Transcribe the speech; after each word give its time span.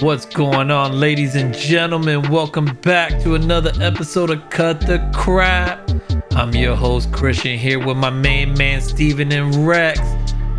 What's 0.00 0.24
going 0.24 0.70
on, 0.70 0.98
ladies 0.98 1.34
and 1.34 1.54
gentlemen? 1.54 2.30
Welcome 2.30 2.74
back 2.76 3.20
to 3.22 3.34
another 3.34 3.70
episode 3.82 4.30
of 4.30 4.48
Cut 4.48 4.80
the 4.80 4.98
Crap. 5.14 5.90
I'm 6.30 6.54
your 6.54 6.74
host, 6.74 7.12
Christian, 7.12 7.58
here 7.58 7.78
with 7.78 7.98
my 7.98 8.08
main 8.08 8.54
man, 8.54 8.80
Steven 8.80 9.30
and 9.30 9.66
Rex. 9.66 10.00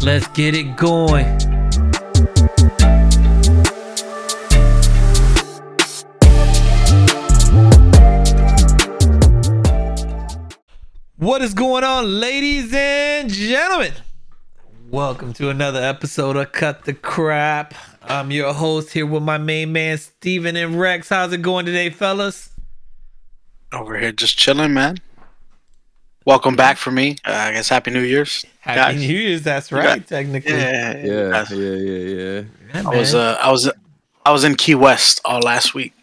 Let's 0.01 0.27
get 0.27 0.53
it 0.53 0.77
going. 0.77 1.25
What 11.17 11.41
is 11.41 11.55
going 11.55 11.83
on, 11.83 12.19
ladies 12.19 12.71
and 12.75 13.27
gentlemen? 13.27 13.93
Welcome 14.91 15.31
to 15.33 15.49
another 15.49 15.81
episode 15.81 16.35
of 16.35 16.51
Cut 16.51 16.83
the 16.83 16.93
Crap. 16.93 17.73
I'm 18.03 18.29
your 18.29 18.51
host 18.53 18.91
here 18.91 19.05
with 19.05 19.23
my 19.23 19.37
main 19.37 19.71
man, 19.71 19.97
Steven 19.97 20.57
and 20.57 20.77
Rex. 20.77 21.07
How's 21.07 21.31
it 21.31 21.41
going 21.41 21.65
today, 21.65 21.89
fellas? 21.89 22.49
Over 23.71 23.97
here, 23.97 24.11
just 24.11 24.37
chilling, 24.37 24.73
man. 24.73 24.97
Welcome 26.25 26.57
back 26.57 26.75
for 26.75 26.91
me. 26.91 27.15
Uh, 27.25 27.31
I 27.31 27.53
guess 27.53 27.69
Happy 27.69 27.91
New 27.91 28.01
Year's. 28.01 28.45
Happy 28.59 28.75
guys. 28.79 28.99
New 28.99 29.15
Year's. 29.17 29.43
That's 29.43 29.71
right, 29.71 29.99
got- 29.99 30.07
technically. 30.07 30.51
Yeah, 30.51 30.97
Yeah, 30.97 31.45
yeah, 31.49 31.55
yeah, 31.55 31.97
yeah. 31.97 32.41
Yeah, 32.73 32.89
I 32.89 32.97
was 32.97 33.15
uh, 33.15 33.37
I 33.41 33.49
was 33.49 33.71
I 34.25 34.31
was 34.33 34.43
in 34.43 34.55
Key 34.55 34.75
West 34.75 35.21
all 35.23 35.39
last 35.39 35.73
week. 35.73 35.93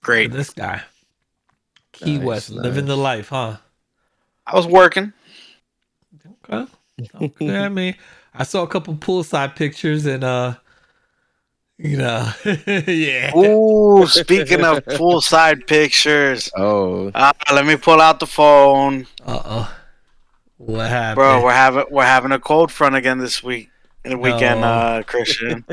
Great. 0.00 0.30
this 0.30 0.50
guy. 0.50 0.82
Key 1.90 2.18
Nice, 2.18 2.24
West, 2.24 2.50
living 2.50 2.84
the 2.86 2.96
life, 2.96 3.30
huh? 3.30 3.56
I 4.46 4.54
was 4.54 4.66
working. 4.68 5.12
Okay. 6.48 6.70
Okay. 7.14 7.56
I 7.56 7.68
mean, 7.68 7.94
I 8.34 8.42
saw 8.44 8.62
a 8.62 8.66
couple 8.68 8.94
poolside 8.94 9.54
pictures 9.56 10.06
and 10.06 10.24
uh 10.24 10.54
you 11.78 11.98
know, 11.98 12.32
yeah. 12.86 13.36
Ooh, 13.36 14.06
speaking 14.06 14.64
of 14.64 14.82
poolside 14.86 15.66
pictures, 15.66 16.50
Oh, 16.56 17.10
uh, 17.14 17.32
let 17.52 17.66
me 17.66 17.76
pull 17.76 18.00
out 18.00 18.18
the 18.18 18.26
phone, 18.26 19.06
Uh 19.26 19.42
oh. 19.44 19.76
What 20.56 20.88
happened? 20.88 21.16
bro. 21.16 21.44
We're 21.44 21.52
having 21.52 21.84
we're 21.90 22.04
having 22.06 22.32
a 22.32 22.38
cold 22.38 22.72
front 22.72 22.94
again 22.94 23.18
this 23.18 23.42
week. 23.42 23.68
In 24.04 24.12
the 24.12 24.18
weekend, 24.18 24.60
No. 24.62 24.68
uh, 24.68 25.02
Christian. 25.02 25.64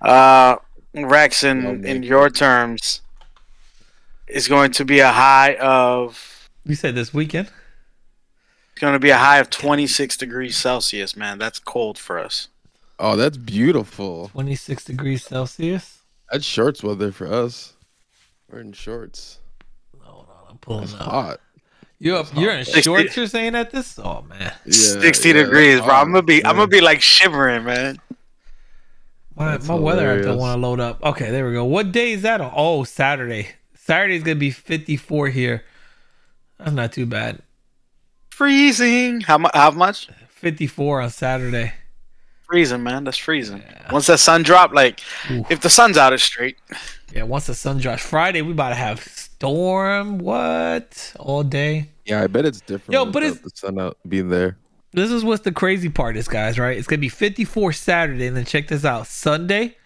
uh, 0.00 0.56
Rex, 0.94 1.42
No, 1.42 1.50
in 1.50 1.84
in 1.84 2.02
your 2.02 2.30
terms, 2.30 3.02
is 4.28 4.48
going 4.48 4.70
to 4.72 4.84
be 4.86 5.00
a 5.00 5.10
high 5.12 5.56
of 5.56 6.48
you 6.64 6.74
said 6.74 6.94
this 6.94 7.12
weekend? 7.12 7.50
It's 8.82 8.84
going 8.88 8.94
to 8.94 8.98
be 8.98 9.10
a 9.10 9.16
high 9.16 9.38
of 9.38 9.48
26 9.48 10.16
degrees 10.16 10.56
Celsius, 10.56 11.16
man. 11.16 11.38
That's 11.38 11.60
cold 11.60 11.98
for 11.98 12.18
us. 12.18 12.48
oh, 12.98 13.14
that's 13.14 13.36
beautiful. 13.36 14.26
26 14.32 14.86
degrees 14.86 15.22
Celsius. 15.24 16.00
That's 16.32 16.44
shorts 16.44 16.82
weather 16.82 17.12
for 17.12 17.28
us. 17.32 17.74
We're 18.50 18.58
in 18.58 18.72
shorts. 18.72 19.38
Hold 20.00 20.26
on, 20.28 20.34
I'm 20.50 20.58
pulling 20.58 20.82
It's 20.82 20.94
up. 20.94 21.00
hot. 21.02 21.40
You're 22.00 22.24
you're 22.34 22.50
in 22.54 22.64
60 22.64 22.82
shorts. 22.82 23.16
You're 23.16 23.28
saying 23.28 23.54
at 23.54 23.70
this? 23.70 24.00
Oh 24.00 24.22
man, 24.28 24.52
Yeah, 24.64 24.72
60 24.72 25.28
yeah, 25.28 25.32
degrees, 25.34 25.74
that's 25.76 25.86
bro. 25.86 25.94
I'm 25.94 26.08
gonna 26.10 26.22
be, 26.22 26.44
I'm 26.44 26.56
gonna 26.56 26.66
be 26.66 26.80
like 26.80 27.00
shivering, 27.00 27.62
man. 27.62 27.98
my 29.36 29.52
That's 29.52 29.68
my 29.68 29.74
weather 29.76 30.10
app 30.10 30.24
don't 30.24 30.38
want 30.38 30.56
to 30.56 30.60
load 30.60 30.80
up. 30.80 31.00
Okay, 31.04 31.30
there 31.30 31.46
we 31.46 31.52
go. 31.52 31.64
What 31.66 31.92
day 31.92 32.14
is 32.14 32.22
that 32.22 32.40
on? 32.40 32.50
Oh, 32.52 32.82
Saturday. 32.82 33.50
Saturday's 33.76 34.24
gonna 34.24 34.34
be 34.34 34.50
54 34.50 35.28
here. 35.28 35.62
That's 36.58 36.72
not 36.72 36.92
too 36.92 37.06
bad. 37.06 37.42
Freezing. 38.46 39.20
How 39.20 39.38
much? 39.38 39.52
How 39.54 39.70
much? 39.70 40.08
54 40.30 41.02
on 41.02 41.10
Saturday. 41.10 41.74
Freezing, 42.48 42.82
man. 42.82 43.04
That's 43.04 43.16
freezing. 43.16 43.58
Yeah. 43.58 43.92
Once 43.92 44.08
that 44.08 44.18
sun 44.18 44.42
drop, 44.42 44.72
like 44.74 45.00
Oof. 45.30 45.48
if 45.48 45.60
the 45.60 45.70
sun's 45.70 45.96
out, 45.96 46.12
it's 46.12 46.24
straight. 46.24 46.56
Yeah, 47.14 47.22
once 47.22 47.46
the 47.46 47.54
sun 47.54 47.78
drops 47.78 48.02
Friday, 48.02 48.42
we 48.42 48.50
about 48.50 48.70
to 48.70 48.74
have 48.74 49.00
storm. 49.00 50.18
What 50.18 51.14
all 51.20 51.44
day? 51.44 51.90
Yeah, 52.04 52.20
I 52.20 52.26
bet 52.26 52.44
it's 52.44 52.60
different. 52.60 52.92
Yo, 52.94 53.04
but 53.06 53.22
it's- 53.22 53.40
the 53.42 53.50
sun 53.54 53.78
out 53.78 53.96
being 54.08 54.28
there. 54.28 54.58
This 54.92 55.12
is 55.12 55.22
what's 55.22 55.44
the 55.44 55.52
crazy 55.52 55.88
part 55.88 56.16
is, 56.16 56.26
guys, 56.26 56.58
right? 56.58 56.76
It's 56.76 56.88
gonna 56.88 56.98
be 56.98 57.08
54 57.08 57.72
Saturday, 57.72 58.26
and 58.26 58.36
then 58.36 58.44
check 58.44 58.66
this 58.66 58.84
out. 58.84 59.06
Sunday, 59.06 59.76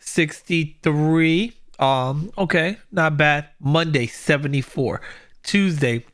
63. 0.00 1.52
Um, 1.78 2.32
okay, 2.38 2.78
not 2.90 3.18
bad. 3.18 3.50
Monday, 3.60 4.06
74. 4.06 5.02
Tuesday, 5.42 6.06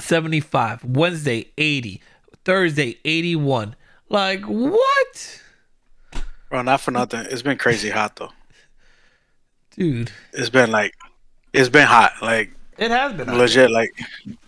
75. 0.00 0.84
Wednesday, 0.84 1.50
80. 1.58 2.00
Thursday, 2.44 2.98
81. 3.04 3.76
Like, 4.08 4.42
what? 4.44 5.42
Bro, 6.50 6.62
not 6.62 6.80
for 6.80 6.90
nothing. 6.90 7.26
It's 7.30 7.42
been 7.42 7.58
crazy 7.58 7.90
hot 7.90 8.16
though. 8.16 8.32
Dude. 9.76 10.10
It's 10.32 10.48
been 10.48 10.70
like, 10.70 10.94
it's 11.52 11.68
been 11.68 11.86
hot, 11.86 12.12
like 12.22 12.52
It 12.78 12.90
has 12.90 13.12
been 13.12 13.36
legit, 13.36 13.70
like 13.70 13.90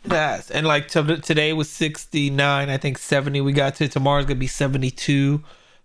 Yes, 0.09 0.51
and 0.51 0.67
like 0.67 0.89
to, 0.89 1.19
today 1.19 1.53
was 1.53 1.69
69. 1.69 2.71
I 2.71 2.77
think 2.79 2.99
70 2.99 3.41
we 3.43 3.53
got 3.53 3.75
to. 3.77 3.89
Tomorrow's 3.89 4.25
gonna 4.25 4.41
be 4.41 4.47
72. 4.47 5.43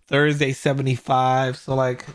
Thursday 0.07 0.53
75. 0.53 1.57
So 1.57 1.75
like, 1.75 2.05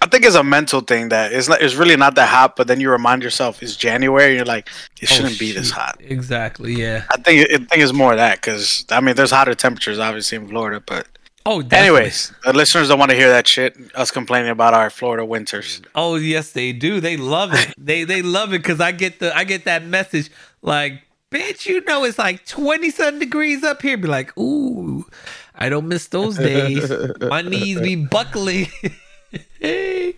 I 0.00 0.06
think 0.06 0.24
it's 0.24 0.36
a 0.36 0.44
mental 0.44 0.80
thing 0.80 1.08
that 1.08 1.32
it's 1.32 1.48
not, 1.48 1.60
it's 1.60 1.74
really 1.74 1.96
not 1.96 2.14
that 2.14 2.28
hot, 2.28 2.56
but 2.56 2.66
then 2.66 2.80
you 2.80 2.90
remind 2.90 3.22
yourself 3.22 3.62
it's 3.62 3.76
January. 3.76 4.36
You're 4.36 4.44
like, 4.44 4.68
it 5.00 5.10
oh, 5.10 5.14
shouldn't 5.14 5.38
be 5.38 5.52
this 5.52 5.70
hot. 5.70 5.96
Exactly. 6.00 6.74
Yeah. 6.74 7.04
I 7.10 7.16
think 7.16 7.50
I 7.50 7.56
think 7.56 7.82
it's 7.82 7.92
more 7.92 8.14
that 8.14 8.40
because 8.40 8.84
I 8.90 9.00
mean, 9.00 9.16
there's 9.16 9.30
hotter 9.30 9.54
temperatures 9.54 9.98
obviously 9.98 10.36
in 10.38 10.48
Florida, 10.48 10.82
but 10.84 11.06
Oh, 11.50 11.62
definitely. 11.62 11.98
anyways, 12.00 12.32
the 12.44 12.52
listeners 12.52 12.88
don't 12.88 12.98
want 12.98 13.10
to 13.10 13.16
hear 13.16 13.30
that 13.30 13.46
shit. 13.46 13.74
Us 13.94 14.10
complaining 14.10 14.50
about 14.50 14.74
our 14.74 14.90
Florida 14.90 15.24
winters. 15.24 15.80
Oh 15.94 16.16
yes, 16.16 16.50
they 16.50 16.72
do. 16.72 17.00
They 17.00 17.16
love 17.16 17.54
it. 17.54 17.74
they 17.78 18.04
they 18.04 18.20
love 18.20 18.52
it 18.52 18.58
because 18.58 18.80
I 18.80 18.92
get 18.92 19.18
the 19.18 19.34
I 19.34 19.44
get 19.44 19.64
that 19.64 19.82
message 19.82 20.30
like, 20.60 21.02
bitch, 21.30 21.64
you 21.64 21.82
know 21.84 22.04
it's 22.04 22.18
like 22.18 22.44
twenty 22.44 22.90
seven 22.90 23.18
degrees 23.18 23.64
up 23.64 23.80
here. 23.80 23.96
Be 23.96 24.08
like, 24.08 24.36
ooh, 24.36 25.06
I 25.54 25.70
don't 25.70 25.88
miss 25.88 26.08
those 26.08 26.36
days. 26.36 26.92
My 27.20 27.40
knees 27.40 27.80
be 27.80 27.96
buckling. 27.96 28.66
That's 29.60 30.14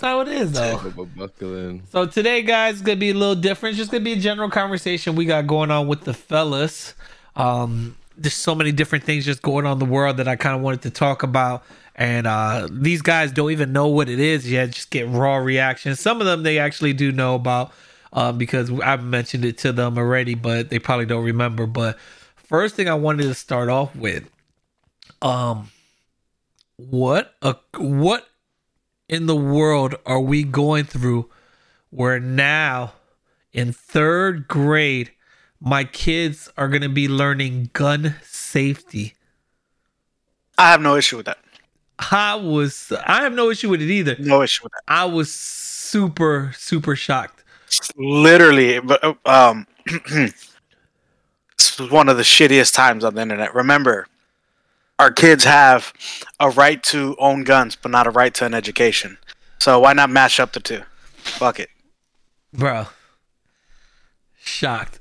how 0.00 0.20
it 0.20 0.28
is 0.28 0.52
though. 0.52 0.92
So 1.90 2.06
today, 2.06 2.42
guys, 2.42 2.76
is 2.76 2.82
gonna 2.82 2.96
be 2.96 3.10
a 3.10 3.14
little 3.14 3.34
different. 3.34 3.72
It's 3.72 3.78
just 3.78 3.90
gonna 3.90 4.04
be 4.04 4.12
a 4.12 4.16
general 4.16 4.50
conversation 4.50 5.16
we 5.16 5.24
got 5.24 5.46
going 5.46 5.70
on 5.70 5.88
with 5.88 6.04
the 6.04 6.14
fellas. 6.14 6.94
Um, 7.34 7.96
there's 8.16 8.34
so 8.34 8.54
many 8.54 8.72
different 8.72 9.04
things 9.04 9.24
just 9.24 9.42
going 9.42 9.66
on 9.66 9.72
in 9.72 9.78
the 9.78 9.84
world 9.84 10.16
that 10.18 10.28
I 10.28 10.36
kind 10.36 10.56
of 10.56 10.62
wanted 10.62 10.82
to 10.82 10.90
talk 10.90 11.22
about. 11.22 11.64
And 11.94 12.28
uh, 12.28 12.68
these 12.70 13.02
guys 13.02 13.32
don't 13.32 13.50
even 13.50 13.72
know 13.72 13.88
what 13.88 14.08
it 14.08 14.20
is 14.20 14.50
yet. 14.50 14.70
Just 14.70 14.90
get 14.90 15.08
raw 15.08 15.36
reactions. 15.36 15.98
Some 15.98 16.20
of 16.20 16.26
them 16.26 16.44
they 16.44 16.58
actually 16.58 16.92
do 16.92 17.10
know 17.10 17.34
about 17.34 17.72
um, 18.12 18.38
because 18.38 18.70
I've 18.80 19.02
mentioned 19.02 19.44
it 19.44 19.58
to 19.58 19.72
them 19.72 19.98
already, 19.98 20.34
but 20.34 20.70
they 20.70 20.78
probably 20.78 21.06
don't 21.06 21.24
remember. 21.24 21.66
But 21.66 21.98
first 22.36 22.76
thing 22.76 22.88
I 22.88 22.94
wanted 22.94 23.24
to 23.24 23.34
start 23.34 23.68
off 23.68 23.96
with, 23.96 24.30
um, 25.22 25.70
what 26.78 27.34
a 27.42 27.56
what 27.76 28.28
in 29.08 29.26
the 29.26 29.36
world 29.36 29.96
are 30.06 30.20
we 30.20 30.44
going 30.44 30.84
through 30.84 31.28
where 31.90 32.20
now 32.20 32.92
in 33.52 33.72
third 33.72 34.48
grade 34.48 35.10
my 35.60 35.84
kids 35.84 36.48
are 36.56 36.68
going 36.68 36.82
to 36.82 36.88
be 36.88 37.08
learning 37.08 37.70
gun 37.72 38.14
safety 38.22 39.14
I 40.56 40.70
have 40.70 40.80
no 40.80 40.96
issue 40.96 41.16
with 41.18 41.26
that. 41.26 41.38
i 42.10 42.34
was 42.36 42.92
i 43.06 43.22
have 43.22 43.32
no 43.34 43.50
issue 43.50 43.68
with 43.68 43.82
it 43.82 43.90
either 43.90 44.16
No 44.20 44.42
issue 44.42 44.64
with 44.64 44.72
that. 44.72 44.82
i 44.88 45.04
was 45.04 45.32
super 45.32 46.52
super 46.56 46.94
shocked 46.96 47.42
literally, 47.96 48.80
but 48.80 49.18
um, 49.26 49.66
this 50.10 51.78
was 51.78 51.90
one 51.90 52.08
of 52.08 52.16
the 52.16 52.22
shittiest 52.22 52.72
times 52.74 53.04
on 53.04 53.14
the 53.14 53.20
internet. 53.22 53.54
Remember, 53.54 54.06
our 54.98 55.10
kids 55.10 55.44
have 55.44 55.92
a 56.40 56.50
right 56.50 56.82
to 56.84 57.14
own 57.18 57.44
guns, 57.44 57.76
but 57.76 57.90
not 57.90 58.06
a 58.06 58.10
right 58.10 58.34
to 58.34 58.44
an 58.44 58.54
education. 58.54 59.18
So 59.60 59.78
why 59.80 59.92
not 59.92 60.10
mash 60.10 60.40
up 60.40 60.52
the 60.52 60.60
two? 60.60 60.82
Fuck 61.18 61.60
it. 61.60 61.68
bro 62.52 62.86
shocked 64.40 65.00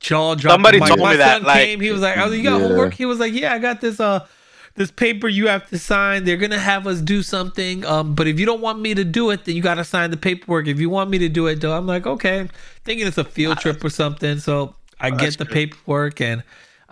jaw 0.00 0.34
dropped 0.34 0.52
Somebody 0.52 0.78
told 0.80 0.98
my 1.00 1.12
me 1.12 1.16
that, 1.16 1.38
son 1.38 1.46
like- 1.46 1.64
came 1.64 1.80
he 1.80 1.90
was 1.90 2.02
like 2.02 2.18
oh 2.18 2.30
you 2.30 2.42
got 2.42 2.60
Yeah. 2.60 2.68
homework 2.68 2.92
he 2.94 3.06
was 3.06 3.18
like 3.18 3.32
yeah 3.32 3.54
i 3.54 3.58
got 3.58 3.80
this 3.80 3.98
uh 4.00 4.26
this 4.74 4.90
paper 4.90 5.28
you 5.28 5.48
have 5.48 5.66
to 5.70 5.78
sign 5.78 6.24
they're 6.24 6.36
gonna 6.36 6.58
have 6.58 6.86
us 6.86 7.00
do 7.00 7.22
something 7.22 7.86
um 7.86 8.14
but 8.14 8.26
if 8.26 8.38
you 8.38 8.44
don't 8.44 8.60
want 8.60 8.80
me 8.80 8.92
to 8.94 9.04
do 9.04 9.30
it 9.30 9.46
then 9.46 9.56
you 9.56 9.62
gotta 9.62 9.84
sign 9.84 10.10
the 10.10 10.16
paperwork 10.18 10.66
if 10.66 10.78
you 10.78 10.90
want 10.90 11.08
me 11.08 11.16
to 11.18 11.28
do 11.30 11.46
it 11.46 11.60
though 11.62 11.74
i'm 11.74 11.86
like 11.86 12.06
okay 12.06 12.48
thinking 12.84 13.06
it's 13.06 13.16
a 13.18 13.24
field 13.24 13.56
trip 13.58 13.82
or 13.82 13.88
something 13.90 14.38
so 14.38 14.74
i 15.00 15.08
get 15.10 15.38
the 15.38 15.44
good. 15.46 15.54
paperwork 15.54 16.20
and 16.20 16.42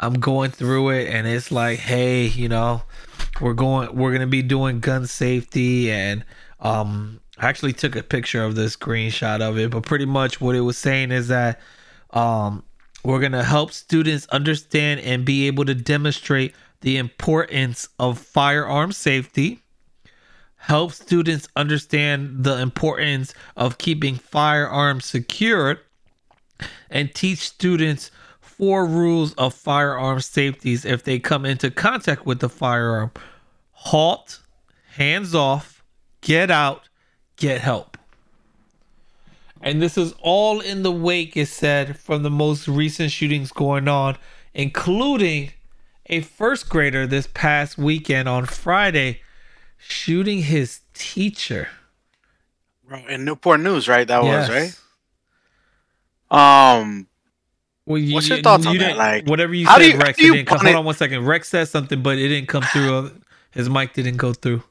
i'm 0.01 0.15
going 0.15 0.51
through 0.51 0.91
it 0.91 1.09
and 1.09 1.27
it's 1.27 1.53
like 1.53 1.79
hey 1.79 2.27
you 2.27 2.49
know 2.49 2.83
we're 3.41 3.55
going 3.55 3.95
we're 3.95 4.13
gonna 4.13 4.27
be 4.27 4.43
doing 4.43 4.81
gun 4.81 5.07
safety 5.07 5.91
and 5.91 6.25
um 6.61 7.21
I 7.39 7.49
actually 7.49 7.73
took 7.73 7.97
a 7.97 8.03
picture 8.03 8.45
of 8.45 8.55
the 8.55 8.67
screenshot 8.67 9.41
of 9.41 9.59
it 9.59 9.71
but 9.71 9.85
pretty 9.85 10.05
much 10.05 10.41
what 10.41 10.55
it 10.57 10.61
was 10.61 10.77
saying 10.77 11.13
is 11.13 11.29
that 11.29 11.61
um 12.11 12.63
we're 13.05 13.21
gonna 13.21 13.45
help 13.45 13.73
students 13.73 14.27
understand 14.29 15.01
and 15.01 15.25
be 15.25 15.47
able 15.47 15.65
to 15.65 15.75
demonstrate 15.75 16.55
the 16.81 16.97
importance 16.97 17.89
of 17.99 18.19
firearm 18.19 18.93
safety 18.93 19.63
help 20.61 20.93
students 20.93 21.49
understand 21.57 22.45
the 22.45 22.59
importance 22.61 23.33
of 23.57 23.79
keeping 23.79 24.15
firearms 24.15 25.07
secured, 25.07 25.81
and 26.91 27.15
teach 27.15 27.39
students 27.39 28.11
four 28.61 28.85
rules 28.85 29.33
of 29.35 29.55
firearm 29.55 30.21
safeties 30.21 30.85
if 30.85 31.03
they 31.03 31.19
come 31.19 31.47
into 31.47 31.71
contact 31.71 32.27
with 32.27 32.41
the 32.41 32.49
firearm 32.49 33.11
halt, 33.73 34.43
hands 34.97 35.35
off, 35.35 35.83
get 36.21 36.51
out, 36.51 36.91
get 37.37 37.63
help. 37.63 37.97
And 39.63 39.81
this 39.81 39.97
is 39.97 40.13
all 40.21 40.61
in 40.61 40.83
the 40.83 40.93
wake, 40.93 41.39
it 41.39 41.47
said, 41.47 41.99
from 41.99 42.23
the 42.23 42.29
most 42.31 42.69
recent 42.69 43.11
shootings 43.11 43.51
going 43.51 43.89
on, 43.89 44.19
including 44.53 45.53
a 46.05 46.21
first 46.21 46.69
grader 46.69 47.07
this 47.07 47.29
past 47.33 47.79
weekend 47.79 48.29
on 48.29 48.45
Friday 48.45 49.23
shooting 49.79 50.43
his 50.43 50.81
teacher. 50.93 51.69
Bro, 52.87 53.07
in 53.07 53.25
Newport 53.25 53.61
News, 53.61 53.89
right? 53.89 54.07
That 54.07 54.23
Yes. 54.23 54.49
was 54.51 54.79
right. 56.31 56.81
Um, 56.83 57.07
Well, 57.87 57.99
you, 57.99 58.15
What's 58.15 58.29
your 58.29 58.39
thoughts 58.43 58.65
you 58.65 58.71
on 58.71 58.77
that? 58.79 58.85
didn't- 58.85 58.99
Like, 58.99 59.27
whatever 59.27 59.55
you 59.55 59.67
how 59.67 59.79
said, 59.79 59.87
you- 59.93 59.99
Rex. 59.99 60.19
you 60.19 60.35
didn't 60.35 60.47
come, 60.49 60.59
hold 60.61 60.77
on 60.77 60.85
one 60.85 60.95
second. 60.95 61.25
Rex 61.27 61.49
said 61.49 61.69
something, 61.69 62.03
but 62.03 62.19
it 62.19 62.29
didn't 62.29 62.49
come 62.49 62.63
through. 62.73 63.11
His 63.53 63.69
mic 63.69 63.95
didn't 63.95 64.17
go 64.17 64.33
through. 64.33 64.63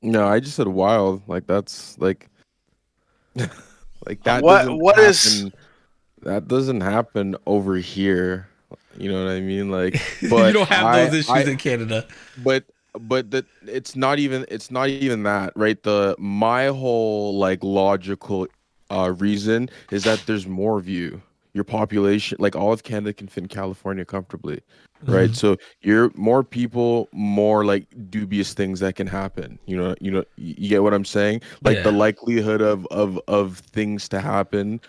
No, 0.00 0.26
I 0.26 0.40
just 0.40 0.56
said 0.56 0.68
wild. 0.68 1.22
Like 1.26 1.46
that's 1.46 1.98
like, 1.98 2.28
like 4.06 4.22
that. 4.24 4.42
What- 4.42 4.58
doesn't 4.60 4.78
what 4.78 4.98
is- 4.98 5.34
happen- 5.42 5.52
that 6.22 6.48
doesn't 6.48 6.80
happen 6.80 7.36
over 7.46 7.76
here? 7.76 8.48
You 8.96 9.10
know 9.12 9.24
what 9.24 9.32
I 9.32 9.40
mean? 9.40 9.70
Like, 9.70 10.00
but 10.30 10.46
you 10.46 10.52
don't 10.52 10.68
have 10.68 10.86
I- 10.86 11.04
those 11.06 11.14
issues 11.14 11.30
I- 11.30 11.42
in 11.42 11.56
Canada. 11.58 12.06
but 12.42 12.64
but 12.98 13.32
that 13.32 13.44
it's 13.66 13.96
not 13.96 14.18
even 14.20 14.46
it's 14.48 14.70
not 14.70 14.88
even 14.88 15.24
that 15.24 15.52
right 15.56 15.82
the 15.82 16.14
my 16.18 16.66
whole 16.68 17.36
like 17.36 17.58
logical 17.64 18.46
uh 18.88 19.12
reason 19.18 19.68
is 19.90 20.04
that 20.04 20.22
there's 20.26 20.46
more 20.46 20.78
of 20.78 20.88
you 20.88 21.20
your 21.54 21.64
population 21.64 22.36
like 22.40 22.54
all 22.54 22.72
of 22.72 22.82
canada 22.82 23.12
can 23.12 23.26
fit 23.28 23.44
in 23.44 23.48
california 23.48 24.04
comfortably 24.04 24.60
right? 25.06 25.30
Mhm. 25.30 25.36
so 25.36 25.56
you're 25.82 26.10
more 26.14 26.42
people 26.42 27.08
more 27.12 27.64
like 27.64 27.86
dubious 28.10 28.54
things 28.54 28.80
that 28.80 28.96
can 28.96 29.06
happen 29.06 29.58
you 29.66 29.76
know 29.76 29.94
you 30.00 30.10
know 30.10 30.24
you 30.36 30.68
get 30.68 30.82
what 30.82 30.94
i'm 30.94 31.04
saying? 31.04 31.40
Like 31.62 31.82
the 31.82 31.92
likelihood 31.92 32.60
of 32.60 32.86
of 32.86 33.20
of 33.28 33.58
things 33.58 34.08
to 34.10 34.20
happen 34.20 34.80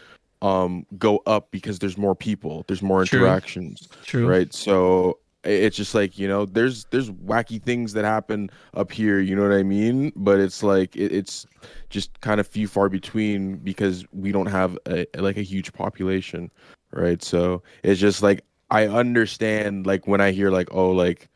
um 0.41 0.85
go 0.97 1.21
up 1.25 1.51
because 1.51 1.79
there's 1.79 1.97
more 1.97 2.15
people 2.15 2.63
there's 2.67 2.81
more 2.81 3.01
interactions 3.01 3.87
True. 4.05 4.27
right? 4.27 4.53
So 4.53 5.19
it's 5.45 5.77
just 5.77 5.95
like 5.95 6.17
you 6.17 6.27
know 6.27 6.45
there's 6.45 6.85
there's 6.85 7.09
wacky 7.11 7.61
things 7.61 7.93
that 7.93 8.05
happen 8.05 8.49
up 8.73 8.91
here 8.91 9.19
you 9.19 9.35
know 9.35 9.43
what 9.43 9.51
i 9.51 9.63
mean? 9.63 10.11
But 10.15 10.39
it's 10.39 10.63
like 10.63 10.95
it, 10.95 11.11
it's 11.11 11.45
just 11.89 12.19
kind 12.21 12.39
of 12.39 12.47
few 12.47 12.67
far 12.67 12.89
between 12.89 13.57
because 13.57 14.05
we 14.11 14.31
don't 14.31 14.47
have 14.47 14.77
a 14.87 15.05
like 15.17 15.37
a 15.37 15.41
huge 15.41 15.73
population 15.73 16.51
right? 16.91 17.21
So 17.21 17.61
it's 17.83 17.99
just 17.99 18.23
like 18.23 18.43
i 18.71 18.87
understand 18.87 19.85
like 19.85 20.07
when 20.07 20.19
i 20.19 20.31
hear 20.31 20.49
like 20.49 20.67
oh 20.71 20.89
like 20.89 21.29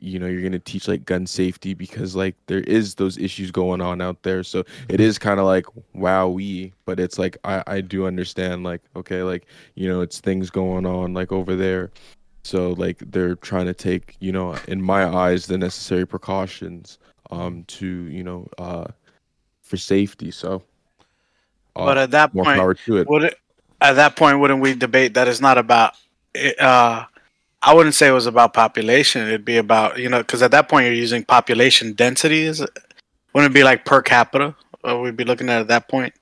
you 0.00 0.18
know 0.18 0.26
you're 0.26 0.40
going 0.40 0.52
to 0.52 0.58
teach 0.58 0.88
like 0.88 1.04
gun 1.04 1.26
safety 1.26 1.74
because 1.74 2.14
like 2.14 2.36
there 2.46 2.60
is 2.60 2.94
those 2.94 3.18
issues 3.18 3.50
going 3.50 3.80
on 3.80 4.00
out 4.00 4.22
there. 4.22 4.42
So 4.44 4.64
it 4.88 5.00
is 5.00 5.18
kind 5.18 5.40
of 5.40 5.46
like 5.46 5.66
wow 5.94 6.28
we 6.28 6.72
but 6.84 7.00
it's 7.00 7.18
like 7.18 7.36
i 7.44 7.62
i 7.66 7.80
do 7.80 8.06
understand 8.06 8.62
like 8.62 8.80
okay 8.96 9.22
like 9.22 9.46
you 9.74 9.88
know 9.88 10.00
it's 10.00 10.20
things 10.20 10.50
going 10.50 10.86
on 10.86 11.14
like 11.14 11.32
over 11.32 11.56
there 11.56 11.90
so 12.48 12.70
like 12.72 12.98
they're 13.10 13.36
trying 13.36 13.66
to 13.66 13.74
take 13.74 14.16
you 14.20 14.32
know 14.32 14.56
in 14.68 14.80
my 14.80 15.04
eyes 15.04 15.46
the 15.46 15.58
necessary 15.58 16.06
precautions 16.06 16.98
um 17.30 17.62
to 17.64 17.86
you 17.86 18.24
know 18.24 18.48
uh 18.56 18.86
for 19.62 19.76
safety. 19.76 20.30
So 20.30 20.62
uh, 21.76 21.84
but 21.84 21.98
at 21.98 22.10
that 22.12 22.32
more 22.32 22.44
point, 22.44 22.58
power 22.58 22.74
to 22.74 22.96
it. 22.96 23.08
would 23.08 23.24
it, 23.24 23.38
at 23.82 23.94
that 23.94 24.16
point 24.16 24.40
wouldn't 24.40 24.60
we 24.60 24.74
debate 24.74 25.12
that 25.14 25.28
it's 25.28 25.42
not 25.42 25.58
about 25.58 25.92
uh 26.58 27.04
i 27.60 27.74
wouldn't 27.74 27.94
say 27.94 28.08
it 28.08 28.12
was 28.12 28.26
about 28.26 28.54
population. 28.54 29.28
It'd 29.28 29.44
be 29.44 29.58
about 29.58 29.98
you 29.98 30.08
know 30.08 30.20
because 30.20 30.42
at 30.42 30.50
that 30.52 30.68
point 30.70 30.86
you're 30.86 30.94
using 30.94 31.24
population 31.24 31.92
density 31.92 32.42
is 32.42 32.60
it 32.60 32.70
wouldn't 33.34 33.52
it 33.52 33.54
be 33.54 33.62
like 33.62 33.84
per 33.84 34.00
capita? 34.00 34.56
Uh, 34.82 34.98
we'd 34.98 35.16
be 35.16 35.24
looking 35.24 35.50
at 35.50 35.60
at 35.60 35.68
that 35.68 35.88
point 35.88 36.14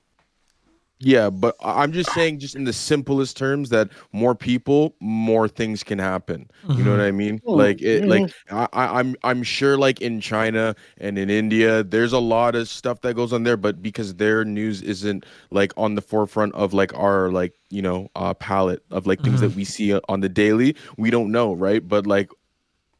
Yeah, 0.99 1.29
but 1.29 1.55
I- 1.61 1.83
I'm 1.83 1.91
just 1.91 2.11
saying, 2.13 2.39
just 2.39 2.55
in 2.55 2.63
the 2.63 2.73
simplest 2.73 3.37
terms, 3.37 3.69
that 3.69 3.89
more 4.13 4.33
people, 4.33 4.95
more 4.99 5.47
things 5.47 5.83
can 5.83 5.99
happen. 5.99 6.49
You 6.69 6.83
know 6.83 6.89
what 6.89 7.01
I 7.01 7.11
mean? 7.11 7.39
Like 7.45 7.81
it, 7.83 8.05
like 8.05 8.33
I, 8.49 8.67
I- 8.73 8.99
I'm, 8.99 9.15
I'm 9.23 9.43
sure, 9.43 9.77
like 9.77 10.01
in 10.01 10.19
China 10.19 10.75
and 10.97 11.19
in 11.19 11.29
India, 11.29 11.83
there's 11.83 12.13
a 12.13 12.19
lot 12.19 12.55
of 12.55 12.67
stuff 12.67 13.01
that 13.01 13.13
goes 13.15 13.31
on 13.31 13.43
there, 13.43 13.57
but 13.57 13.83
because 13.83 14.15
their 14.15 14.43
news 14.43 14.81
isn't 14.81 15.23
like 15.51 15.71
on 15.77 15.93
the 15.93 16.01
forefront 16.01 16.55
of 16.55 16.73
like 16.73 16.91
our 16.95 17.29
like 17.31 17.53
you 17.69 17.81
know 17.83 18.09
uh 18.15 18.33
palette 18.33 18.81
of 18.89 19.05
like 19.05 19.21
things 19.21 19.41
that 19.41 19.53
we 19.53 19.63
see 19.65 19.93
on 20.09 20.21
the 20.21 20.29
daily, 20.29 20.75
we 20.97 21.11
don't 21.11 21.31
know, 21.31 21.53
right? 21.53 21.87
But 21.87 22.07
like. 22.07 22.31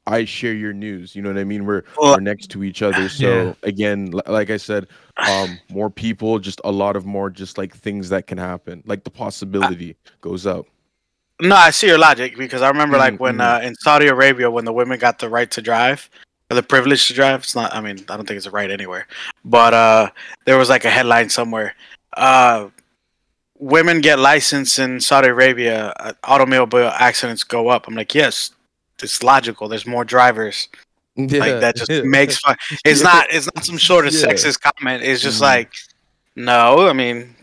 I 0.09 0.23
share 0.23 0.53
your 0.53 0.71
news, 0.71 1.17
you 1.17 1.21
know 1.21 1.27
what 1.27 1.37
I 1.37 1.43
mean? 1.43 1.65
We're 1.65 1.83
Well- 1.97 2.13
we're 2.13 2.21
next 2.21 2.47
to 2.51 2.63
each 2.63 2.81
other. 2.81 3.09
So 3.09 3.27
Yeah. 3.27 3.53
again, 3.63 4.13
like 4.25 4.49
I 4.49 4.55
said, 4.55 4.87
um 5.29 5.59
more 5.69 5.89
people 5.89 6.39
just 6.39 6.61
a 6.63 6.71
lot 6.71 6.95
of 6.95 7.05
more 7.05 7.29
just 7.29 7.57
like 7.57 7.75
things 7.75 8.09
that 8.09 8.27
can 8.27 8.37
happen 8.37 8.83
like 8.85 9.03
the 9.03 9.09
possibility 9.09 9.95
goes 10.21 10.45
up 10.45 10.65
No, 11.39 11.55
I 11.55 11.69
see 11.71 11.87
your 11.87 11.99
logic 11.99 12.35
because 12.37 12.61
I 12.61 12.67
remember 12.69 12.97
like 12.97 13.13
Mhm, 13.13 13.19
when 13.19 13.41
uh, 13.41 13.59
in 13.61 13.75
Saudi 13.75 14.07
Arabia 14.07 14.49
when 14.49 14.65
the 14.65 14.73
women 14.73 14.97
got 14.99 15.19
the 15.19 15.29
right 15.29 15.49
to 15.51 15.61
drive 15.61 16.09
or 16.49 16.55
the 16.55 16.63
privilege 16.63 17.07
to 17.07 17.13
drive. 17.13 17.41
It's 17.41 17.55
not. 17.55 17.73
I 17.73 17.81
mean, 17.81 17.97
I 18.09 18.15
don't 18.15 18.25
think 18.25 18.37
it's 18.37 18.45
a 18.45 18.51
right 18.51 18.71
anywhere. 18.71 19.07
But 19.43 19.73
uh, 19.73 20.09
there 20.45 20.57
was 20.57 20.69
like 20.69 20.85
a 20.85 20.89
headline 20.89 21.29
somewhere. 21.29 21.75
Uh, 22.15 22.69
women 23.59 24.01
get 24.01 24.19
licensed 24.19 24.79
in 24.79 24.99
Saudi 24.99 25.27
Arabia. 25.29 25.93
Uh, 25.99 26.13
automobile 26.23 26.91
accidents 26.93 27.43
go 27.43 27.67
up. 27.69 27.87
I'm 27.87 27.95
like, 27.95 28.15
yes, 28.15 28.51
it's 29.01 29.23
logical. 29.23 29.67
There's 29.67 29.85
more 29.85 30.05
drivers. 30.05 30.69
Like 31.17 31.59
that 31.61 31.75
just 31.75 31.91
makes 32.05 32.37
fun. 32.37 32.55
It's 32.85 33.01
Yeah. 33.01 33.07
not. 33.11 33.27
It's 33.31 33.49
not 33.55 33.65
some 33.65 33.79
sort 33.79 34.05
of 34.07 34.13
Yeah. 34.13 34.27
sexist 34.27 34.59
comment. 34.61 35.03
It's 35.03 35.21
just 35.21 35.39
Mhm. 35.39 35.41
like, 35.41 35.73
no. 36.35 36.87
I 36.87 36.93
mean, 36.93 37.35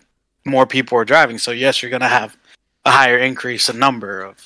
more 0.44 0.66
people 0.66 0.96
are 0.98 1.04
driving, 1.04 1.38
so 1.38 1.50
yes, 1.50 1.82
you're 1.82 1.90
gonna 1.90 2.08
have 2.08 2.36
a 2.84 2.90
higher 2.90 3.18
increase 3.18 3.68
in 3.68 3.78
number 3.78 4.20
of 4.22 4.36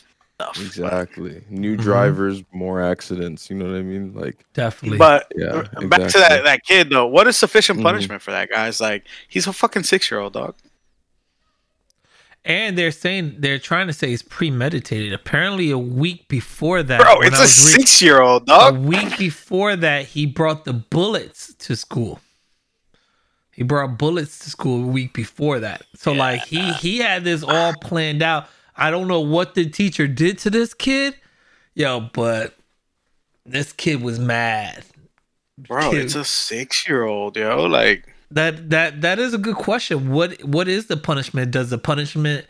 stuff. 0.40 0.60
exactly 0.60 1.42
new 1.50 1.76
Mhm. 1.76 1.80
drivers 1.80 2.44
more 2.52 2.80
accidents 2.80 3.50
you 3.50 3.56
know 3.56 3.64
what 3.64 3.74
i 3.74 3.82
mean 3.82 4.12
like 4.14 4.36
Definitely. 4.54 4.96
But 4.96 5.26
yeah 5.34 5.64
uh, 5.76 5.86
back 5.88 6.08
to 6.12 6.18
that 6.18 6.44
that 6.44 6.60
kid 6.64 6.90
though. 6.90 7.08
What 7.08 7.26
is 7.26 7.36
sufficient 7.36 7.80
Mhm. 7.80 7.82
punishment 7.82 8.22
for 8.22 8.30
that 8.30 8.48
guy? 8.48 8.68
It's 8.68 8.80
like 8.80 9.02
he's 9.26 9.48
a 9.48 9.52
fucking 9.52 9.82
six 9.82 10.08
year 10.12 10.20
old 10.20 10.34
dog. 10.34 10.54
And 12.48 12.78
they're 12.78 12.90
saying 12.90 13.36
they're 13.38 13.58
trying 13.58 13.86
to 13.88 13.92
say 13.92 14.10
it's 14.10 14.22
premeditated. 14.22 15.12
Apparently, 15.12 15.70
a 15.70 15.78
week 15.78 16.26
before 16.28 16.82
that, 16.82 17.00
Bro, 17.00 17.20
it's 17.20 17.38
a 17.38 17.46
six 17.46 18.00
year 18.02 18.20
old 18.22 18.46
dog. 18.46 18.74
a 18.76 18.80
week 18.80 19.16
before 19.18 19.76
that, 19.76 20.06
he 20.06 20.24
brought 20.26 20.64
the 20.64 20.72
bullets 20.72 21.54
to 21.54 21.76
school. 21.76 22.20
He 23.52 23.62
brought 23.64 23.98
bullets 23.98 24.38
to 24.40 24.50
school 24.50 24.84
a 24.84 24.86
week 24.86 25.12
before 25.12 25.60
that. 25.60 25.82
So 25.94 26.12
like 26.12 26.42
he 26.44 26.72
he 26.74 26.98
had 26.98 27.22
this 27.22 27.42
all 27.42 27.74
planned 27.80 28.22
out. 28.22 28.46
I 28.74 28.90
don't 28.90 29.08
know 29.08 29.20
what 29.20 29.54
the 29.54 29.68
teacher 29.68 30.06
did 30.06 30.38
to 30.38 30.50
this 30.50 30.72
kid, 30.72 31.16
yo, 31.74 32.00
but 32.00 32.54
this 33.44 33.72
kid 33.72 34.00
was 34.00 34.18
mad. 34.18 34.84
Bro, 35.58 35.90
Kid- 35.90 36.04
it's 36.04 36.14
a 36.14 36.24
six 36.24 36.88
year 36.88 37.02
old, 37.02 37.36
yo. 37.36 37.64
Like 37.64 38.06
That 38.30 38.70
that 38.70 39.00
that 39.00 39.18
is 39.18 39.32
a 39.32 39.38
good 39.38 39.56
question. 39.56 40.10
What 40.10 40.42
what 40.44 40.68
is 40.68 40.86
the 40.86 40.96
punishment? 40.96 41.50
Does 41.50 41.70
the 41.70 41.78
punishment 41.78 42.46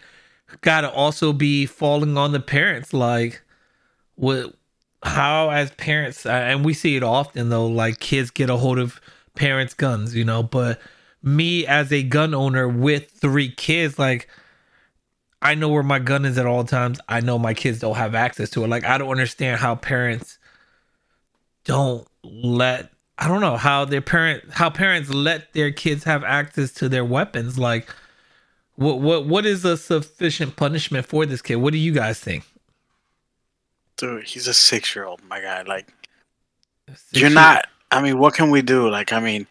gotta 0.61 0.91
also 0.91 1.33
be 1.33 1.67
falling 1.67 2.17
on 2.17 2.33
the 2.33 2.41
parents? 2.41 2.93
Like 2.93 3.43
what 4.17 4.55
how 5.05 5.51
as 5.51 5.71
parents 5.73 6.27
and 6.27 6.65
we 6.65 6.75
see 6.75 6.97
it 6.97 7.03
often 7.03 7.51
though, 7.51 7.67
like 7.67 8.01
kids 8.01 8.31
get 8.31 8.51
a 8.51 8.57
hold 8.57 8.79
of 8.79 9.01
parents' 9.37 9.75
guns, 9.75 10.17
you 10.17 10.25
know, 10.25 10.43
but 10.43 10.81
me 11.23 11.67
as 11.67 11.93
a 11.93 12.03
gun 12.03 12.35
owner 12.35 12.69
with 12.69 13.11
three 13.11 13.51
kids, 13.51 13.99
like 13.99 14.29
I 15.41 15.55
know 15.55 15.69
where 15.69 15.85
my 15.85 16.01
gun 16.01 16.25
is 16.25 16.37
at 16.39 16.47
all 16.47 16.65
times. 16.65 16.99
I 17.09 17.21
know 17.21 17.39
my 17.39 17.55
kids 17.55 17.79
don't 17.79 17.95
have 17.95 18.17
access 18.17 18.51
to 18.51 18.65
it. 18.65 18.69
Like 18.69 18.85
I 18.85 18.99
don't 18.99 19.11
understand 19.11 19.61
how 19.61 19.77
parents 19.77 20.39
don't 21.65 22.07
let 22.25 22.91
I 23.19 23.29
don't 23.29 23.41
know 23.41 23.57
how 23.57 23.85
their 23.85 24.01
parent 24.01 24.45
how 24.53 24.71
parents 24.71 25.11
let 25.11 25.53
their 25.53 25.73
kids 25.73 26.05
have 26.05 26.23
access 26.25 26.73
to 26.75 26.89
their 26.89 27.05
weapons. 27.05 27.59
Like 27.59 27.89
what 28.77 29.01
what 29.01 29.27
what 29.27 29.45
is 29.45 29.65
a 29.65 29.77
sufficient 29.77 30.57
punishment 30.57 31.07
for 31.07 31.27
this 31.27 31.43
kid? 31.43 31.57
What 31.57 31.73
do 31.73 31.79
you 31.79 31.93
guys 31.93 32.21
think? 32.21 32.45
dude, 33.99 34.25
he's 34.25 34.49
a 34.49 34.55
six 34.55 34.97
year 34.97 35.05
old, 35.05 35.23
my 35.29 35.41
guy. 35.41 35.63
Like 35.63 35.93
you're 37.13 37.29
not 37.29 37.67
I 37.91 38.01
mean, 38.01 38.19
what 38.19 38.35
can 38.35 38.51
we 38.51 38.63
do? 38.63 38.89
Like, 38.89 39.13
I 39.13 39.21
mean, 39.21 39.47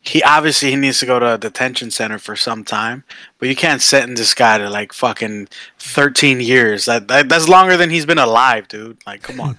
he 0.00 0.22
obviously 0.22 0.70
he 0.70 0.76
needs 0.76 0.98
to 1.00 1.06
go 1.06 1.18
to 1.18 1.34
a 1.34 1.38
detention 1.38 1.90
center 1.90 2.18
for 2.18 2.36
some 2.36 2.64
time, 2.64 3.04
but 3.38 3.48
you 3.48 3.56
can't 3.56 3.80
sentence 3.80 4.18
this 4.18 4.34
guy 4.34 4.58
to 4.58 4.68
like 4.68 4.92
fucking 4.92 5.48
thirteen 5.78 6.40
years. 6.40 6.84
That, 6.84 7.08
that 7.08 7.28
that's 7.28 7.48
longer 7.48 7.76
than 7.76 7.88
he's 7.88 8.04
been 8.04 8.18
alive, 8.18 8.68
dude. 8.68 8.98
Like, 9.06 9.22
come 9.22 9.40
on. 9.40 9.58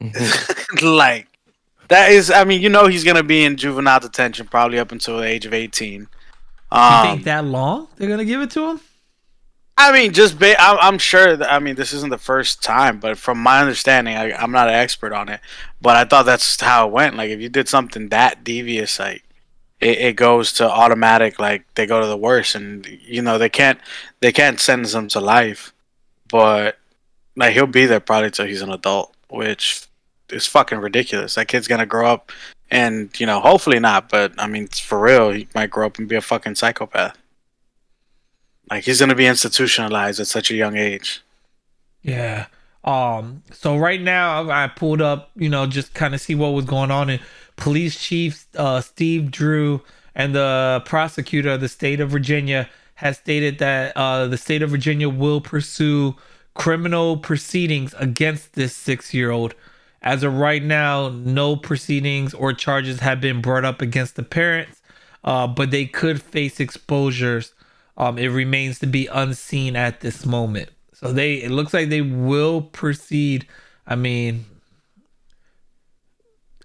like 0.82 1.28
that 1.88 2.10
is, 2.12 2.30
I 2.30 2.44
mean, 2.44 2.60
you 2.60 2.68
know, 2.68 2.86
he's 2.86 3.04
gonna 3.04 3.22
be 3.22 3.44
in 3.44 3.56
juvenile 3.56 4.00
detention 4.00 4.46
probably 4.46 4.78
up 4.78 4.92
until 4.92 5.18
the 5.18 5.24
age 5.24 5.46
of 5.46 5.54
eighteen. 5.54 6.08
Um, 6.70 7.06
you 7.06 7.12
think 7.14 7.24
that 7.24 7.44
long 7.44 7.88
they're 7.96 8.08
gonna 8.08 8.24
give 8.24 8.40
it 8.40 8.50
to 8.52 8.70
him? 8.70 8.80
I 9.76 9.92
mean, 9.92 10.12
just 10.12 10.38
ba- 10.38 10.60
I'm, 10.60 10.78
I'm 10.80 10.98
sure. 10.98 11.36
That, 11.36 11.52
I 11.52 11.58
mean, 11.58 11.74
this 11.74 11.92
isn't 11.92 12.10
the 12.10 12.18
first 12.18 12.62
time, 12.62 13.00
but 13.00 13.18
from 13.18 13.38
my 13.38 13.60
understanding, 13.60 14.16
I, 14.16 14.32
I'm 14.32 14.52
not 14.52 14.68
an 14.68 14.74
expert 14.74 15.12
on 15.12 15.28
it, 15.28 15.40
but 15.82 15.96
I 15.96 16.04
thought 16.04 16.26
that's 16.26 16.60
how 16.60 16.86
it 16.86 16.92
went. 16.92 17.16
Like, 17.16 17.30
if 17.30 17.40
you 17.40 17.48
did 17.48 17.68
something 17.68 18.08
that 18.10 18.44
devious, 18.44 18.98
like 19.00 19.24
it, 19.80 19.98
it 19.98 20.16
goes 20.16 20.52
to 20.54 20.70
automatic. 20.70 21.38
Like 21.38 21.64
they 21.74 21.86
go 21.86 22.00
to 22.00 22.06
the 22.06 22.16
worst, 22.16 22.54
and 22.54 22.86
you 22.86 23.22
know 23.22 23.38
they 23.38 23.48
can't 23.48 23.80
they 24.20 24.32
can't 24.32 24.60
sentence 24.60 24.94
him 24.94 25.08
to 25.08 25.20
life, 25.20 25.72
but 26.28 26.78
like 27.36 27.52
he'll 27.52 27.66
be 27.66 27.86
there 27.86 28.00
probably 28.00 28.30
till 28.30 28.46
he's 28.46 28.62
an 28.62 28.70
adult, 28.70 29.12
which 29.28 29.86
is 30.30 30.46
fucking 30.46 30.78
ridiculous. 30.78 31.34
That 31.34 31.48
kid's 31.48 31.68
gonna 31.68 31.86
grow 31.86 32.06
up, 32.06 32.32
and 32.70 33.08
you 33.18 33.26
know, 33.26 33.40
hopefully 33.40 33.78
not, 33.78 34.08
but 34.08 34.32
I 34.38 34.46
mean, 34.46 34.68
for 34.68 34.98
real, 34.98 35.30
he 35.30 35.48
might 35.54 35.70
grow 35.70 35.86
up 35.86 35.98
and 35.98 36.08
be 36.08 36.16
a 36.16 36.20
fucking 36.20 36.54
psychopath. 36.54 37.16
Like 38.70 38.84
he's 38.84 39.00
gonna 39.00 39.14
be 39.14 39.26
institutionalized 39.26 40.20
at 40.20 40.26
such 40.26 40.50
a 40.50 40.54
young 40.54 40.76
age. 40.76 41.22
Yeah. 42.02 42.46
Um. 42.84 43.42
So 43.52 43.76
right 43.76 44.00
now, 44.00 44.50
I 44.50 44.68
pulled 44.68 45.00
up, 45.00 45.30
you 45.36 45.48
know, 45.48 45.66
just 45.66 45.94
kind 45.94 46.14
of 46.14 46.20
see 46.20 46.34
what 46.34 46.48
was 46.48 46.64
going 46.64 46.90
on, 46.90 47.10
and 47.10 47.20
Police 47.56 47.98
Chief 47.98 48.46
uh, 48.56 48.80
Steve 48.80 49.30
Drew 49.30 49.80
and 50.14 50.34
the 50.34 50.82
prosecutor 50.84 51.50
of 51.50 51.60
the 51.60 51.68
state 51.68 52.00
of 52.00 52.10
Virginia 52.10 52.68
has 52.96 53.18
stated 53.18 53.58
that 53.58 53.96
uh, 53.96 54.26
the 54.26 54.36
state 54.36 54.62
of 54.62 54.70
Virginia 54.70 55.08
will 55.08 55.40
pursue 55.40 56.14
criminal 56.54 57.16
proceedings 57.16 57.94
against 57.98 58.52
this 58.52 58.76
six-year-old. 58.76 59.54
As 60.04 60.22
of 60.22 60.34
right 60.34 60.62
now, 60.62 61.08
no 61.08 61.56
proceedings 61.56 62.34
or 62.34 62.52
charges 62.52 63.00
have 63.00 63.22
been 63.22 63.40
brought 63.40 63.64
up 63.64 63.80
against 63.80 64.16
the 64.16 64.22
parents, 64.22 64.82
uh, 65.24 65.46
but 65.46 65.70
they 65.70 65.86
could 65.86 66.20
face 66.20 66.60
exposures. 66.60 67.54
Um, 67.96 68.18
it 68.18 68.28
remains 68.28 68.78
to 68.80 68.86
be 68.86 69.06
unseen 69.06 69.76
at 69.76 70.02
this 70.02 70.26
moment. 70.26 70.68
So 70.92 71.10
they 71.10 71.36
it 71.36 71.50
looks 71.50 71.72
like 71.72 71.88
they 71.88 72.02
will 72.02 72.60
proceed. 72.60 73.46
I 73.86 73.96
mean, 73.96 74.44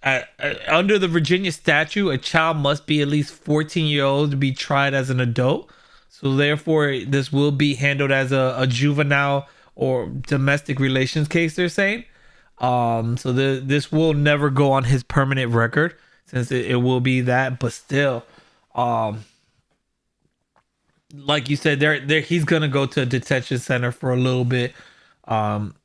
uh, 0.03 0.21
uh, 0.37 0.55
under 0.67 0.99
the 0.99 1.07
Virginia 1.07 1.53
statute, 1.53 2.09
a 2.09 2.17
child 2.17 2.57
must 2.57 2.87
be 2.87 3.01
at 3.01 3.07
least 3.07 3.33
14 3.33 3.85
years 3.85 4.03
old 4.03 4.31
to 4.31 4.37
be 4.37 4.51
tried 4.51 4.93
as 4.93 5.09
an 5.09 5.21
adult. 5.21 5.71
So 6.09 6.35
therefore, 6.35 6.99
this 7.07 7.31
will 7.31 7.51
be 7.51 7.75
handled 7.75 8.11
as 8.11 8.33
a, 8.33 8.53
a 8.57 8.67
juvenile 8.67 9.47
or 9.75 10.07
domestic 10.07 10.77
relations 10.77 11.29
case. 11.29 11.55
They're 11.55 11.69
saying. 11.69 12.03
Um, 12.59 13.15
so 13.17 13.31
the, 13.31 13.61
this 13.63 13.91
will 13.91 14.13
never 14.13 14.49
go 14.49 14.71
on 14.71 14.83
his 14.83 15.03
permanent 15.03 15.53
record 15.53 15.95
since 16.25 16.51
it, 16.51 16.65
it 16.65 16.75
will 16.77 16.99
be 16.99 17.21
that. 17.21 17.59
But 17.59 17.73
still, 17.73 18.23
um, 18.75 19.23
like 21.13 21.49
you 21.49 21.55
said, 21.55 21.79
there, 21.79 21.99
there, 21.99 22.21
he's 22.21 22.43
gonna 22.43 22.67
go 22.67 22.85
to 22.85 23.01
a 23.01 23.05
detention 23.05 23.59
center 23.59 23.91
for 23.91 24.11
a 24.11 24.17
little 24.17 24.45
bit. 24.45 24.73
Um, 25.25 25.75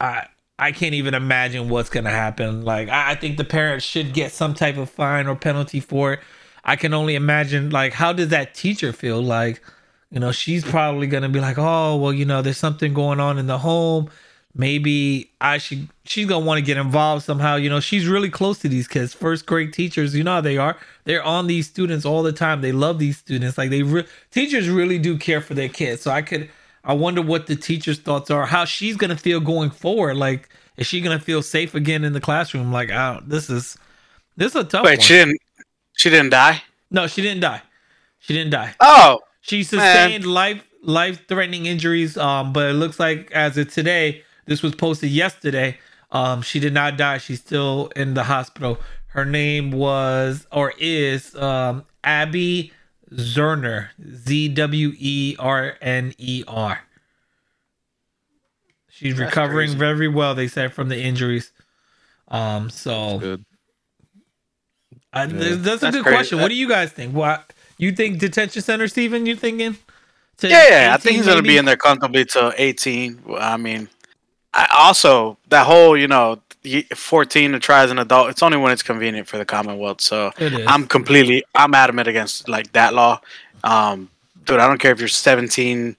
I, 0.00 0.26
I 0.58 0.72
can't 0.72 0.94
even 0.94 1.14
imagine 1.14 1.68
what's 1.68 1.90
gonna 1.90 2.10
happen. 2.10 2.62
Like, 2.62 2.88
I, 2.88 3.12
I 3.12 3.14
think 3.14 3.36
the 3.36 3.44
parents 3.44 3.84
should 3.84 4.14
get 4.14 4.32
some 4.32 4.54
type 4.54 4.76
of 4.76 4.90
fine 4.90 5.26
or 5.26 5.36
penalty 5.36 5.80
for 5.80 6.14
it. 6.14 6.20
I 6.64 6.76
can 6.76 6.94
only 6.94 7.14
imagine, 7.14 7.70
like, 7.70 7.92
how 7.92 8.14
does 8.14 8.28
that 8.28 8.54
teacher 8.54 8.92
feel? 8.92 9.22
Like, 9.22 9.62
you 10.10 10.18
know, 10.18 10.32
she's 10.32 10.64
probably 10.64 11.06
gonna 11.08 11.28
be 11.28 11.40
like, 11.40 11.58
oh, 11.58 11.96
well, 11.96 12.12
you 12.12 12.24
know, 12.24 12.40
there's 12.40 12.56
something 12.56 12.94
going 12.94 13.20
on 13.20 13.38
in 13.38 13.46
the 13.46 13.58
home 13.58 14.08
maybe 14.54 15.30
I 15.40 15.58
should 15.58 15.88
she's 16.04 16.26
gonna 16.26 16.44
want 16.44 16.58
to 16.58 16.62
get 16.64 16.76
involved 16.76 17.24
somehow. 17.24 17.56
You 17.56 17.68
know, 17.68 17.80
she's 17.80 18.06
really 18.06 18.30
close 18.30 18.58
to 18.60 18.68
these 18.68 18.86
kids. 18.88 19.12
First 19.12 19.46
grade 19.46 19.72
teachers, 19.72 20.14
you 20.14 20.24
know 20.24 20.34
how 20.34 20.40
they 20.40 20.58
are. 20.58 20.76
They're 21.04 21.22
on 21.22 21.46
these 21.46 21.66
students 21.66 22.04
all 22.04 22.22
the 22.22 22.32
time. 22.32 22.60
They 22.60 22.72
love 22.72 22.98
these 22.98 23.18
students. 23.18 23.58
Like 23.58 23.70
they 23.70 23.82
re- 23.82 24.06
teachers 24.30 24.68
really 24.68 24.98
do 24.98 25.18
care 25.18 25.40
for 25.40 25.54
their 25.54 25.68
kids. 25.68 26.02
So 26.02 26.10
I 26.10 26.22
could 26.22 26.48
I 26.84 26.92
wonder 26.92 27.22
what 27.22 27.46
the 27.46 27.56
teacher's 27.56 27.98
thoughts 27.98 28.30
are, 28.30 28.46
how 28.46 28.64
she's 28.64 28.96
gonna 28.96 29.16
feel 29.16 29.40
going 29.40 29.70
forward. 29.70 30.16
Like, 30.16 30.48
is 30.76 30.86
she 30.86 31.00
gonna 31.00 31.18
feel 31.20 31.42
safe 31.42 31.74
again 31.74 32.04
in 32.04 32.12
the 32.12 32.20
classroom? 32.20 32.72
Like, 32.72 32.90
oh, 32.90 33.20
this 33.26 33.50
is 33.50 33.76
this 34.36 34.54
is 34.54 34.60
a 34.60 34.64
tough 34.64 34.84
Wait, 34.84 34.98
one. 34.98 35.06
she 35.06 35.14
didn't 35.14 35.38
she 35.96 36.10
didn't 36.10 36.30
die? 36.30 36.62
No, 36.90 37.06
she 37.06 37.22
didn't 37.22 37.40
die. 37.40 37.62
She 38.18 38.32
didn't 38.34 38.50
die. 38.50 38.74
Oh, 38.80 39.20
She 39.40 39.62
sustained 39.62 40.24
life 40.26 40.62
life 40.82 41.26
threatening 41.28 41.66
injuries. 41.66 42.16
Um, 42.16 42.52
but 42.52 42.70
it 42.70 42.74
looks 42.74 43.00
like 43.00 43.30
as 43.32 43.56
of 43.58 43.72
today, 43.72 44.23
this 44.46 44.62
was 44.62 44.74
posted 44.74 45.10
yesterday. 45.10 45.78
Um, 46.12 46.42
she 46.42 46.60
did 46.60 46.72
not 46.72 46.96
die. 46.96 47.18
She's 47.18 47.40
still 47.40 47.90
in 47.96 48.14
the 48.14 48.24
hospital. 48.24 48.78
Her 49.08 49.24
name 49.24 49.70
was 49.70 50.46
or 50.52 50.72
is 50.78 51.34
um 51.36 51.84
Abby 52.04 52.72
Zwerner. 53.12 53.88
Z 54.04 54.48
W 54.50 54.92
E 54.98 55.36
R 55.38 55.76
N 55.80 56.14
E 56.18 56.44
R. 56.46 56.80
She's 58.88 59.16
That's 59.16 59.28
recovering 59.28 59.68
crazy. 59.70 59.78
very 59.78 60.08
well, 60.08 60.34
they 60.34 60.48
said, 60.48 60.72
from 60.72 60.88
the 60.88 61.00
injuries. 61.00 61.52
Um, 62.28 62.70
so 62.70 63.38
I, 65.12 65.26
th- 65.26 65.58
that's 65.58 65.82
a 65.82 65.86
That's 65.86 65.96
good 65.96 66.02
crazy. 66.04 66.16
question. 66.16 66.40
What 66.40 66.48
do 66.48 66.54
you 66.54 66.68
guys 66.68 66.92
think? 66.92 67.14
What 67.14 67.52
you 67.78 67.92
think 67.92 68.18
detention 68.18 68.62
center, 68.62 68.88
Steven? 68.88 69.26
You 69.26 69.36
thinking? 69.36 69.76
To 70.38 70.48
yeah, 70.48 70.68
yeah. 70.68 70.94
I 70.94 70.96
think 70.96 71.14
18 71.14 71.16
he's 71.16 71.26
gonna 71.26 71.42
be 71.42 71.56
in 71.56 71.64
there 71.64 71.76
comfortably 71.76 72.24
till 72.24 72.52
18. 72.56 73.22
I 73.38 73.56
mean, 73.56 73.88
I 74.54 74.66
also 74.78 75.36
that 75.48 75.66
whole 75.66 75.96
you 75.96 76.08
know 76.08 76.40
14 76.94 77.52
to 77.52 77.58
try 77.58 77.82
as 77.82 77.90
an 77.90 77.98
adult. 77.98 78.30
It's 78.30 78.42
only 78.42 78.56
when 78.56 78.72
it's 78.72 78.82
convenient 78.82 79.28
for 79.28 79.36
the 79.36 79.44
Commonwealth. 79.44 80.00
So 80.00 80.32
I'm 80.66 80.86
completely 80.86 81.44
I'm 81.54 81.74
adamant 81.74 82.08
against 82.08 82.48
like 82.48 82.72
that 82.72 82.94
law. 82.94 83.20
Um, 83.64 84.08
dude, 84.44 84.60
I 84.60 84.66
don't 84.66 84.78
care 84.78 84.92
if 84.92 84.98
you're 84.98 85.08
17 85.08 85.96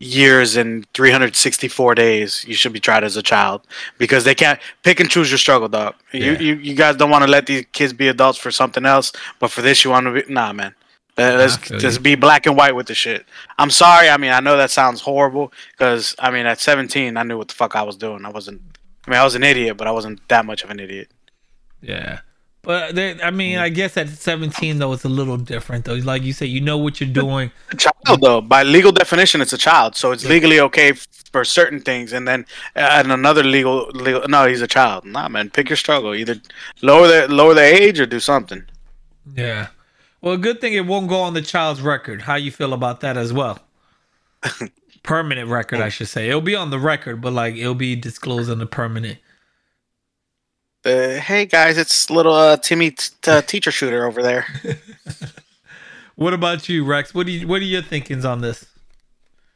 years 0.00 0.56
and 0.56 0.86
364 0.94 1.94
days. 1.94 2.44
You 2.46 2.54
should 2.54 2.72
be 2.72 2.80
tried 2.80 3.04
as 3.04 3.16
a 3.16 3.22
child 3.22 3.62
because 3.98 4.24
they 4.24 4.34
can't 4.34 4.58
pick 4.82 5.00
and 5.00 5.10
choose 5.10 5.30
your 5.30 5.38
struggle, 5.38 5.68
dog. 5.68 5.94
you, 6.12 6.36
you 6.36 6.54
you 6.54 6.74
guys 6.74 6.96
don't 6.96 7.10
want 7.10 7.24
to 7.24 7.30
let 7.30 7.46
these 7.46 7.64
kids 7.72 7.92
be 7.92 8.08
adults 8.08 8.38
for 8.38 8.50
something 8.50 8.84
else, 8.84 9.12
but 9.38 9.50
for 9.50 9.62
this 9.62 9.84
you 9.84 9.90
want 9.90 10.06
to 10.06 10.12
be 10.12 10.32
nah, 10.32 10.52
man. 10.52 10.74
Uh, 11.18 11.34
Let's 11.36 11.56
just 11.56 12.02
be 12.02 12.14
black 12.14 12.46
and 12.46 12.56
white 12.56 12.76
with 12.76 12.86
the 12.86 12.94
shit. 12.94 13.26
I'm 13.58 13.70
sorry. 13.70 14.08
I 14.08 14.16
mean, 14.18 14.30
I 14.30 14.38
know 14.38 14.56
that 14.56 14.70
sounds 14.70 15.00
horrible 15.00 15.52
because 15.72 16.14
I 16.18 16.30
mean, 16.30 16.46
at 16.46 16.60
17, 16.60 17.16
I 17.16 17.22
knew 17.24 17.36
what 17.36 17.48
the 17.48 17.54
fuck 17.54 17.74
I 17.74 17.82
was 17.82 17.96
doing. 17.96 18.24
I 18.24 18.30
wasn't. 18.30 18.60
I 19.06 19.10
mean, 19.10 19.20
I 19.20 19.24
was 19.24 19.34
an 19.34 19.42
idiot, 19.42 19.76
but 19.76 19.88
I 19.88 19.90
wasn't 19.90 20.26
that 20.28 20.46
much 20.46 20.62
of 20.62 20.70
an 20.70 20.78
idiot. 20.78 21.10
Yeah. 21.80 22.20
But 22.62 22.94
there, 22.94 23.16
I 23.22 23.30
mean, 23.30 23.58
I 23.58 23.68
guess 23.68 23.96
at 23.96 24.08
17 24.08 24.78
though, 24.78 24.92
it's 24.92 25.04
a 25.04 25.08
little 25.08 25.36
different 25.36 25.86
though. 25.86 25.94
Like 25.94 26.22
you 26.22 26.32
say, 26.32 26.46
you 26.46 26.60
know 26.60 26.76
what 26.76 27.00
you're 27.00 27.10
doing. 27.10 27.50
A 27.70 27.76
child, 27.76 28.20
though, 28.20 28.40
by 28.40 28.62
legal 28.62 28.92
definition, 28.92 29.40
it's 29.40 29.52
a 29.52 29.58
child, 29.58 29.96
so 29.96 30.12
it's 30.12 30.24
legally 30.24 30.60
okay 30.60 30.92
for 31.32 31.44
certain 31.44 31.80
things, 31.80 32.12
and 32.12 32.28
then 32.28 32.46
and 32.74 33.10
another 33.12 33.42
legal, 33.42 33.86
legal, 33.94 34.26
no, 34.28 34.46
he's 34.46 34.60
a 34.60 34.66
child. 34.66 35.04
Nah, 35.04 35.28
man, 35.28 35.50
pick 35.50 35.68
your 35.68 35.76
struggle. 35.76 36.14
Either 36.14 36.36
lower 36.82 37.06
the 37.08 37.28
lower 37.28 37.54
the 37.54 37.62
age 37.62 37.98
or 38.00 38.06
do 38.06 38.20
something. 38.20 38.64
Yeah. 39.34 39.68
Well, 40.20 40.36
good 40.36 40.60
thing 40.60 40.74
it 40.74 40.86
won't 40.86 41.08
go 41.08 41.20
on 41.20 41.34
the 41.34 41.42
child's 41.42 41.80
record. 41.80 42.22
How 42.22 42.34
you 42.34 42.50
feel 42.50 42.72
about 42.72 43.00
that 43.00 43.16
as 43.16 43.32
well? 43.32 43.60
permanent 45.02 45.48
record, 45.48 45.80
I 45.80 45.88
should 45.88 46.08
say. 46.08 46.28
It'll 46.28 46.40
be 46.40 46.56
on 46.56 46.70
the 46.70 46.78
record, 46.78 47.20
but 47.20 47.32
like 47.32 47.54
it'll 47.56 47.74
be 47.74 47.94
disclosed 47.96 48.50
on 48.50 48.58
the 48.58 48.66
permanent. 48.66 49.18
Uh, 50.84 51.14
hey 51.20 51.44
guys, 51.46 51.76
it's 51.78 52.08
little 52.10 52.32
uh, 52.34 52.56
Timmy 52.56 52.92
t- 52.92 53.10
t- 53.22 53.40
teacher 53.42 53.70
shooter 53.70 54.04
over 54.06 54.22
there. 54.22 54.46
What 56.16 56.34
about 56.34 56.68
you, 56.68 56.84
Rex? 56.84 57.14
What 57.14 57.26
do 57.26 57.32
you 57.32 57.46
what 57.46 57.62
are 57.62 57.64
your 57.64 57.80
thinkings 57.80 58.24
on 58.24 58.40
this? 58.40 58.66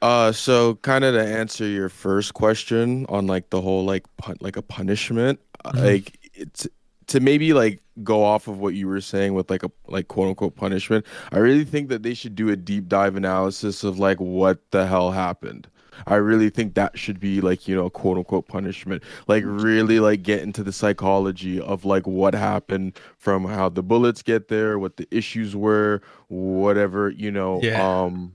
Uh, 0.01 0.31
so 0.31 0.77
kind 0.77 1.03
of 1.03 1.13
to 1.15 1.21
answer 1.21 1.67
your 1.67 1.89
first 1.89 2.35
question 2.35 3.05
on 3.09 3.27
like 3.27 3.51
the 3.51 3.61
whole 3.61 3.85
like 3.85 4.05
pun- 4.17 4.37
like 4.41 4.57
a 4.57 4.63
punishment, 4.63 5.41
Mhm. 5.65 5.75
like 5.85 6.31
it's 6.35 6.69
to 7.09 7.19
maybe 7.19 7.53
like 7.53 7.82
go 8.03 8.25
off 8.25 8.49
of 8.49 8.59
what 8.59 8.75
you 8.75 8.89
were 8.89 9.01
saying 9.01 9.35
with 9.35 9.51
like 9.51 9.63
a 9.63 9.71
like 9.87 10.09
quote 10.09 10.29
unquote 10.29 10.57
punishment. 10.57 11.05
I 11.33 11.39
really 11.39 11.65
think 11.65 11.89
that 11.91 12.03
they 12.03 12.15
should 12.15 12.35
do 12.35 12.49
a 12.51 12.57
deep 12.57 12.89
dive 12.89 13.17
analysis 13.17 13.85
of 13.85 13.99
like 13.99 14.19
what 14.19 14.59
the 14.71 14.87
hell 14.87 15.11
happened. 15.11 15.69
I 16.07 16.17
really 16.17 16.51
think 16.51 16.75
that 16.75 16.99
should 16.99 17.21
be 17.21 17.41
like 17.41 17.69
you 17.69 17.75
know 17.75 17.91
quote 17.91 18.19
unquote 18.19 18.49
punishment. 18.49 19.03
Like 19.29 19.45
really 19.47 20.01
like 20.01 20.23
get 20.23 20.43
into 20.43 20.63
the 20.63 20.73
psychology 20.73 21.61
of 21.61 21.85
like 21.85 22.07
what 22.07 22.35
happened 22.35 22.99
from 23.19 23.45
how 23.45 23.69
the 23.69 23.83
bullets 23.83 24.23
get 24.23 24.49
there, 24.49 24.79
what 24.79 24.97
the 24.97 25.07
issues 25.11 25.55
were, 25.55 26.03
whatever 26.29 27.11
you 27.11 27.31
know. 27.31 27.61
Yeah. 27.63 28.03
Um 28.05 28.35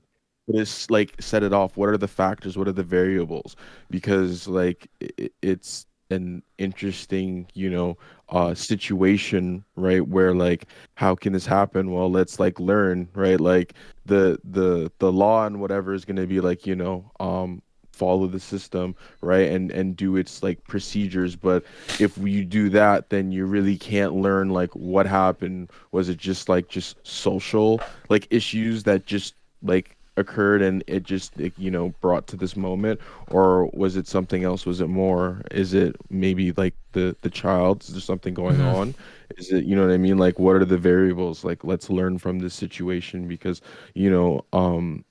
just 0.54 0.90
like 0.90 1.14
set 1.20 1.44
it 1.44 1.52
off 1.52 1.76
what 1.76 1.90
are 1.90 1.98
the 1.98 2.08
factors 2.08 2.58
what 2.58 2.70
are 2.70 2.74
the 2.74 2.84
variables 2.84 3.58
because 3.90 4.48
like 4.48 4.88
i 5.04 5.30
it's 5.42 5.86
an 6.10 6.42
interesting 6.58 7.46
you 7.54 7.70
know 7.70 7.98
uh 8.30 8.54
situation 8.54 9.64
right 9.76 10.06
where 10.08 10.34
like 10.34 10.66
how 10.96 11.16
can 11.16 11.34
this 11.34 11.46
happen? 11.46 11.92
Well 11.92 12.12
let's 12.12 12.40
like 12.40 12.60
learn 12.60 13.08
right? 13.14 13.40
Like 13.40 13.74
the 14.06 14.40
the 14.44 14.92
the 15.00 15.12
law 15.12 15.46
and 15.46 15.60
whatever 15.62 15.94
is 15.94 16.06
going 16.06 16.18
to 16.18 16.28
be 16.28 16.40
like 16.42 16.66
you 16.66 16.76
know 16.76 17.12
um 17.20 17.62
follow 17.92 18.28
the 18.28 18.40
system 18.40 18.96
right 19.22 19.50
and 19.50 19.72
and 19.72 19.96
do 19.96 20.16
its 20.18 20.44
like 20.44 20.64
procedures. 20.68 21.36
But 21.36 21.64
if 22.00 22.18
you 22.18 22.46
do 22.46 22.70
that 22.70 23.10
then 23.10 23.32
you 23.32 23.46
really 23.46 23.78
can't 23.78 24.14
learn 24.14 24.50
like 24.50 24.72
what 24.76 25.06
happened. 25.08 25.72
Was 25.92 26.10
it 26.10 26.18
just 26.18 26.50
like 26.50 26.68
just 26.70 26.98
social 27.04 27.82
like 28.10 28.28
issues 28.30 28.84
that 28.84 29.06
just 29.06 29.36
like 29.64 29.97
occurred 30.18 30.62
and 30.62 30.84
it 30.88 31.04
just 31.04 31.40
it, 31.40 31.54
you 31.58 31.72
know 31.72 31.90
brought 32.02 32.28
to 32.28 32.38
this 32.38 32.56
moment? 32.58 33.00
Or 33.28 33.70
was 33.74 33.96
it 33.98 34.08
something 34.08 34.44
else? 34.44 34.66
Was 34.66 34.82
it 34.82 34.88
more? 34.90 35.42
Is 35.52 35.74
it 35.74 35.96
maybe 36.10 36.52
like 36.54 36.76
the 36.94 37.16
the 37.22 37.30
child? 37.30 37.84
Is 37.84 37.94
there 37.94 38.02
something 38.02 38.34
going 38.34 38.60
Mhm. 38.60 38.62
on? 38.62 38.96
Is 39.38 39.52
it 39.52 39.66
you 39.66 39.76
know 39.76 39.86
what 39.88 39.94
i 39.94 39.98
mean? 39.98 40.18
Like 40.18 40.40
what 40.40 40.56
are 40.56 40.66
the 40.66 40.78
variables? 40.78 41.44
Like 41.46 41.64
let's 41.64 41.90
learn 41.90 42.18
from 42.20 42.40
this 42.40 42.54
situation 42.56 43.28
because 43.28 43.62
you 43.96 44.10
know 44.12 44.46
um 44.54 45.06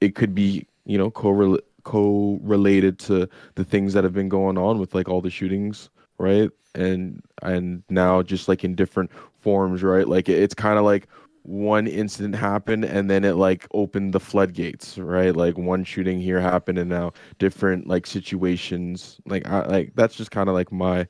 it 0.00 0.14
could 0.14 0.34
be 0.34 0.66
you 0.84 0.98
know 0.98 1.10
co 1.10 1.58
co-related 1.84 2.98
to 2.98 3.28
the 3.54 3.64
things 3.64 3.92
that 3.92 4.04
have 4.04 4.12
been 4.12 4.28
going 4.28 4.56
on 4.58 4.78
with 4.78 4.94
like 4.94 5.08
all 5.08 5.20
the 5.20 5.30
shootings 5.30 5.90
right? 6.18 6.50
And 6.74 7.22
and 7.42 7.82
now 7.90 8.22
just 8.22 8.48
like 8.48 8.64
in 8.64 8.74
different 8.74 9.10
forms 9.40 9.82
right? 9.82 10.06
Like 10.08 10.28
it- 10.28 10.38
it's 10.42 10.54
kind 10.54 10.78
of 10.78 10.84
like 10.84 11.08
one 11.44 11.86
incident 11.88 12.34
happened 12.36 12.84
and 12.84 13.10
then 13.10 13.24
it 13.24 13.34
like 13.34 13.66
opened 13.72 14.12
the 14.14 14.20
floodgates 14.20 14.96
right 14.98 15.34
like 15.34 15.58
one 15.58 15.82
shooting 15.82 16.20
here 16.20 16.40
happened 16.40 16.78
and 16.78 16.88
now 16.88 17.12
different 17.38 17.88
like 17.88 18.06
situations 18.06 19.18
like 19.26 19.46
I, 19.48 19.66
like 19.66 19.92
that's 19.96 20.14
just 20.14 20.30
kind 20.30 20.48
of 20.48 20.54
like 20.54 20.70
my 20.70 21.06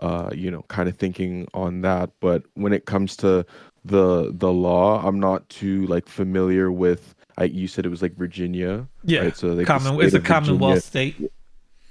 uh 0.00 0.30
you 0.34 0.50
know 0.50 0.62
kind 0.68 0.88
of 0.88 0.96
thinking 0.96 1.46
on 1.54 1.82
that 1.82 2.10
but 2.20 2.42
when 2.54 2.72
it 2.72 2.84
comes 2.86 3.16
to 3.18 3.46
the 3.84 4.32
the 4.34 4.52
law 4.52 5.00
i'm 5.06 5.20
not 5.20 5.48
too 5.48 5.86
like 5.86 6.08
familiar 6.08 6.72
with 6.72 7.14
I, 7.38 7.44
you 7.44 7.68
said 7.68 7.86
it 7.86 7.90
was 7.90 8.02
like 8.02 8.16
virginia 8.16 8.88
Yeah, 9.04 9.22
right? 9.22 9.36
So 9.36 9.48
like 9.48 9.66
common. 9.66 10.00
It's 10.00 10.14
a 10.14 10.16
of 10.18 10.22
Virginia- 10.24 10.28
Commonwealth 10.28 10.84
state. 10.84 11.16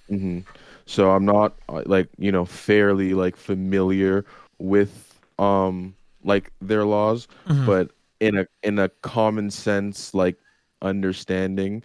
hmm 0.09 0.39
So 0.85 1.11
I'm 1.11 1.25
not 1.25 1.55
uh, 1.69 1.83
like 1.85 2.09
you 2.17 2.31
know 2.31 2.45
fairly 2.45 3.13
like 3.13 3.35
familiar 3.37 4.25
with 4.59 5.19
um 5.39 5.95
like 6.25 6.51
their 6.61 6.83
laws, 6.85 7.27
Mhm. 7.47 7.65
but 7.65 7.91
in 8.19 8.37
a 8.37 8.47
in 8.63 8.79
a 8.79 8.89
common 9.01 9.49
sense 9.51 10.13
like 10.13 10.35
understanding, 10.81 11.83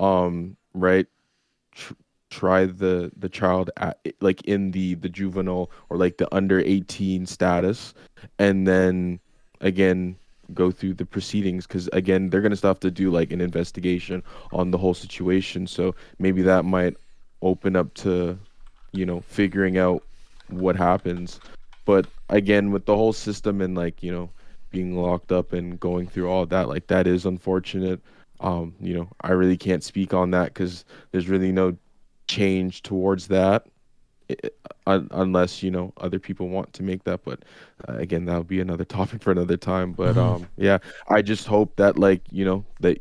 um 0.00 0.56
right, 0.74 1.06
tr- 1.72 1.94
try 2.30 2.64
the 2.66 3.12
the 3.18 3.28
child 3.28 3.70
at 3.76 3.98
like 4.20 4.42
in 4.42 4.70
the 4.70 4.94
the 4.94 5.08
juvenile 5.08 5.70
or 5.90 5.96
like 5.96 6.16
the 6.16 6.28
under 6.34 6.60
18 6.60 7.26
status, 7.26 7.92
and 8.38 8.66
then 8.66 9.20
again 9.60 10.16
go 10.54 10.70
through 10.70 10.92
the 10.94 11.04
proceedings 11.06 11.66
because 11.66 11.88
again 11.92 12.28
they're 12.28 12.40
gonna 12.42 12.56
still 12.56 12.68
have 12.70 12.80
to 12.80 12.90
do 12.90 13.10
like 13.10 13.32
an 13.32 13.40
investigation 13.40 14.22
on 14.52 14.70
the 14.70 14.76
whole 14.76 14.92
situation 14.92 15.66
so 15.66 15.94
maybe 16.18 16.42
that 16.42 16.64
might 16.64 16.94
open 17.42 17.74
up 17.76 17.94
to 17.94 18.36
you 18.92 19.06
know 19.06 19.20
figuring 19.20 19.78
out 19.78 20.02
what 20.48 20.76
happens 20.76 21.40
but 21.84 22.06
again 22.28 22.70
with 22.70 22.86
the 22.86 22.96
whole 22.96 23.12
system 23.12 23.60
and 23.60 23.76
like 23.76 24.02
you 24.02 24.12
know 24.12 24.30
being 24.70 24.96
locked 24.96 25.32
up 25.32 25.52
and 25.52 25.78
going 25.80 26.06
through 26.08 26.28
all 26.28 26.46
that 26.46 26.68
like 26.68 26.86
that 26.88 27.06
is 27.06 27.26
unfortunate. 27.26 28.00
Um 28.40 28.74
you 28.80 28.94
know 28.94 29.08
i 29.22 29.30
really 29.32 29.56
can't 29.56 29.84
speak 29.84 30.12
on 30.14 30.30
that 30.32 30.46
because 30.54 30.84
there's 31.12 31.28
really 31.28 31.52
no 31.52 31.76
change 32.28 32.82
towards 32.82 33.28
that 33.28 33.66
un- 34.86 35.08
unless 35.12 35.62
you 35.62 35.70
know 35.70 35.92
other 35.98 36.18
people 36.18 36.48
want 36.48 36.72
to 36.74 36.82
make 36.82 37.04
that. 37.04 37.24
But 37.24 37.44
uh, 37.88 37.94
again 37.96 38.24
that 38.26 38.38
would 38.38 38.48
be 38.48 38.60
another 38.60 38.84
topic 38.98 39.22
for 39.22 39.30
another 39.32 39.56
time. 39.56 39.92
But 39.92 40.16
Mhm. 40.16 40.18
um 40.18 40.48
yeah 40.56 40.78
i 41.08 41.22
just 41.22 41.46
hope 41.46 41.76
that 41.76 41.98
like 41.98 42.22
you 42.30 42.44
know 42.44 42.64
that 42.80 42.98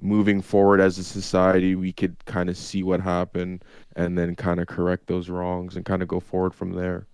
moving 0.00 0.40
forward 0.40 0.80
as 0.80 0.98
a 0.98 1.04
society 1.04 1.74
we 1.74 1.92
could 1.92 2.16
kind 2.24 2.48
of 2.48 2.56
see 2.56 2.82
what 2.82 3.00
happened 3.00 3.62
and 3.96 4.16
then 4.16 4.34
kind 4.34 4.58
of 4.60 4.66
correct 4.66 5.06
those 5.06 5.28
wrongs 5.28 5.76
and 5.76 5.84
kind 5.84 6.02
of 6.02 6.08
go 6.08 6.20
forward 6.20 6.54
from 6.54 6.72
there 6.72 7.06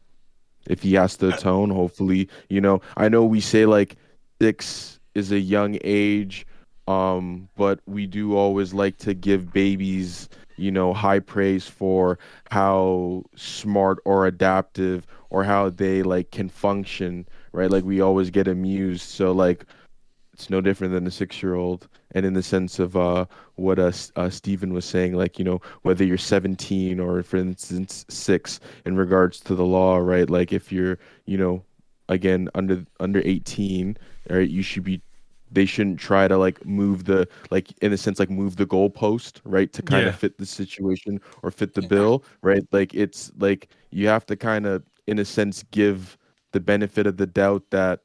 if 0.68 0.82
he 0.82 0.94
has 0.94 1.16
to 1.16 1.28
atone 1.28 1.70
hopefully 1.70 2.28
you 2.48 2.60
know. 2.60 2.80
I 2.96 3.08
know 3.08 3.24
we 3.24 3.40
say 3.40 3.66
like 3.66 3.96
six 4.40 5.00
is 5.14 5.32
a 5.32 5.40
young 5.40 5.78
age 5.82 6.46
um 6.88 7.48
but 7.56 7.80
we 7.86 8.06
do 8.06 8.36
always 8.36 8.72
like 8.72 8.96
to 8.98 9.12
give 9.12 9.52
babies 9.52 10.28
you 10.56 10.70
know 10.70 10.92
high 10.94 11.18
praise 11.18 11.66
for 11.66 12.18
how 12.50 13.24
smart 13.34 13.98
or 14.04 14.26
adaptive 14.26 15.06
or 15.30 15.42
how 15.42 15.68
they 15.68 16.02
like 16.02 16.30
can 16.30 16.48
function 16.48 17.26
right? 17.56 17.70
Like 17.70 17.84
we 17.84 18.00
always 18.00 18.30
get 18.30 18.46
amused. 18.46 19.02
So 19.02 19.32
like 19.32 19.64
it's 20.34 20.50
no 20.50 20.60
different 20.60 20.92
than 20.92 21.06
a 21.06 21.10
six 21.10 21.42
year 21.42 21.54
old 21.54 21.88
and 22.12 22.24
in 22.26 22.34
the 22.34 22.42
sense 22.42 22.78
of 22.78 22.96
uh 22.96 23.24
what 23.56 23.78
uh, 23.78 23.92
uh 24.16 24.30
Stephen 24.30 24.72
was 24.72 24.84
saying 24.84 25.14
like 25.14 25.38
you 25.38 25.44
know 25.44 25.60
whether 25.82 26.04
you're 26.04 26.16
17 26.18 27.00
or 27.00 27.22
for 27.22 27.36
instance 27.36 28.04
6 28.08 28.60
in 28.84 28.96
regards 28.96 29.40
to 29.40 29.54
the 29.54 29.64
law 29.64 29.96
right? 29.98 30.28
Like 30.30 30.52
if 30.52 30.70
you're 30.72 30.98
you 31.26 31.36
know 31.38 31.64
again 32.08 32.48
under 32.54 32.84
under 33.00 33.20
18 33.24 33.96
right 34.30 34.48
you 34.48 34.62
should 34.62 34.84
be 34.84 35.00
they 35.50 35.64
shouldn't 35.64 35.98
try 35.98 36.26
to 36.28 36.36
like 36.36 36.64
move 36.66 37.04
the 37.04 37.26
like 37.50 37.72
in 37.82 37.92
a 37.92 37.96
sense 37.96 38.18
like 38.18 38.30
move 38.30 38.56
the 38.56 38.66
goalpost 38.66 39.40
right 39.44 39.72
to 39.72 39.82
kind 39.82 40.02
Yeah. 40.04 40.08
of 40.08 40.16
fit 40.16 40.38
the 40.38 40.46
situation 40.46 41.20
or 41.42 41.50
fit 41.50 41.74
the 41.74 41.82
bill 41.82 42.24
right? 42.42 42.62
Like 42.72 42.94
it's 42.94 43.32
like 43.38 43.68
you 43.90 44.08
have 44.08 44.26
to 44.26 44.36
kind 44.36 44.66
of 44.66 44.82
in 45.06 45.18
a 45.18 45.24
sense 45.24 45.64
give 45.70 46.16
the 46.52 46.60
benefit 46.60 47.06
of 47.06 47.16
the 47.16 47.26
doubt 47.26 47.62
that 47.70 48.00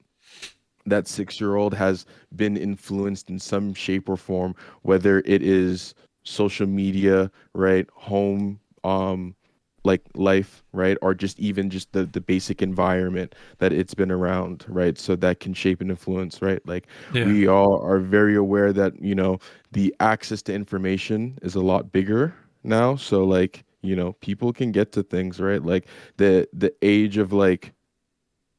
that 0.86 1.08
six 1.08 1.40
year 1.40 1.56
old 1.56 1.74
has 1.74 2.06
been 2.36 2.58
influenced 2.58 3.30
in 3.30 3.40
some 3.40 3.74
shape 3.74 4.10
or 4.10 4.18
form, 4.18 4.56
whether 4.84 5.20
it 5.26 5.42
is 5.42 5.94
social 6.24 6.68
media, 6.68 7.32
right, 7.54 7.88
home, 7.96 8.60
um, 8.84 9.36
like 9.84 10.02
life, 10.14 10.64
right, 10.74 10.98
or 11.02 11.14
just 11.16 11.40
even 11.40 11.70
just 11.70 11.92
the 11.94 12.06
the 12.06 12.22
basic 12.22 12.62
environment 12.62 13.34
that 13.58 13.74
it's 13.74 13.96
been 13.96 14.12
around, 14.12 14.64
right, 14.68 14.98
so 14.98 15.16
that 15.16 15.40
can 15.40 15.54
shape 15.54 15.82
and 15.82 15.90
influence, 15.90 16.42
right, 16.42 16.62
like 16.68 16.88
Yeah. 17.12 17.26
we 17.26 17.48
all 17.48 17.82
are 17.82 18.00
very 18.00 18.36
aware 18.36 18.72
that 18.74 19.02
you 19.02 19.16
know 19.16 19.40
the 19.72 19.94
access 20.00 20.42
to 20.44 20.54
information 20.54 21.40
is 21.42 21.56
a 21.56 21.62
lot 21.62 21.92
bigger 21.92 22.36
now, 22.64 22.96
so 22.96 23.24
like 23.24 23.64
you 23.82 23.96
know 23.96 24.14
people 24.22 24.54
can 24.54 24.72
get 24.72 24.92
to 24.92 25.02
things, 25.04 25.40
right, 25.40 25.64
like 25.64 25.88
the 26.18 26.48
the 26.54 26.72
age 26.84 27.18
of 27.18 27.34
like 27.34 27.74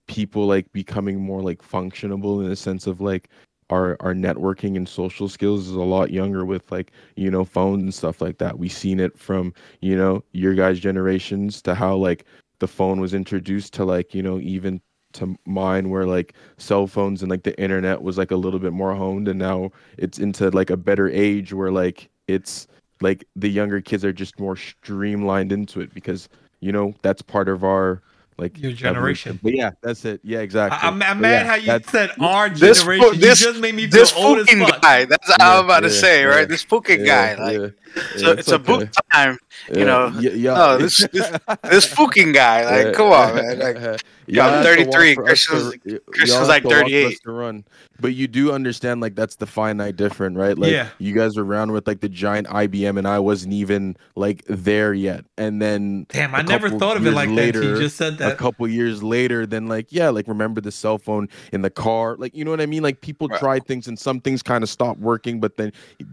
people 0.07 0.47
like 0.47 0.71
becoming 0.73 1.21
more 1.21 1.43
like 1.43 1.63
functionable 1.63 2.43
in 2.43 2.49
the 2.49 2.57
sense 2.57 2.87
of 2.87 3.01
like 3.01 3.29
our 3.71 3.97
our 4.01 4.15
networking 4.15 4.77
and 4.77 4.89
social 4.89 5.29
skills 5.29 5.69
is 5.69 5.75
a 5.75 5.81
lot 5.81 6.11
younger 6.11 6.45
with 6.45 6.71
like 6.71 6.93
you 7.17 7.31
know 7.31 7.45
phones 7.45 7.83
and 7.83 7.95
stuff 7.95 8.21
like 8.21 8.39
that. 8.39 8.59
We've 8.59 8.73
seen 8.73 9.01
it 9.01 9.19
from 9.19 9.55
you 9.81 9.97
know 9.97 10.25
your 10.33 10.55
guys' 10.55 10.81
generations 10.81 11.63
to 11.63 11.75
how 11.75 11.97
like 11.97 12.25
the 12.59 12.69
phone 12.69 13.01
was 13.01 13.15
introduced 13.15 13.73
to 13.75 13.85
like 13.85 14.15
you 14.15 14.23
know 14.23 14.39
even 14.41 14.81
to 15.15 15.37
mine 15.47 15.91
where 15.91 16.07
like 16.07 16.35
cell 16.57 16.87
phones 16.87 17.23
and 17.23 17.31
like 17.31 17.43
the 17.43 17.59
internet 17.61 18.03
was 18.03 18.17
like 18.19 18.31
a 18.31 18.37
little 18.37 18.59
bit 18.59 18.73
more 18.73 18.95
honed 18.95 19.29
and 19.29 19.39
now 19.39 19.71
it's 19.99 20.19
into 20.19 20.49
like 20.51 20.71
a 20.71 20.77
better 20.77 21.09
age 21.11 21.53
where 21.53 21.71
like 21.71 22.09
it's 22.29 22.67
like 23.01 23.25
the 23.37 23.49
younger 23.49 23.81
kids 23.81 24.05
are 24.05 24.13
just 24.13 24.39
more 24.39 24.57
streamlined 24.57 25.53
into 25.53 25.81
it 25.81 25.93
because 25.93 26.29
you 26.61 26.73
know 26.73 26.95
that's 27.03 27.21
part 27.21 27.49
of 27.49 27.65
our 27.65 28.03
like 28.39 28.57
Your 28.59 28.71
evolution. 28.71 28.77
generation. 28.95 29.41
But 29.43 29.55
yeah, 29.55 29.71
that's 29.83 30.05
it. 30.05 30.21
Yeah, 30.25 30.41
exactly. 30.41 30.79
I, 30.83 30.89
am 30.89 31.03
I'm 31.03 31.21
mad 31.21 31.47
yeah, 31.47 31.51
how 31.73 31.77
you 31.77 31.85
said 31.87 32.11
our 32.21 32.49
This 32.49 32.81
generation. 32.81 33.21
this- 33.21 33.41
you 33.41 33.47
just 33.49 33.61
made 33.61 33.75
me 33.75 33.83
feel 33.89 34.01
This 34.01 34.13
old 34.15 34.39
as 34.39 34.47
fucking 34.47 34.67
fuck. 34.67 34.83
guy. 34.83 35.05
That's 35.05 35.29
what 35.29 35.37
Yeah, 35.41 35.59
I'm 35.59 35.65
about 35.65 35.81
to 35.81 35.91
say, 35.91 36.21
yeah. 36.23 36.27
right? 36.29 36.49
This 36.49 36.63
fucking 36.65 37.05
yeah, 37.05 37.37
guy. 37.37 37.59
Like, 37.59 37.75
yeah, 37.97 38.03
it's, 38.15 38.23
yeah, 38.23 38.29
a, 38.29 38.33
it's 38.33 38.53
a 38.53 38.59
book 38.59 38.89
time. 39.13 39.39
you 39.75 39.85
know, 39.85 40.13
yeah, 40.21 40.31
yeah, 40.31 40.55
no, 40.55 40.79
this- 40.83 41.07
this- 41.13 41.31
This 41.65 41.87
fucking 41.87 42.33
guy. 42.33 42.65
Like, 42.65 42.87
Yeah. 42.87 42.93
come 42.93 43.13
on, 43.13 43.35
man. 43.35 43.59
Like, 43.59 44.03
Y'all 44.29 44.55
I'm 44.55 44.63
33, 44.63 44.87
walk 44.87 45.15
for 45.17 45.31
us 45.33 45.47
Christian's- 45.47 45.83
to- 45.85 46.01
Christian's 46.13 46.49
like 46.49 46.63
to 46.63 46.69
walk 46.69 46.77
38. 46.79 47.21
to 47.25 47.33
run. 47.33 47.65
But 48.01 48.15
you 48.15 48.27
do 48.29 48.53
understand, 48.53 49.01
like 49.01 49.15
that's 49.15 49.37
the 49.37 49.47
finite 49.47 49.97
different, 49.97 50.37
right? 50.37 50.57
Like 50.57 50.73
Yeah. 50.73 50.89
you 50.99 51.13
guys 51.13 51.37
were 51.37 51.45
around 51.45 51.73
with 51.73 51.87
like 51.87 52.01
the 52.01 52.09
giant 52.09 52.47
IBM, 52.49 52.99
and 52.99 53.07
I 53.07 53.19
wasn't 53.19 53.53
even 53.53 53.97
like 54.17 54.45
there 54.49 54.95
yet. 54.95 55.25
And 55.39 55.61
then 55.61 56.07
Damn, 56.09 56.35
I 56.35 56.43
never 56.43 56.71
thought 56.71 56.97
of 56.97 57.03
it 57.03 57.07
years 57.07 57.15
like 57.15 57.29
that. 57.35 57.57
until 57.57 57.65
You 57.65 57.79
just 57.81 57.97
said 57.97 58.19
that 58.19 58.33
a 58.33 58.35
couple 58.37 58.67
years 58.69 59.03
later, 59.03 59.45
then 59.47 59.67
like 59.67 59.89
yeah, 59.91 60.09
like 60.09 60.27
remember 60.29 60.61
the 60.61 60.73
cell 60.73 60.99
phone 60.99 61.29
in 61.53 61.63
the 61.63 61.71
car, 61.71 62.17
like 62.19 62.35
you 62.35 62.45
know 62.45 62.51
what 62.53 62.61
I 62.61 62.67
mean? 62.67 62.83
Like 62.83 63.01
people 63.03 63.29
Right. 63.29 63.39
try 63.41 63.59
things 63.61 63.87
and 63.89 63.99
some 63.99 64.21
things 64.21 64.43
kind 64.43 64.63
of 64.65 64.71
stop 64.71 64.97
working, 64.99 65.39
but 65.41 65.57
then 65.57 65.73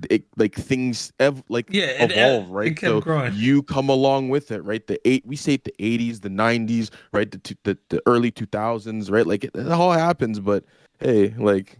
it 0.09 0.23
like 0.37 0.55
things 0.55 1.11
ev- 1.19 1.43
like 1.49 1.68
Yeah, 1.69 1.85
it- 1.85 2.11
it- 2.11 2.17
evolve, 2.17 2.49
it 2.49 2.53
right? 2.53 2.75
kept 2.75 2.81
so 2.91 3.01
growing. 3.01 3.33
you 3.35 3.63
come 3.63 3.89
along 3.89 4.29
with 4.29 4.51
it, 4.51 4.63
right? 4.63 4.85
The 4.85 4.99
eight 5.07 5.25
we 5.25 5.35
say 5.35 5.57
the 5.57 5.73
eighties, 5.79 6.19
the 6.21 6.29
nineties, 6.29 6.91
right? 7.13 7.29
The, 7.29 7.55
the 7.63 7.77
the 7.89 8.01
early 8.05 8.31
two 8.31 8.45
thousands, 8.47 9.09
right? 9.11 9.25
Like 9.27 9.43
it, 9.43 9.51
it 9.55 9.71
all 9.71 9.91
happens, 9.91 10.39
but 10.39 10.63
hey, 10.99 11.33
like 11.37 11.79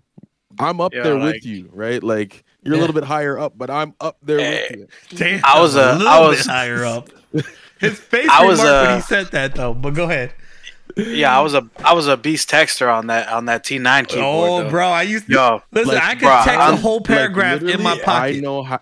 I'm 0.60 0.82
up 0.82 0.94
Yeah, 0.94 1.04
there 1.04 1.16
like- 1.20 1.36
with 1.36 1.46
you, 1.46 1.70
right? 1.74 2.04
Like 2.04 2.44
you're 2.64 2.76
Yeah. 2.76 2.80
a 2.80 2.82
little 2.82 2.94
bit 2.94 3.04
higher 3.06 3.40
up, 3.40 3.58
but 3.58 3.70
I'm 3.70 3.94
up 4.02 4.18
there 4.22 4.40
Hey. 4.40 4.68
with 4.72 4.80
you. 5.12 5.18
Damn, 5.18 5.42
I 5.46 5.60
was 5.60 5.76
a- 5.76 5.94
little 5.94 6.08
I 6.08 6.20
bit 6.22 6.28
was- 6.30 6.46
higher 6.46 6.86
up. 6.86 7.10
His 7.80 7.98
face 7.98 8.28
I 8.30 8.46
was, 8.46 8.60
remarked 8.60 8.82
when 8.88 8.92
uh, 8.92 8.96
he 8.98 9.02
said 9.04 9.32
that 9.32 9.56
though. 9.56 9.74
But 9.74 9.94
go 9.94 10.04
ahead. 10.04 10.34
yeah, 10.98 11.38
I 11.38 11.42
was 11.42 11.54
a 11.54 11.70
I 11.86 11.94
was 11.94 12.08
a 12.08 12.18
beast 12.18 12.50
texter 12.50 12.94
on 12.94 13.08
that 13.08 13.30
on 13.30 13.46
that 13.46 13.64
T9 13.64 14.08
keyboard. 14.08 14.50
Oh, 14.50 14.64
though. 14.64 14.70
bro, 14.70 14.90
I 14.90 15.04
used 15.04 15.28
to 15.28 15.32
Yo, 15.34 15.62
listen. 15.72 15.94
like, 15.94 16.04
I 16.04 16.16
could 16.16 16.28
bruh, 16.28 16.44
text 16.44 16.60
I'm- 16.60 16.74
a 16.74 16.78
whole 16.78 16.98
Like, 16.98 17.06
paragraph 17.06 17.62
in 17.62 17.68
my 17.82 17.94
literally, 17.94 18.02
pocket. 18.02 18.36
I 18.36 18.40
know 18.42 18.64
how 18.64 18.82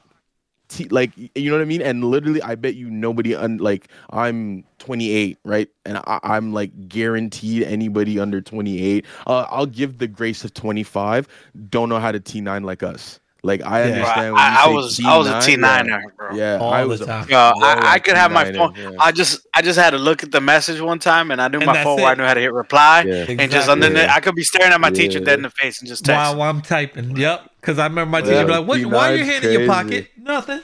T, 0.69 0.85
like 0.89 1.11
you 1.15 1.49
know 1.49 1.57
what 1.57 1.61
I 1.61 1.65
mean? 1.65 1.81
And 1.81 2.03
literally, 2.03 2.41
I 2.41 2.55
bet 2.55 2.75
you 2.75 2.89
nobody 2.89 3.35
un, 3.35 3.57
like 3.57 3.87
I'm 4.11 4.63
28, 4.79 5.37
right? 5.43 5.69
And 5.85 5.97
I, 6.05 6.37
am 6.37 6.53
like 6.53 6.89
guaranteed 6.89 7.63
anybody 7.63 8.19
under 8.19 8.41
28. 8.41 9.05
Uh, 9.25 9.45
I'll 9.49 9.65
give 9.65 9.97
the 9.97 10.07
grace 10.07 10.43
of 10.43 10.53
25. 10.53 11.27
Don't 11.69 11.89
know 11.89 11.99
how 11.99 12.11
to 12.11 12.19
T9 12.19 12.63
like 12.65 12.83
us. 12.83 13.19
Like 13.47 13.63
I 13.63 13.79
Yeah. 13.79 13.93
understand. 13.95 14.33
Bro, 14.35 14.43
when 14.43 14.51
you 14.53 14.57
I, 14.59 14.63
I 14.65 14.67
was 14.69 14.97
T9, 14.99 15.05
I 15.09 15.17
was 15.17 15.27
a 15.27 15.41
T 15.41 15.51
yeah. 15.51 15.57
niner, 15.57 16.03
bro. 16.17 16.35
Yeah, 16.35 16.57
All 16.61 16.73
I 16.73 16.83
was. 16.85 17.01
A. 17.01 17.25
Yo, 17.29 17.37
I, 17.37 17.93
I 17.93 17.99
could 17.99 18.15
have 18.15 18.31
my 18.31 18.43
T9er, 18.45 18.55
phone. 18.57 18.75
yeah. 18.75 18.89
I 18.99 19.11
just 19.11 19.47
I 19.55 19.61
just 19.61 19.79
had 19.79 19.91
to 19.91 19.97
look 19.97 20.23
at 20.23 20.31
the 20.31 20.41
message 20.41 20.79
one 20.81 20.99
time, 20.99 21.31
and 21.31 21.41
I 21.41 21.47
knew 21.47 21.57
And 21.57 21.65
my 21.65 21.73
that's 21.73 21.83
phone 21.85 21.97
where 21.97 22.07
I 22.11 22.15
knew 22.15 22.23
how 22.25 22.33
to 22.35 22.39
hit 22.41 22.53
reply, 22.53 23.03
Yeah. 23.07 23.13
and 23.27 23.27
just 23.39 23.41
Exactly. 23.41 23.71
underneath, 23.71 24.03
Yeah. 24.03 24.15
I 24.15 24.19
could 24.19 24.35
be 24.35 24.43
staring 24.43 24.73
at 24.73 24.79
my 24.81 24.89
teacher 24.91 25.19
Yeah. 25.19 25.25
dead 25.25 25.39
in 25.39 25.43
the 25.43 25.49
face 25.49 25.79
and 25.79 25.87
just 25.87 26.05
text. 26.05 26.35
While 26.35 26.49
I'm 26.49 26.61
typing. 26.61 27.15
Yep. 27.17 27.49
Because 27.61 27.79
I 27.79 27.87
remember 27.87 28.11
my 28.11 28.19
Yeah, 28.19 28.25
teacher 28.25 28.45
be 28.45 28.51
like, 28.51 28.67
what, 28.67 28.85
why 28.85 29.11
are 29.11 29.15
your 29.15 29.25
T9's 29.25 29.31
hand 29.33 29.45
in 29.45 29.51
your 29.59 29.67
pocket? 29.67 30.07
Nothing. 30.17 30.61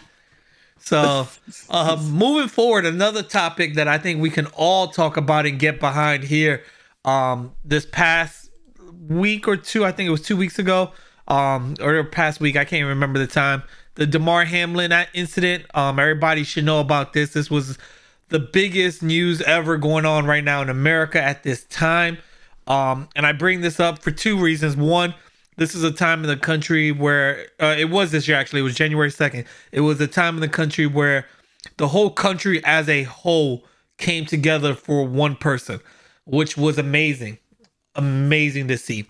So, 0.79 1.27
uh, 1.69 1.97
moving 2.09 2.49
forward, 2.49 2.85
another 2.85 3.23
topic 3.23 3.75
that 3.75 3.87
I 3.87 3.97
think 3.97 4.21
we 4.21 4.29
can 4.29 4.47
all 4.47 4.87
talk 4.89 5.15
about 5.15 5.45
and 5.45 5.57
get 5.57 5.79
behind 5.79 6.25
here. 6.25 6.63
Um, 7.05 7.53
this 7.63 7.85
past 7.85 8.49
week 9.07 9.47
or 9.47 9.55
two, 9.57 9.85
I 9.85 9.91
think 9.93 10.07
it 10.07 10.11
was 10.11 10.21
two 10.21 10.35
weeks 10.37 10.59
ago, 10.59 10.91
um, 11.27 11.75
or 11.81 12.03
past 12.03 12.39
week, 12.39 12.55
I 12.55 12.65
can't 12.65 12.87
remember 12.87 13.19
the 13.19 13.27
time. 13.27 13.63
The 13.95 14.07
Damar 14.07 14.45
Hamlin 14.45 14.91
incident. 15.13 15.65
Um, 15.73 15.99
everybody 15.99 16.43
should 16.43 16.65
know 16.65 16.79
about 16.79 17.13
this. 17.13 17.33
This 17.33 17.49
was 17.49 17.77
the 18.29 18.39
biggest 18.39 19.03
news 19.03 19.41
ever 19.41 19.77
going 19.77 20.05
on 20.05 20.25
right 20.25 20.43
now 20.43 20.61
in 20.61 20.69
America 20.69 21.21
at 21.21 21.43
this 21.43 21.63
time. 21.65 22.17
Um, 22.67 23.09
and 23.15 23.25
I 23.25 23.33
bring 23.33 23.61
this 23.61 23.79
up 23.79 23.99
for 23.99 24.11
two 24.11 24.37
reasons. 24.39 24.75
One, 24.75 25.13
this 25.57 25.75
is 25.75 25.83
a 25.83 25.91
time 25.91 26.21
in 26.23 26.27
the 26.27 26.37
country 26.37 26.91
where 26.91 27.47
uh, 27.59 27.75
it 27.77 27.89
was 27.89 28.11
this 28.11 28.27
year 28.27 28.37
actually. 28.37 28.61
It 28.61 28.63
was 28.63 28.75
January 28.75 29.11
second. 29.11 29.45
It 29.71 29.81
was 29.81 30.01
a 30.01 30.07
time 30.07 30.35
in 30.35 30.41
the 30.41 30.49
country 30.49 30.87
where 30.87 31.27
the 31.77 31.87
whole 31.87 32.09
country 32.09 32.63
as 32.65 32.89
a 32.89 33.03
whole 33.03 33.63
came 33.97 34.25
together 34.25 34.73
for 34.73 35.05
one 35.05 35.35
person, 35.35 35.79
which 36.25 36.57
was 36.57 36.77
amazing, 36.77 37.37
amazing 37.95 38.67
to 38.69 38.77
see. 38.77 39.05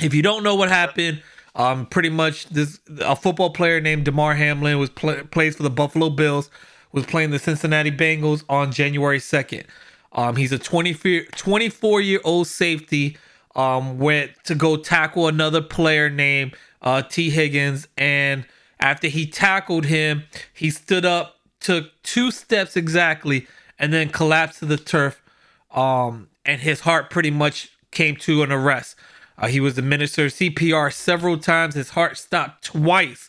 If 0.00 0.14
you 0.14 0.22
don't 0.22 0.42
know 0.42 0.54
what 0.54 0.70
happened, 0.70 1.22
um, 1.54 1.86
pretty 1.86 2.10
much 2.10 2.48
this 2.48 2.80
a 3.00 3.14
football 3.14 3.50
player 3.50 3.80
named 3.80 4.04
Damar 4.04 4.34
Hamlin 4.34 4.78
was 4.78 4.90
play, 4.90 5.22
plays 5.22 5.56
for 5.56 5.62
the 5.62 5.70
Buffalo 5.70 6.10
Bills, 6.10 6.50
was 6.92 7.06
playing 7.06 7.30
the 7.30 7.38
Cincinnati 7.38 7.90
Bengals 7.90 8.44
on 8.48 8.72
January 8.72 9.20
second. 9.20 9.64
Um, 10.12 10.36
he's 10.36 10.52
a 10.52 10.58
24 10.58 12.00
year 12.00 12.20
old 12.24 12.46
safety. 12.46 13.16
Um, 13.56 13.98
went 13.98 14.32
to 14.44 14.56
go 14.56 14.76
tackle 14.76 15.28
another 15.28 15.62
player 15.62 16.10
named 16.10 16.56
uh, 16.82 17.02
Tee 17.02 17.30
Higgins, 17.30 17.86
and 17.96 18.44
after 18.80 19.06
he 19.06 19.26
tackled 19.26 19.84
him, 19.84 20.24
he 20.52 20.70
stood 20.70 21.04
up, 21.04 21.36
took 21.60 21.90
two 22.02 22.32
steps 22.32 22.76
exactly, 22.76 23.46
and 23.78 23.92
then 23.92 24.08
collapsed 24.08 24.58
to 24.58 24.66
the 24.66 24.76
turf. 24.76 25.22
Um, 25.70 26.28
and 26.44 26.60
his 26.60 26.80
heart 26.80 27.10
pretty 27.10 27.30
much 27.30 27.70
came 27.92 28.16
to 28.16 28.42
an 28.42 28.50
arrest. 28.50 28.96
Uh, 29.38 29.48
he 29.48 29.60
was 29.60 29.76
administered 29.78 30.30
CPR 30.32 30.92
several 30.92 31.38
times. 31.38 31.74
His 31.74 31.90
heart 31.90 32.16
stopped 32.18 32.64
twice 32.64 33.28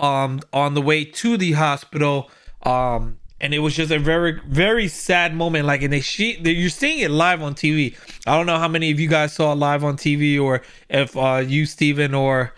um, 0.00 0.40
on 0.52 0.74
the 0.74 0.82
way 0.82 1.04
to 1.04 1.36
the 1.36 1.52
hospital. 1.52 2.30
Um, 2.62 3.18
and 3.40 3.52
it 3.52 3.58
was 3.58 3.74
just 3.74 3.90
a 3.90 3.98
very, 3.98 4.40
very 4.46 4.86
sad 4.88 5.34
moment. 5.34 5.66
Like, 5.66 5.82
and 5.82 5.92
they 5.92 6.00
she, 6.00 6.36
they, 6.40 6.52
you're 6.52 6.70
seeing 6.70 7.00
it 7.00 7.10
live 7.10 7.42
on 7.42 7.54
TV. 7.54 7.96
I 8.26 8.36
don't 8.36 8.46
know 8.46 8.58
how 8.58 8.68
many 8.68 8.90
of 8.92 9.00
you 9.00 9.08
guys 9.08 9.32
saw 9.34 9.52
it 9.52 9.56
live 9.56 9.82
on 9.84 9.96
TV, 9.96 10.40
or 10.40 10.62
if 10.88 11.16
uh, 11.16 11.42
you, 11.44 11.66
Steven, 11.66 12.14
or 12.14 12.52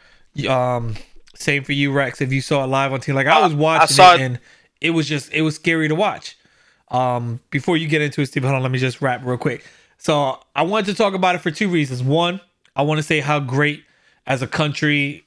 um, 0.48 0.94
same 1.34 1.64
for 1.64 1.72
you, 1.72 1.90
Rex, 1.90 2.20
if 2.20 2.32
you 2.32 2.40
saw 2.42 2.64
it 2.64 2.66
live 2.68 2.92
on 2.92 3.00
TV. 3.00 3.14
Like, 3.14 3.26
I 3.26 3.40
was 3.40 3.52
I 3.54 3.56
watching 3.56 3.96
saw 3.96 4.12
it, 4.14 4.20
it- 4.20 4.24
and 4.24 4.40
it 4.80 4.90
was 4.90 5.08
just, 5.08 5.32
it 5.32 5.40
was 5.42 5.54
scary 5.56 5.88
to 5.88 5.94
watch. 5.94 6.36
Um, 6.90 7.40
before 7.50 7.76
you 7.78 7.88
get 7.88 8.02
into 8.02 8.20
it, 8.20 8.26
Steve, 8.26 8.42
hold 8.44 8.54
on, 8.54 8.62
let 8.62 8.70
me 8.70 8.78
just 8.78 9.00
wrap 9.00 9.24
real 9.24 9.38
quick. 9.38 9.64
So 9.96 10.38
I 10.54 10.62
wanted 10.62 10.86
to 10.86 10.94
talk 10.94 11.14
about 11.14 11.34
it 11.34 11.38
for 11.38 11.50
two 11.50 11.68
reasons. 11.70 12.02
One, 12.02 12.40
I 12.76 12.82
want 12.82 12.98
to 12.98 13.02
say 13.02 13.20
how 13.20 13.40
great 13.40 13.84
as 14.26 14.42
a 14.42 14.46
country 14.46 15.24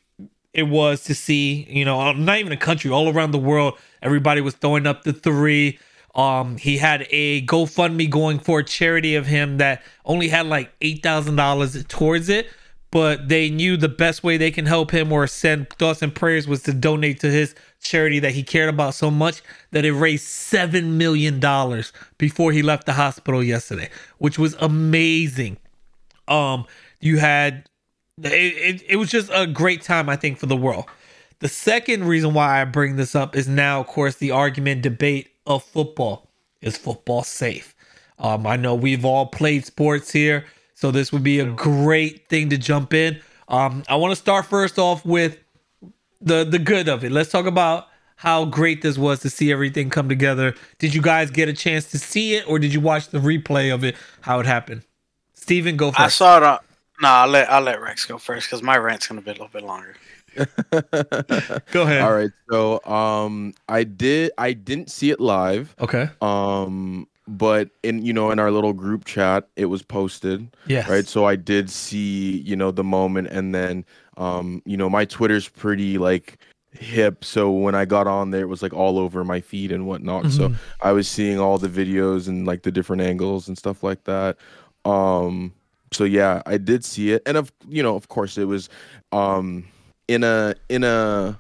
it 0.53 0.63
was 0.63 1.03
to 1.03 1.15
see, 1.15 1.67
you 1.69 1.85
know, 1.85 2.11
not 2.13 2.39
even 2.39 2.51
a 2.51 2.57
country, 2.57 2.89
all 2.89 3.09
around 3.09 3.31
the 3.31 3.37
world, 3.37 3.77
everybody 4.01 4.41
was 4.41 4.55
throwing 4.55 4.87
up 4.87 5.03
the 5.03 5.13
three. 5.13 5.77
Um, 6.15 6.57
he 6.57 6.77
had 6.77 7.07
a 7.11 7.45
GoFundMe 7.45 8.09
going 8.09 8.39
for 8.39 8.59
a 8.59 8.63
charity 8.63 9.15
of 9.15 9.27
him 9.27 9.57
that 9.59 9.83
only 10.03 10.29
had 10.29 10.47
like 10.47 10.71
eight 10.81 11.03
thousand 11.03 11.35
dollars 11.35 11.83
towards 11.85 12.27
it, 12.27 12.47
but 12.89 13.29
they 13.29 13.51
knew 13.51 13.77
the 13.77 13.87
best 13.87 14.23
way 14.23 14.35
they 14.37 14.49
can 14.49 14.65
help 14.65 14.89
him 14.89 15.11
or 15.11 15.27
send 15.27 15.69
thoughts 15.69 16.01
and 16.01 16.15
prayers 16.15 16.47
was 16.47 16.63
to 16.63 16.73
donate 16.73 17.19
to 17.19 17.29
his 17.29 17.53
charity 17.79 18.17
that 18.19 18.31
he 18.31 18.41
cared 18.41 18.69
about 18.69 18.95
so 18.95 19.11
much 19.11 19.43
that 19.71 19.85
it 19.85 19.93
raised 19.93 20.25
seven 20.25 20.97
million 20.97 21.39
dollars 21.39 21.93
before 22.17 22.51
he 22.51 22.63
left 22.63 22.87
the 22.87 22.93
hospital 22.93 23.43
yesterday, 23.43 23.89
which 24.17 24.39
was 24.39 24.55
amazing. 24.59 25.57
Um, 26.27 26.65
you 26.99 27.17
had 27.17 27.69
it, 28.23 28.31
it, 28.31 28.83
it 28.87 28.95
was 28.95 29.09
just 29.09 29.29
a 29.33 29.45
great 29.45 29.81
time, 29.81 30.09
I 30.09 30.15
think, 30.15 30.37
for 30.37 30.47
the 30.47 30.57
world. 30.57 30.85
The 31.39 31.47
second 31.47 32.05
reason 32.05 32.33
why 32.33 32.61
I 32.61 32.65
bring 32.65 32.95
this 32.95 33.13
up 33.15 33.35
is 33.35 33.47
now, 33.47 33.79
of 33.79 33.87
course, 33.87 34.15
the 34.15 34.31
argument 34.31 34.81
debate 34.81 35.29
of 35.45 35.63
football. 35.63 36.27
Is 36.59 36.75
football 36.75 37.21
safe? 37.21 37.75
Um, 38.17 38.47
I 38.47 38.55
know 38.55 38.73
we've 38.73 39.05
all 39.05 39.27
played 39.27 39.63
sports 39.63 40.11
here, 40.11 40.45
so 40.73 40.89
this 40.89 41.11
would 41.11 41.23
be 41.23 41.39
a 41.39 41.45
great 41.45 42.27
thing 42.29 42.49
to 42.49 42.57
jump 42.57 42.95
in. 42.95 43.19
Um, 43.47 43.83
I 43.87 43.95
want 43.95 44.11
to 44.11 44.15
start 44.15 44.47
first 44.47 44.79
off 44.79 45.05
with 45.05 45.37
the 46.19 46.43
the 46.43 46.57
good 46.57 46.89
of 46.89 47.03
it. 47.03 47.11
Let's 47.11 47.29
talk 47.29 47.45
about 47.45 47.87
how 48.15 48.45
great 48.45 48.81
this 48.81 48.97
was 48.97 49.19
to 49.19 49.29
see 49.29 49.51
everything 49.51 49.91
come 49.91 50.09
together. 50.09 50.55
Did 50.79 50.95
you 50.95 51.01
guys 51.03 51.29
get 51.29 51.47
a 51.47 51.53
chance 51.53 51.91
to 51.91 51.99
see 51.99 52.33
it, 52.33 52.49
or 52.49 52.57
did 52.57 52.73
you 52.73 52.81
watch 52.81 53.09
the 53.09 53.19
replay 53.19 53.71
of 53.71 53.83
it? 53.83 53.95
How 54.21 54.39
it 54.39 54.47
happened? 54.47 54.81
Steven, 55.35 55.77
go 55.77 55.91
first. 55.91 55.99
I 55.99 56.07
saw 56.07 56.37
it. 56.37 56.43
On, 56.43 56.59
no, 57.01 57.07
I'll 57.09 57.27
let 57.27 57.49
I'll 57.49 57.61
let 57.61 57.81
Rex 57.81 58.05
go 58.05 58.17
first 58.17 58.47
because 58.47 58.61
my 58.63 58.77
rant's 58.77 59.07
gonna 59.07 59.21
be 59.21 59.31
a 59.31 59.33
little 59.33 59.47
bit 59.49 59.63
longer. 59.63 59.95
Go 61.71 61.81
ahead. 61.83 62.01
All 62.01 62.13
right. 62.13 62.29
So 62.49 62.83
um 62.85 63.53
I 63.67 63.83
did 63.83 64.31
I 64.37 64.53
didn't 64.53 64.89
see 64.91 65.09
it 65.09 65.19
live. 65.19 65.75
Okay. 65.79 66.09
Um 66.21 67.07
but 67.27 67.69
in 67.83 68.05
you 68.05 68.13
know 68.13 68.31
in 68.31 68.39
our 68.39 68.51
little 68.51 68.73
group 68.73 69.05
chat 69.05 69.47
it 69.55 69.65
was 69.65 69.81
posted. 69.81 70.47
Yes. 70.67 70.87
Right. 70.89 71.07
So 71.07 71.25
I 71.25 71.35
did 71.35 71.69
see, 71.69 72.37
you 72.39 72.55
know, 72.55 72.71
the 72.71 72.83
moment 72.83 73.29
and 73.29 73.53
then 73.53 73.85
um, 74.17 74.63
you 74.65 74.77
know, 74.77 74.89
my 74.89 75.05
Twitter's 75.05 75.47
pretty 75.47 75.97
like 75.99 76.39
hip. 76.71 77.23
So 77.23 77.51
when 77.51 77.75
I 77.75 77.85
got 77.85 78.07
on 78.07 78.31
there 78.31 78.41
it 78.41 78.47
was 78.47 78.61
like 78.61 78.73
all 78.73 78.97
over 78.99 79.23
my 79.23 79.41
feed 79.41 79.71
and 79.71 79.85
whatnot. 79.87 80.31
So 80.31 80.49
Mhm. 80.49 80.55
I 80.81 80.91
was 80.91 81.07
seeing 81.07 81.39
all 81.39 81.57
the 81.57 81.69
videos 81.69 82.27
and 82.27 82.45
like 82.45 82.63
the 82.63 82.71
different 82.71 83.01
angles 83.01 83.47
and 83.47 83.57
stuff 83.57 83.83
like 83.83 84.03
that. 84.05 84.37
Um 84.85 85.53
so 85.91 86.03
yeah, 86.03 86.41
I 86.45 86.57
did 86.57 86.83
see 86.83 87.11
it. 87.11 87.21
And 87.25 87.37
of 87.37 87.51
you 87.67 87.83
know, 87.83 87.95
of 87.95 88.07
course 88.07 88.37
it 88.37 88.45
was 88.45 88.69
um 89.11 89.65
in 90.07 90.23
a 90.23 90.55
in 90.69 90.83
a 90.83 91.39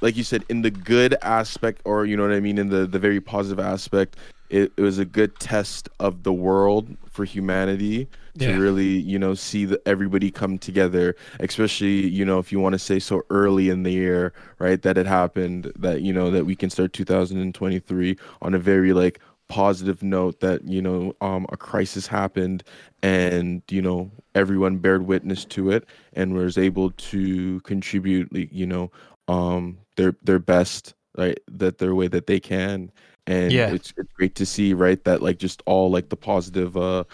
like 0.00 0.16
you 0.16 0.24
said 0.24 0.44
in 0.48 0.62
the 0.62 0.70
good 0.70 1.16
aspect 1.22 1.80
or 1.84 2.04
you 2.04 2.16
know 2.16 2.22
what 2.22 2.32
I 2.32 2.40
mean 2.40 2.58
in 2.58 2.68
the 2.68 2.86
the 2.86 2.98
very 2.98 3.20
positive 3.20 3.64
aspect 3.64 4.16
it, 4.50 4.72
it 4.76 4.82
was 4.82 4.98
a 4.98 5.04
good 5.04 5.38
test 5.40 5.88
of 5.98 6.22
the 6.22 6.32
world 6.32 6.96
for 7.10 7.24
humanity 7.24 8.08
to 8.38 8.58
really 8.58 8.98
you 8.98 9.18
know 9.18 9.34
see 9.34 9.64
the, 9.64 9.80
everybody 9.86 10.30
come 10.30 10.58
together 10.58 11.14
especially 11.40 12.06
you 12.08 12.24
know 12.24 12.38
if 12.38 12.50
you 12.50 12.58
want 12.58 12.72
to 12.72 12.78
say 12.78 12.98
so 12.98 13.22
early 13.30 13.68
in 13.68 13.84
the 13.84 13.92
year 13.92 14.32
right 14.58 14.82
that 14.82 14.98
it 14.98 15.06
happened 15.06 15.72
that 15.76 16.02
you 16.02 16.12
know 16.12 16.30
that 16.30 16.44
we 16.44 16.56
can 16.56 16.68
start 16.68 16.92
2023 16.92 18.16
on 18.42 18.54
a 18.54 18.58
very 18.58 18.92
like 18.92 19.20
positive 19.48 20.02
note 20.02 20.40
that 20.40 20.64
you 20.64 20.80
know 20.80 21.14
um 21.20 21.46
a 21.50 21.56
crisis 21.56 22.06
happened 22.06 22.62
and 23.02 23.62
you 23.70 23.82
know 23.82 24.10
everyone 24.34 24.76
bared 24.78 25.06
witness 25.06 25.44
to 25.44 25.70
it 25.70 25.86
and 26.14 26.34
was 26.34 26.56
able 26.58 26.90
to 26.92 27.60
contribute 27.60 28.32
like, 28.32 28.48
you 28.52 28.66
know 28.66 28.90
um 29.28 29.78
their 29.96 30.16
their 30.22 30.38
best 30.38 30.94
right 31.16 31.38
that 31.50 31.78
their 31.78 31.94
way 31.94 32.08
that 32.08 32.26
they 32.26 32.40
can 32.40 32.90
and 33.26 33.52
Yeah. 33.52 33.68
it's 33.68 33.92
it's 33.96 34.12
great 34.14 34.34
to 34.34 34.46
see 34.46 34.72
right 34.74 35.04
that 35.04 35.22
like 35.22 35.38
just 35.38 35.62
all 35.66 35.90
like 35.90 36.08
the 36.08 36.16
positive 36.16 36.76
uh 36.76 37.04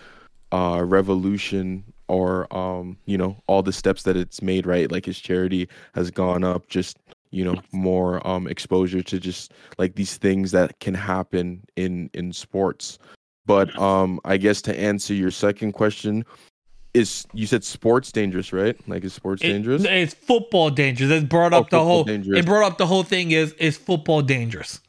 uh 0.53 0.83
revolution 0.85 1.85
or 2.09 2.53
um 2.57 2.97
you 3.07 3.19
know 3.19 3.37
all 3.47 3.63
the 3.63 3.73
steps 3.73 4.03
that 4.05 4.17
it's 4.17 4.43
made 4.43 4.67
right 4.67 4.91
like 4.91 5.05
his 5.07 5.19
charity 5.19 5.69
has 5.95 6.11
gone 6.11 6.45
up 6.45 6.69
just 6.69 6.97
you 7.31 7.45
know 7.45 7.57
more 7.73 8.27
um 8.27 8.47
exposure 8.49 9.03
to 9.03 9.19
just 9.21 9.53
like 9.79 9.95
these 9.95 10.17
things 10.17 10.51
that 10.51 10.79
can 10.81 10.95
happen 10.95 11.63
in 11.77 12.11
in 12.15 12.33
sports 12.33 12.99
but 13.47 13.77
um 13.79 14.19
i 14.25 14.37
guess 14.37 14.61
to 14.63 14.79
answer 14.79 15.15
your 15.15 15.31
second 15.31 15.73
question 15.73 16.25
is 16.93 17.25
you 17.33 17.47
said 17.47 17.63
sports 17.63 18.11
dangerous 18.11 18.53
right 18.53 18.77
like 18.89 19.05
is 19.05 19.13
sports 19.15 19.43
It- 19.43 19.49
dangerous 19.49 19.85
it's 19.85 20.13
football 20.15 20.71
dangerous. 20.71 21.11
It 21.11 21.29
brought 21.29 21.53
Oh, 21.55 21.59
up 21.59 21.71
the 21.71 21.85
whole. 21.85 22.03
dangerous. 22.05 22.41
It 22.41 22.47
brought 22.47 22.65
up 22.73 22.79
the 22.79 22.87
whole 22.87 23.05
thing. 23.05 23.31
Is 23.31 23.53
is 23.55 23.77
football 23.77 24.23
dangerous? 24.23 24.81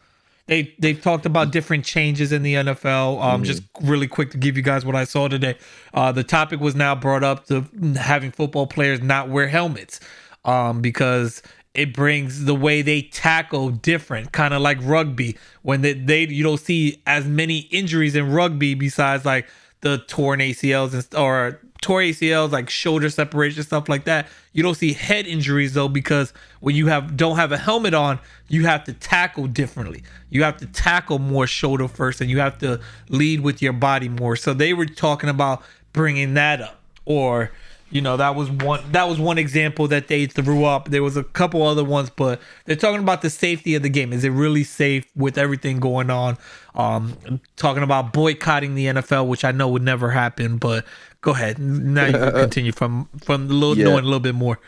They 0.47 0.73
they've 0.79 0.99
talked 0.99 1.27
about 1.27 1.51
different 1.51 1.85
changes 1.85 2.31
in 2.31 2.41
the 2.41 2.55
NFL. 2.55 3.21
Um, 3.21 3.43
Mhm. 3.43 3.45
just 3.45 3.61
really 3.83 4.07
quick 4.07 4.31
to 4.31 4.37
give 4.39 4.57
you 4.57 4.63
guys 4.63 4.83
what 4.83 4.95
I 4.95 5.03
saw 5.03 5.27
today. 5.27 5.55
Uh, 5.93 6.11
the 6.11 6.23
topic 6.23 6.59
was 6.59 6.73
now 6.73 6.95
brought 6.95 7.23
up 7.23 7.45
to 7.49 7.65
having 7.97 8.31
football 8.31 8.65
players 8.65 8.99
not 8.99 9.29
wear 9.29 9.47
helmets, 9.47 9.99
um, 10.43 10.81
because 10.81 11.43
it 11.73 11.93
brings 11.93 12.45
the 12.45 12.55
way 12.55 12.81
they 12.81 13.01
tackle 13.01 13.69
different, 13.69 14.31
kind 14.31 14.53
of 14.53 14.61
like 14.61 14.77
rugby. 14.81 15.37
When 15.61 15.81
they, 15.81 15.93
they 15.93 16.27
you 16.27 16.43
don't 16.43 16.59
see 16.59 17.01
as 17.07 17.25
many 17.25 17.59
injuries 17.59 18.15
in 18.15 18.31
rugby 18.31 18.73
besides 18.73 19.25
like 19.25 19.47
the 19.81 19.99
torn 19.99 20.39
ACLs 20.39 20.93
and 20.93 21.15
or 21.15 21.59
torn 21.81 22.05
ACLs 22.05 22.51
like 22.51 22.69
shoulder 22.69 23.09
separation 23.09 23.63
stuff 23.63 23.87
like 23.89 24.03
that. 24.03 24.27
You 24.53 24.63
don't 24.63 24.75
see 24.75 24.93
head 24.93 25.25
injuries 25.25 25.73
though 25.73 25.87
because 25.87 26.33
when 26.59 26.75
you 26.75 26.87
have 26.87 27.15
don't 27.15 27.37
have 27.37 27.51
a 27.51 27.57
helmet 27.57 27.93
on, 27.93 28.19
you 28.49 28.65
have 28.65 28.83
to 28.85 28.93
tackle 28.93 29.47
differently. 29.47 30.03
You 30.29 30.43
have 30.43 30.57
to 30.57 30.65
tackle 30.67 31.19
more 31.19 31.47
shoulder 31.47 31.87
first 31.87 32.21
and 32.21 32.29
you 32.29 32.39
have 32.39 32.57
to 32.59 32.81
lead 33.09 33.41
with 33.41 33.61
your 33.61 33.73
body 33.73 34.09
more. 34.09 34.35
So 34.35 34.53
they 34.53 34.73
were 34.73 34.85
talking 34.85 35.29
about 35.29 35.63
bringing 35.93 36.33
that 36.35 36.61
up 36.61 36.81
or 37.05 37.51
you 37.91 38.01
know 38.01 38.17
that 38.17 38.35
was 38.35 38.49
one 38.49 38.79
that 38.91 39.07
was 39.07 39.19
one 39.19 39.37
example 39.37 39.87
that 39.87 40.07
they 40.07 40.25
threw 40.25 40.63
up 40.65 40.89
there 40.89 41.03
was 41.03 41.17
a 41.17 41.23
couple 41.23 41.61
other 41.61 41.83
ones 41.83 42.09
but 42.09 42.39
they're 42.65 42.75
talking 42.75 43.01
about 43.01 43.21
the 43.21 43.29
safety 43.29 43.75
of 43.75 43.83
the 43.83 43.89
game 43.89 44.13
is 44.13 44.23
it 44.23 44.29
really 44.29 44.63
safe 44.63 45.05
with 45.15 45.37
everything 45.37 45.79
going 45.79 46.09
on 46.09 46.37
um 46.75 47.15
talking 47.57 47.83
about 47.83 48.13
boycotting 48.13 48.75
the 48.75 48.85
nfl 48.85 49.27
which 49.27 49.43
i 49.43 49.51
know 49.51 49.67
would 49.67 49.81
never 49.83 50.09
happen 50.09 50.57
but 50.57 50.85
go 51.19 51.31
ahead 51.31 51.59
now 51.59 52.05
you 52.05 52.13
can 52.13 52.31
continue 52.45 52.71
from 52.71 53.07
from 53.23 53.49
a 53.49 53.53
little 53.53 53.77
Yeah. 53.77 53.85
knowing 53.85 54.03
a 54.03 54.07
little 54.07 54.19
bit 54.21 54.35
more 54.35 54.59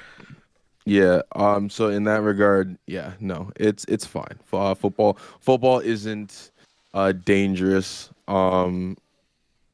Yeah. 0.86 1.22
Um. 1.34 1.70
So 1.70 1.88
in 1.88 2.04
that 2.04 2.22
regard, 2.24 2.78
yeah, 2.88 3.14
no, 3.22 3.52
it's 3.56 3.86
it's 3.86 4.06
fine. 4.06 4.38
Uh, 4.52 4.76
football 4.76 5.18
football 5.40 5.80
isn't 5.80 6.52
uh 6.94 7.14
dangerous. 7.14 8.10
Um, 8.28 8.98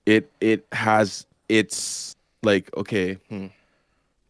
it 0.06 0.30
it 0.40 0.68
has 0.72 1.26
it's 1.48 2.16
like 2.44 2.70
okay. 2.78 3.16
Hmm. 3.30 3.48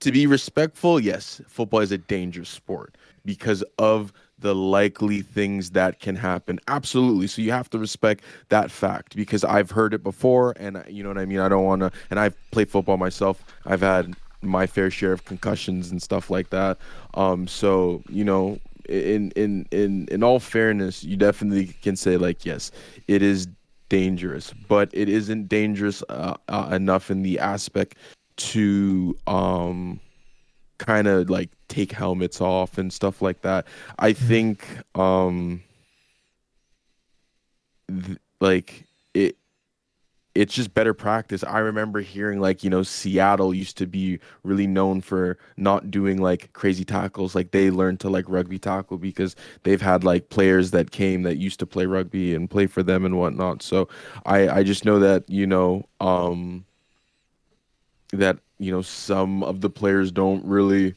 To 0.02 0.13
be 0.13 0.28
respectful, 0.28 0.98
yes, 0.98 1.41
football 1.48 1.82
is 1.82 1.91
a 1.91 1.98
dangerous 1.98 2.48
sport 2.48 2.95
because 3.26 3.65
of 3.78 4.13
the 4.39 4.56
likely 4.56 5.22
things 5.22 5.72
that 5.72 6.00
can 6.00 6.15
happen. 6.15 6.60
Absolutely. 6.67 7.28
So 7.28 7.41
you 7.41 7.52
have 7.52 7.69
to 7.72 7.78
respect 7.78 8.24
that 8.48 8.72
fact 8.72 9.15
because 9.15 9.43
I've 9.43 9.72
heard 9.72 9.93
it 9.93 10.02
before 10.02 10.54
and 10.58 10.84
you 10.88 11.04
know 11.04 11.10
what 11.10 11.17
I 11.17 11.26
mean? 11.26 11.39
I 11.39 11.50
don't 11.50 11.65
want 11.65 11.82
to 11.82 11.91
and 12.10 12.19
I've 12.19 12.36
played 12.52 12.69
football 12.69 12.98
myself. 12.98 13.43
I've 13.65 13.82
had 13.82 14.15
my 14.41 14.65
fair 14.65 14.89
share 14.89 15.12
of 15.12 15.26
concussions 15.26 15.91
and 15.91 16.02
stuff 16.02 16.30
like 16.30 16.50
that. 16.52 16.78
Um 17.15 17.48
so, 17.48 18.02
you 18.10 18.24
know, 18.24 18.58
in 18.88 19.32
in 19.32 19.67
in 19.72 20.08
in 20.10 20.24
all 20.24 20.39
fairness, 20.39 21.04
you 21.04 21.17
definitely 21.17 21.67
can 21.82 21.95
say 21.98 22.15
like 22.15 22.45
yes, 22.45 22.72
it 23.08 23.22
is 23.22 23.48
dangerous, 23.89 24.54
but 24.67 24.89
it 24.93 25.10
isn't 25.10 25.49
dangerous 25.49 26.04
uh, 26.10 26.36
uh, 26.47 26.69
enough 26.71 27.12
in 27.12 27.23
the 27.23 27.39
aspect 27.39 27.97
to 28.38 29.17
um 29.28 29.99
kind 30.78 31.08
of 31.08 31.30
like 31.30 31.49
take 31.67 31.91
helmets 31.91 32.39
off 32.39 32.78
and 32.78 32.93
stuff 32.93 33.21
like 33.21 33.41
that. 33.41 33.67
I 33.99 34.13
think 34.13 34.65
um 34.95 35.62
th- 37.89 38.17
like 38.39 38.86
it 39.13 39.36
it's 40.39 40.54
just 40.56 40.73
better 40.73 40.93
practice. 40.93 41.43
I 41.43 41.60
remember 41.60 42.02
hearing 42.02 42.39
like, 42.39 42.63
you 42.63 42.69
know, 42.69 42.84
Seattle 42.84 43.54
used 43.54 43.78
to 43.80 43.88
be 43.88 44.19
really 44.43 44.67
known 44.67 45.02
for 45.02 45.38
not 45.58 45.91
doing 45.91 46.21
like 46.21 46.54
crazy 46.54 46.86
tackles. 46.86 47.36
Like 47.36 47.52
they 47.52 47.71
learned 47.71 47.99
to 48.02 48.10
like 48.10 48.25
rugby 48.30 48.60
tackle 48.60 48.97
because 48.97 49.36
they've 49.63 49.82
had 49.82 50.04
like 50.04 50.30
players 50.30 50.71
that 50.71 50.91
came 50.91 51.23
that 51.23 51.38
used 51.38 51.60
to 51.60 51.65
play 51.67 51.86
rugby 51.86 52.36
and 52.36 52.49
play 52.49 52.67
for 52.67 52.84
them 52.84 53.06
and 53.06 53.17
whatnot. 53.17 53.62
So 53.63 53.89
I 54.25 54.49
I 54.49 54.63
just 54.63 54.86
know 54.86 54.99
that, 54.99 55.30
you 55.30 55.47
know, 55.47 55.86
um 55.99 56.65
that, 58.12 58.39
you 58.58 58.71
know, 58.71 58.82
some 58.82 59.43
of 59.43 59.62
the 59.62 59.69
players 59.69 60.12
don't 60.12 60.43
really 60.45 60.95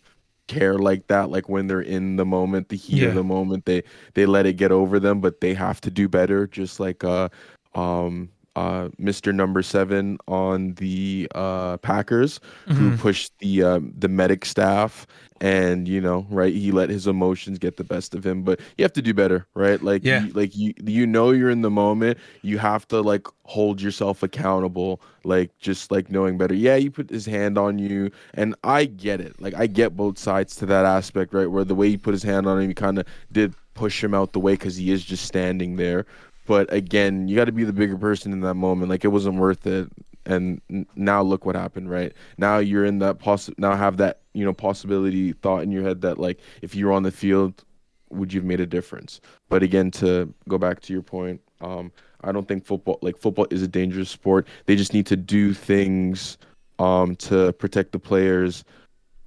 care 0.48 0.78
like 0.78 1.06
that 1.06 1.30
like 1.30 1.48
when 1.48 1.66
they're 1.68 1.80
in 1.80 2.16
the 2.16 2.26
moment 2.26 2.68
the 2.68 2.76
heat 2.76 3.02
Yeah. 3.02 3.08
of 3.08 3.14
the 3.14 3.24
moment 3.24 3.64
they 3.64 3.82
they 4.14 4.26
let 4.26 4.44
it 4.44 4.54
get 4.54 4.72
over 4.72 5.00
them 5.00 5.20
but 5.20 5.40
they 5.40 5.54
have 5.54 5.80
to 5.80 5.90
do 5.90 6.08
better 6.08 6.46
just 6.48 6.80
like 6.80 7.04
uh 7.04 7.28
um 7.74 8.28
uh 8.56 8.88
Mr. 9.00 9.34
Number 9.34 9.62
7 9.62 10.18
on 10.28 10.74
the 10.74 11.28
uh 11.34 11.76
Packers 11.78 12.38
who 12.66 12.90
Mhm. 12.90 12.98
pushed 12.98 13.32
the 13.38 13.62
um 13.62 13.92
the 13.98 14.08
medic 14.08 14.44
staff 14.44 15.06
and 15.40 15.88
you 15.88 16.00
know 16.00 16.26
right 16.30 16.52
he 16.54 16.70
let 16.70 16.90
his 16.90 17.06
emotions 17.06 17.58
get 17.58 17.76
the 17.76 17.84
best 17.84 18.14
of 18.14 18.24
him 18.24 18.42
but 18.42 18.60
you 18.76 18.84
have 18.84 18.92
to 18.92 19.02
do 19.02 19.14
better 19.14 19.46
right 19.54 19.82
like 19.82 20.04
Yeah. 20.04 20.24
you, 20.26 20.32
like 20.32 20.56
you 20.56 20.74
you 20.84 21.06
know 21.06 21.30
you're 21.30 21.50
in 21.50 21.62
the 21.62 21.70
moment 21.70 22.18
you 22.42 22.58
have 22.58 22.86
to 22.88 23.00
like 23.00 23.26
hold 23.44 23.80
yourself 23.80 24.22
accountable 24.22 25.00
like 25.24 25.50
just 25.58 25.90
like 25.90 26.10
knowing 26.10 26.36
better 26.38 26.54
yeah 26.54 26.76
he 26.76 26.90
put 26.90 27.08
his 27.10 27.24
hand 27.26 27.56
on 27.56 27.78
you 27.78 28.10
and 28.34 28.54
I 28.62 28.84
get 28.84 29.20
it 29.20 29.40
like 29.40 29.54
I 29.54 29.66
get 29.66 29.96
both 29.96 30.18
sides 30.18 30.54
to 30.56 30.66
that 30.66 30.84
aspect 30.84 31.32
right 31.32 31.50
where 31.50 31.64
the 31.64 31.74
way 31.74 31.88
he 31.88 31.96
put 31.96 32.12
his 32.12 32.22
hand 32.22 32.46
on 32.46 32.60
him 32.60 32.68
he 32.68 32.74
kind 32.74 32.98
of 32.98 33.06
did 33.32 33.54
push 33.74 34.04
him 34.04 34.12
out 34.14 34.34
the 34.34 34.40
way 34.40 34.52
because 34.52 34.76
he 34.76 34.90
is 34.92 35.02
just 35.02 35.24
standing 35.24 35.76
there 35.76 36.04
but 36.46 36.72
again 36.72 37.28
you 37.28 37.36
got 37.36 37.44
to 37.46 37.52
be 37.52 37.64
the 37.64 37.72
bigger 37.72 37.96
person 37.96 38.32
in 38.32 38.40
that 38.40 38.54
moment. 38.54 38.90
Like 38.90 39.04
it 39.04 39.08
wasn't 39.08 39.36
worth 39.36 39.66
it. 39.66 39.88
And 40.24 40.60
now 40.94 41.20
look 41.20 41.44
what 41.44 41.56
happened 41.56 41.90
right? 41.90 42.12
Now 42.38 42.58
you're 42.58 42.84
in 42.84 42.98
that 43.00 43.18
poss 43.18 43.50
now 43.58 43.74
have 43.76 43.96
that 43.96 44.20
you 44.34 44.44
know 44.44 44.52
possibility 44.52 45.32
thought 45.32 45.62
in 45.62 45.72
your 45.72 45.82
head 45.82 46.00
that 46.02 46.18
like 46.18 46.38
if 46.62 46.74
you 46.74 46.86
were 46.86 46.92
on 46.92 47.02
the 47.02 47.10
field 47.10 47.64
would 48.10 48.32
you 48.32 48.40
have 48.40 48.46
made 48.46 48.60
a 48.60 48.66
difference? 48.66 49.20
But 49.48 49.62
again 49.62 49.90
to 49.92 50.32
go 50.48 50.58
back 50.58 50.80
to 50.80 50.92
your 50.92 51.02
point 51.02 51.40
um 51.60 51.92
i 52.22 52.32
don't 52.32 52.48
think 52.48 52.64
football 52.64 52.98
like 53.02 53.16
football 53.16 53.46
is 53.50 53.62
a 53.62 53.68
dangerous 53.68 54.10
sport. 54.10 54.46
They 54.66 54.76
just 54.76 54.92
need 54.92 55.06
to 55.06 55.16
do 55.16 55.54
things 55.54 56.38
um 56.78 57.16
to 57.16 57.52
protect 57.54 57.92
the 57.92 57.98
players 57.98 58.64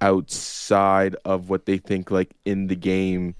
outside 0.00 1.16
of 1.24 1.48
what 1.48 1.64
they 1.66 1.78
think 1.78 2.10
like 2.10 2.30
in 2.44 2.66
the 2.66 2.76
game 2.76 3.34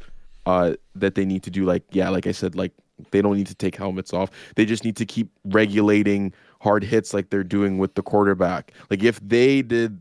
uh 0.47 0.75
that 0.95 1.15
they 1.15 1.25
need 1.25 1.43
to 1.45 1.51
do. 1.51 1.65
Like 1.65 1.85
yeah 1.91 2.09
like 2.11 2.27
i 2.27 2.33
said 2.33 2.55
like 2.55 2.73
they 3.11 3.21
don't 3.23 3.37
need 3.37 3.47
to 3.49 3.55
take 3.55 3.77
helmets 3.77 4.13
off. 4.13 4.31
They 4.57 4.65
just 4.65 4.85
need 4.85 4.97
to 4.97 5.07
keep 5.07 5.31
regulating 5.45 6.33
hard 6.61 6.83
hits 6.85 7.13
like 7.15 7.31
they're 7.31 7.45
doing 7.45 7.79
with 7.79 7.95
the 7.95 8.03
quarterback. 8.03 8.73
Like 8.91 9.03
if 9.03 9.21
they 9.21 9.63
did 9.63 10.01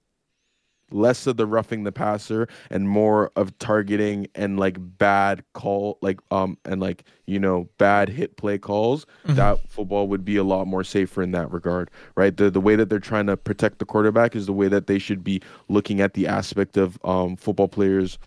less 0.91 1.25
of 1.25 1.35
the 1.35 1.47
roughing 1.47 1.83
the 1.83 1.91
passer 1.91 2.47
and 2.69 2.87
more 2.87 3.31
of 3.35 3.57
targeting 3.57 4.27
and 4.35 4.59
like 4.59 4.77
bad 4.79 5.43
call 5.53 5.97
like 6.03 6.19
um 6.29 6.55
and 6.63 6.79
like 6.79 7.03
you 7.25 7.39
know 7.39 7.67
bad 7.79 8.07
hit 8.07 8.37
play 8.37 8.55
calls 8.59 9.03
Mhm. 9.27 9.35
that 9.35 9.67
football 9.67 10.07
would 10.07 10.23
be 10.23 10.35
a 10.37 10.43
lot 10.43 10.67
more 10.67 10.83
safer 10.83 11.23
in 11.23 11.31
that 11.31 11.51
regard 11.51 11.89
right? 12.15 12.37
The 12.37 12.51
the 12.51 12.61
way 12.61 12.75
that 12.75 12.89
they're 12.89 12.99
trying 12.99 13.25
to 13.25 13.35
protect 13.35 13.79
the 13.79 13.85
quarterback 13.85 14.35
is 14.35 14.45
the 14.45 14.53
way 14.53 14.67
that 14.67 14.85
they 14.85 14.99
should 14.99 15.23
be 15.23 15.41
looking 15.69 16.01
at 16.01 16.13
the 16.13 16.27
aspect 16.27 16.77
of 16.77 16.99
um 17.03 17.35
football 17.35 17.67
players 17.67 18.19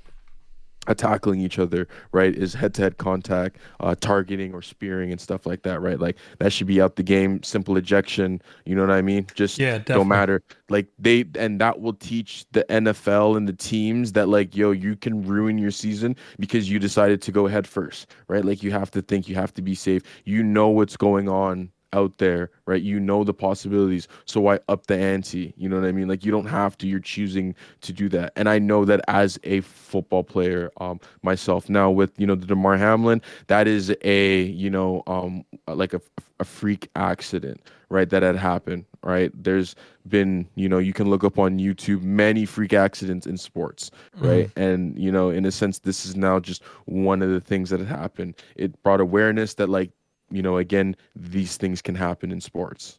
tackling 0.94 1.40
each 1.40 1.58
other, 1.58 1.88
right? 2.12 2.34
Is 2.34 2.54
head 2.54 2.74
to 2.74 2.82
head 2.82 2.98
contact, 2.98 3.58
uh, 3.80 3.94
targeting 3.94 4.54
or 4.54 4.62
spearing 4.62 5.10
and 5.10 5.20
stuff 5.20 5.46
like 5.46 5.62
that, 5.62 5.80
right? 5.80 5.98
Like 5.98 6.16
that 6.38 6.52
should 6.52 6.66
be 6.66 6.80
out 6.80 6.96
the 6.96 7.02
game. 7.02 7.42
Simple 7.42 7.76
ejection, 7.76 8.40
you 8.64 8.74
know 8.74 8.82
what 8.82 8.90
I 8.90 9.02
mean? 9.02 9.26
Just 9.34 9.58
yeah 9.58 9.78
definitely. 9.78 9.94
don't 9.94 10.08
matter. 10.08 10.42
Like 10.68 10.88
they 10.98 11.24
and 11.34 11.60
that 11.60 11.80
will 11.80 11.94
teach 11.94 12.46
the 12.52 12.64
NFL 12.68 13.36
and 13.36 13.48
the 13.48 13.52
teams 13.52 14.12
that 14.12 14.28
like 14.28 14.56
yo, 14.56 14.70
you 14.70 14.96
can 14.96 15.26
ruin 15.26 15.58
your 15.58 15.70
season 15.70 16.16
because 16.38 16.70
you 16.70 16.78
decided 16.78 17.22
to 17.22 17.32
go 17.32 17.46
head 17.46 17.66
first, 17.66 18.10
right? 18.28 18.44
Like 18.44 18.62
you 18.62 18.70
have 18.70 18.90
to 18.92 19.02
think, 19.02 19.28
you 19.28 19.34
have 19.34 19.54
to 19.54 19.62
be 19.62 19.74
safe. 19.74 20.02
You 20.24 20.42
know 20.42 20.68
what's 20.68 20.96
going 20.96 21.28
on 21.28 21.70
out 21.92 22.18
there, 22.18 22.50
right? 22.66 22.82
You 22.82 23.00
know 23.00 23.24
the 23.24 23.34
possibilities. 23.34 24.08
So 24.24 24.40
why 24.40 24.60
up 24.68 24.86
the 24.86 24.96
ante? 24.96 25.54
You 25.56 25.68
know 25.68 25.80
what 25.80 25.88
I 25.88 25.92
mean? 25.92 26.08
Like 26.08 26.24
you 26.24 26.32
don't 26.32 26.46
have 26.46 26.76
to. 26.78 26.86
You're 26.86 27.00
choosing 27.00 27.54
to 27.82 27.92
do 27.92 28.08
that. 28.10 28.32
And 28.36 28.48
I 28.48 28.58
know 28.58 28.84
that 28.84 29.00
as 29.08 29.38
a 29.44 29.60
football 29.60 30.24
player, 30.24 30.70
um, 30.80 31.00
myself 31.22 31.68
now 31.68 31.90
with 31.90 32.12
you 32.18 32.26
know 32.26 32.34
the 32.34 32.46
Damar 32.46 32.76
Hamlin, 32.76 33.22
that 33.48 33.66
is 33.66 33.94
a 34.02 34.42
you 34.42 34.70
know 34.70 35.02
um 35.06 35.44
like 35.66 35.94
a, 35.94 36.00
a 36.40 36.44
freak 36.44 36.88
accident, 36.96 37.60
right? 37.88 38.08
That 38.08 38.22
had 38.22 38.36
happened, 38.36 38.84
right? 39.02 39.30
There's 39.34 39.74
been 40.08 40.48
you 40.54 40.68
know 40.68 40.78
you 40.78 40.92
can 40.92 41.10
look 41.10 41.24
up 41.24 41.38
on 41.38 41.58
YouTube 41.58 42.02
many 42.02 42.44
freak 42.44 42.72
accidents 42.72 43.26
in 43.26 43.36
sports, 43.36 43.90
right? 44.16 44.50
And 44.56 44.98
you 44.98 45.12
know 45.12 45.30
in 45.30 45.44
a 45.44 45.52
sense 45.52 45.78
this 45.80 46.04
is 46.06 46.16
now 46.16 46.40
just 46.40 46.62
one 46.86 47.22
of 47.22 47.30
the 47.30 47.40
things 47.40 47.70
that 47.70 47.80
had 47.80 47.88
happened. 47.88 48.34
It 48.56 48.82
brought 48.82 49.00
awareness 49.00 49.54
that 49.54 49.68
like 49.68 49.90
you 50.30 50.42
know 50.42 50.58
again 50.58 50.96
these 51.16 51.56
things 51.56 51.82
can 51.82 51.94
happen 51.94 52.30
in 52.30 52.40
sports. 52.40 52.98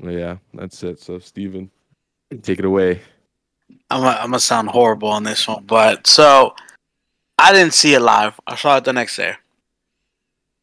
Yeah, 0.00 0.36
that's 0.54 0.82
it. 0.82 1.00
So 1.00 1.18
Steven, 1.18 1.70
take 2.42 2.58
it 2.58 2.64
away. 2.64 3.00
I'm 3.90 4.04
I'm 4.04 4.30
gonna 4.30 4.40
sound 4.40 4.70
horrible 4.70 5.08
on 5.08 5.24
this 5.24 5.46
one, 5.48 5.64
but 5.64 6.06
so 6.06 6.54
I 7.38 7.52
didn't 7.52 7.74
see 7.74 7.94
it 7.94 8.00
live. 8.00 8.38
I 8.46 8.56
saw 8.56 8.76
it 8.76 8.84
the 8.84 8.92
next 8.92 9.16
day, 9.16 9.34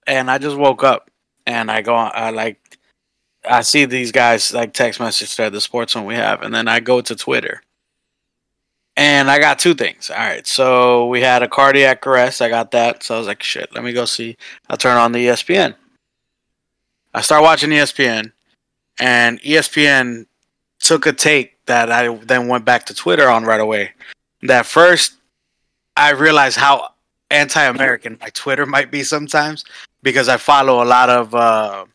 and 0.08 0.30
I 0.30 0.38
just 0.38 0.58
woke 0.58 0.84
up 0.84 1.10
and 1.46 1.70
I 1.72 1.82
go. 1.82 1.96
I 1.96 2.30
like 2.32 2.78
I 3.48 3.62
see 3.62 3.86
these 3.86 4.12
guys 4.12 4.54
like 4.54 4.74
text 4.74 5.00
message 5.00 5.36
thread 5.36 5.54
the 5.54 5.62
sports 5.62 5.96
one 5.96 6.06
we 6.06 6.16
have, 6.16 6.42
and 6.42 6.54
then 6.54 6.68
I 6.68 6.80
go 6.80 7.02
to 7.02 7.16
Twitter, 7.16 7.62
and 8.98 9.30
I 9.30 9.40
got 9.40 9.60
two 9.60 9.74
things. 9.74 10.10
All 10.10 10.18
right, 10.18 10.46
so 10.46 11.08
we 11.08 11.22
had 11.22 11.44
a 11.44 11.48
cardiac 11.48 12.06
arrest. 12.08 12.42
I 12.42 12.50
got 12.50 12.72
that, 12.72 13.04
so 13.04 13.16
I 13.16 13.18
was 13.18 13.28
like, 13.28 13.44
shit. 13.44 13.74
Let 13.74 13.84
me 13.84 13.94
go 13.94 14.06
see. 14.06 14.38
I 14.70 14.76
turn 14.76 14.98
on 14.98 15.12
the 15.12 15.28
ESPN. 15.28 15.76
I 17.14 17.22
start 17.22 17.44
watching 17.44 17.70
ESPN, 17.70 18.32
and 19.00 19.42
ESPN 19.42 20.26
took 20.80 21.06
a 21.06 21.14
take 21.14 21.66
that 21.66 21.92
I 21.92 22.14
then 22.16 22.48
went 22.48 22.66
back 22.66 22.86
to 22.88 22.94
Twitter 22.94 23.30
on 23.30 23.44
right 23.44 23.60
away. 23.60 23.94
That 24.44 24.66
first 24.66 25.16
I 25.98 26.12
realized 26.12 26.58
how 26.58 26.90
anti-American 27.32 28.18
my 28.22 28.30
Twitter 28.30 28.66
might 28.66 28.92
be 28.92 29.04
sometimes 29.04 29.66
because 30.04 30.30
I 30.30 30.38
follow 30.38 30.84
a 30.84 30.86
lot 30.86 31.10
of 31.10 31.34
uh, 31.34 31.86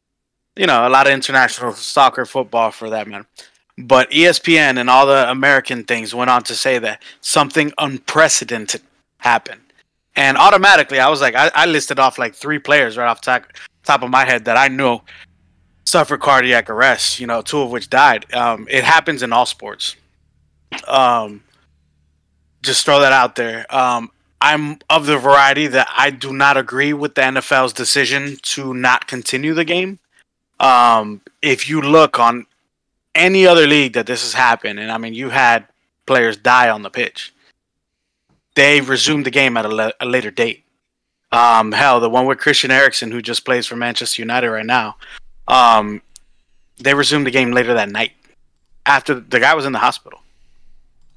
you 0.56 0.66
know 0.66 0.86
a 0.86 0.90
lot 0.90 1.06
of 1.06 1.12
international 1.12 1.72
soccer, 1.72 2.24
football 2.24 2.70
for 2.70 2.90
that 2.90 3.06
man. 3.06 3.26
But 3.80 4.10
ESPN 4.10 4.78
and 4.78 4.90
all 4.90 5.06
the 5.06 5.30
American 5.30 5.84
things 5.84 6.14
went 6.14 6.30
on 6.30 6.42
to 6.44 6.54
say 6.54 6.78
that 6.78 7.02
something 7.20 7.72
unprecedented 7.78 8.82
happened, 9.18 9.60
and 10.16 10.36
automatically 10.36 11.00
I 11.00 11.08
was 11.08 11.20
like, 11.20 11.34
I, 11.34 11.50
I 11.54 11.66
listed 11.66 11.98
off 11.98 12.18
like 12.18 12.34
three 12.34 12.58
players 12.58 12.96
right 12.96 13.08
off 13.08 13.20
top 13.20 13.44
top 13.84 14.02
of 14.02 14.10
my 14.10 14.24
head 14.24 14.44
that 14.44 14.56
I 14.56 14.68
knew 14.68 15.00
suffered 15.84 16.20
cardiac 16.20 16.68
arrest. 16.68 17.20
You 17.20 17.26
know, 17.26 17.42
two 17.42 17.60
of 17.60 17.70
which 17.70 17.88
died. 17.88 18.32
Um, 18.34 18.66
it 18.70 18.84
happens 18.84 19.22
in 19.22 19.32
all 19.32 19.46
sports. 19.46 19.96
Um, 20.86 21.42
just 22.62 22.84
throw 22.84 23.00
that 23.00 23.12
out 23.12 23.36
there. 23.36 23.66
Um, 23.74 24.10
I'm 24.40 24.78
of 24.88 25.06
the 25.06 25.18
variety 25.18 25.66
that 25.68 25.88
I 25.94 26.10
do 26.10 26.32
not 26.32 26.56
agree 26.56 26.92
with 26.92 27.14
the 27.14 27.22
NFL's 27.22 27.72
decision 27.72 28.36
to 28.42 28.72
not 28.72 29.06
continue 29.06 29.52
the 29.52 29.64
game. 29.64 29.98
Um, 30.58 31.20
if 31.42 31.68
you 31.68 31.80
look 31.80 32.18
on 32.18 32.46
any 33.14 33.46
other 33.46 33.66
league 33.66 33.94
that 33.94 34.06
this 34.06 34.22
has 34.22 34.34
happened, 34.34 34.78
and 34.78 34.90
I 34.90 34.98
mean, 34.98 35.14
you 35.14 35.30
had 35.30 35.66
players 36.06 36.36
die 36.36 36.70
on 36.70 36.82
the 36.82 36.90
pitch, 36.90 37.32
they 38.54 38.80
resumed 38.80 39.26
the 39.26 39.30
game 39.30 39.56
at 39.56 39.64
a, 39.64 39.68
le- 39.68 39.92
a 40.00 40.06
later 40.06 40.30
date. 40.30 40.64
Um, 41.32 41.72
hell, 41.72 42.00
the 42.00 42.10
one 42.10 42.26
with 42.26 42.38
Christian 42.38 42.70
Eriksen, 42.70 43.12
who 43.12 43.22
just 43.22 43.44
plays 43.44 43.66
for 43.66 43.76
Manchester 43.76 44.20
United 44.20 44.50
right 44.50 44.66
now, 44.66 44.96
um, 45.46 46.02
they 46.78 46.94
resumed 46.94 47.26
the 47.26 47.30
game 47.30 47.52
later 47.52 47.74
that 47.74 47.90
night 47.90 48.12
after 48.86 49.14
the 49.14 49.38
guy 49.38 49.54
was 49.54 49.66
in 49.66 49.72
the 49.72 49.78
hospital 49.78 50.20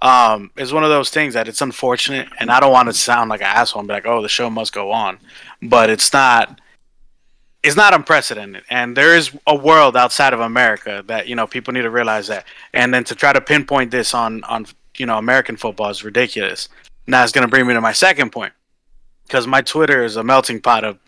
um, 0.03 0.51
it's 0.57 0.73
one 0.73 0.83
of 0.83 0.89
those 0.89 1.09
things 1.09 1.33
that 1.33 1.47
it's 1.47 1.61
unfortunate, 1.61 2.27
and 2.37 2.51
I 2.51 2.59
don't 2.59 2.73
want 2.73 2.89
to 2.89 2.93
sound 2.93 3.29
like 3.29 3.39
an 3.39 3.47
asshole 3.47 3.79
and 3.79 3.87
be 3.87 3.93
like, 3.93 4.05
"Oh, 4.05 4.21
the 4.21 4.27
show 4.27 4.49
must 4.49 4.73
go 4.73 4.91
on," 4.91 5.17
but 5.61 5.89
it's 5.89 6.11
not. 6.11 6.59
It's 7.63 7.77
not 7.77 7.93
unprecedented, 7.93 8.63
and 8.69 8.95
there 8.95 9.15
is 9.15 9.31
a 9.47 9.55
world 9.55 9.95
outside 9.95 10.33
of 10.33 10.41
America 10.41 11.01
that 11.07 11.27
you 11.27 11.35
know 11.35 11.47
people 11.47 11.73
need 11.73 11.83
to 11.83 11.89
realize 11.89 12.27
that, 12.27 12.45
and 12.73 12.93
then 12.93 13.05
to 13.05 13.15
try 13.15 13.31
to 13.31 13.39
pinpoint 13.39 13.89
this 13.89 14.13
on 14.13 14.43
on 14.43 14.65
you 14.97 15.05
know 15.05 15.17
American 15.17 15.55
football 15.55 15.89
is 15.89 16.03
ridiculous. 16.03 16.67
Now 17.07 17.23
it's 17.23 17.31
going 17.31 17.47
to 17.47 17.49
bring 17.49 17.65
me 17.65 17.73
to 17.73 17.81
my 17.81 17.93
second 17.93 18.31
point, 18.31 18.51
because 19.27 19.47
my 19.47 19.61
Twitter 19.61 20.03
is 20.03 20.17
a 20.17 20.23
melting 20.23 20.59
pot 20.59 20.83
of 20.83 20.99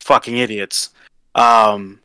fucking 0.00 0.36
idiots. 0.36 0.90
Um, 1.34 2.00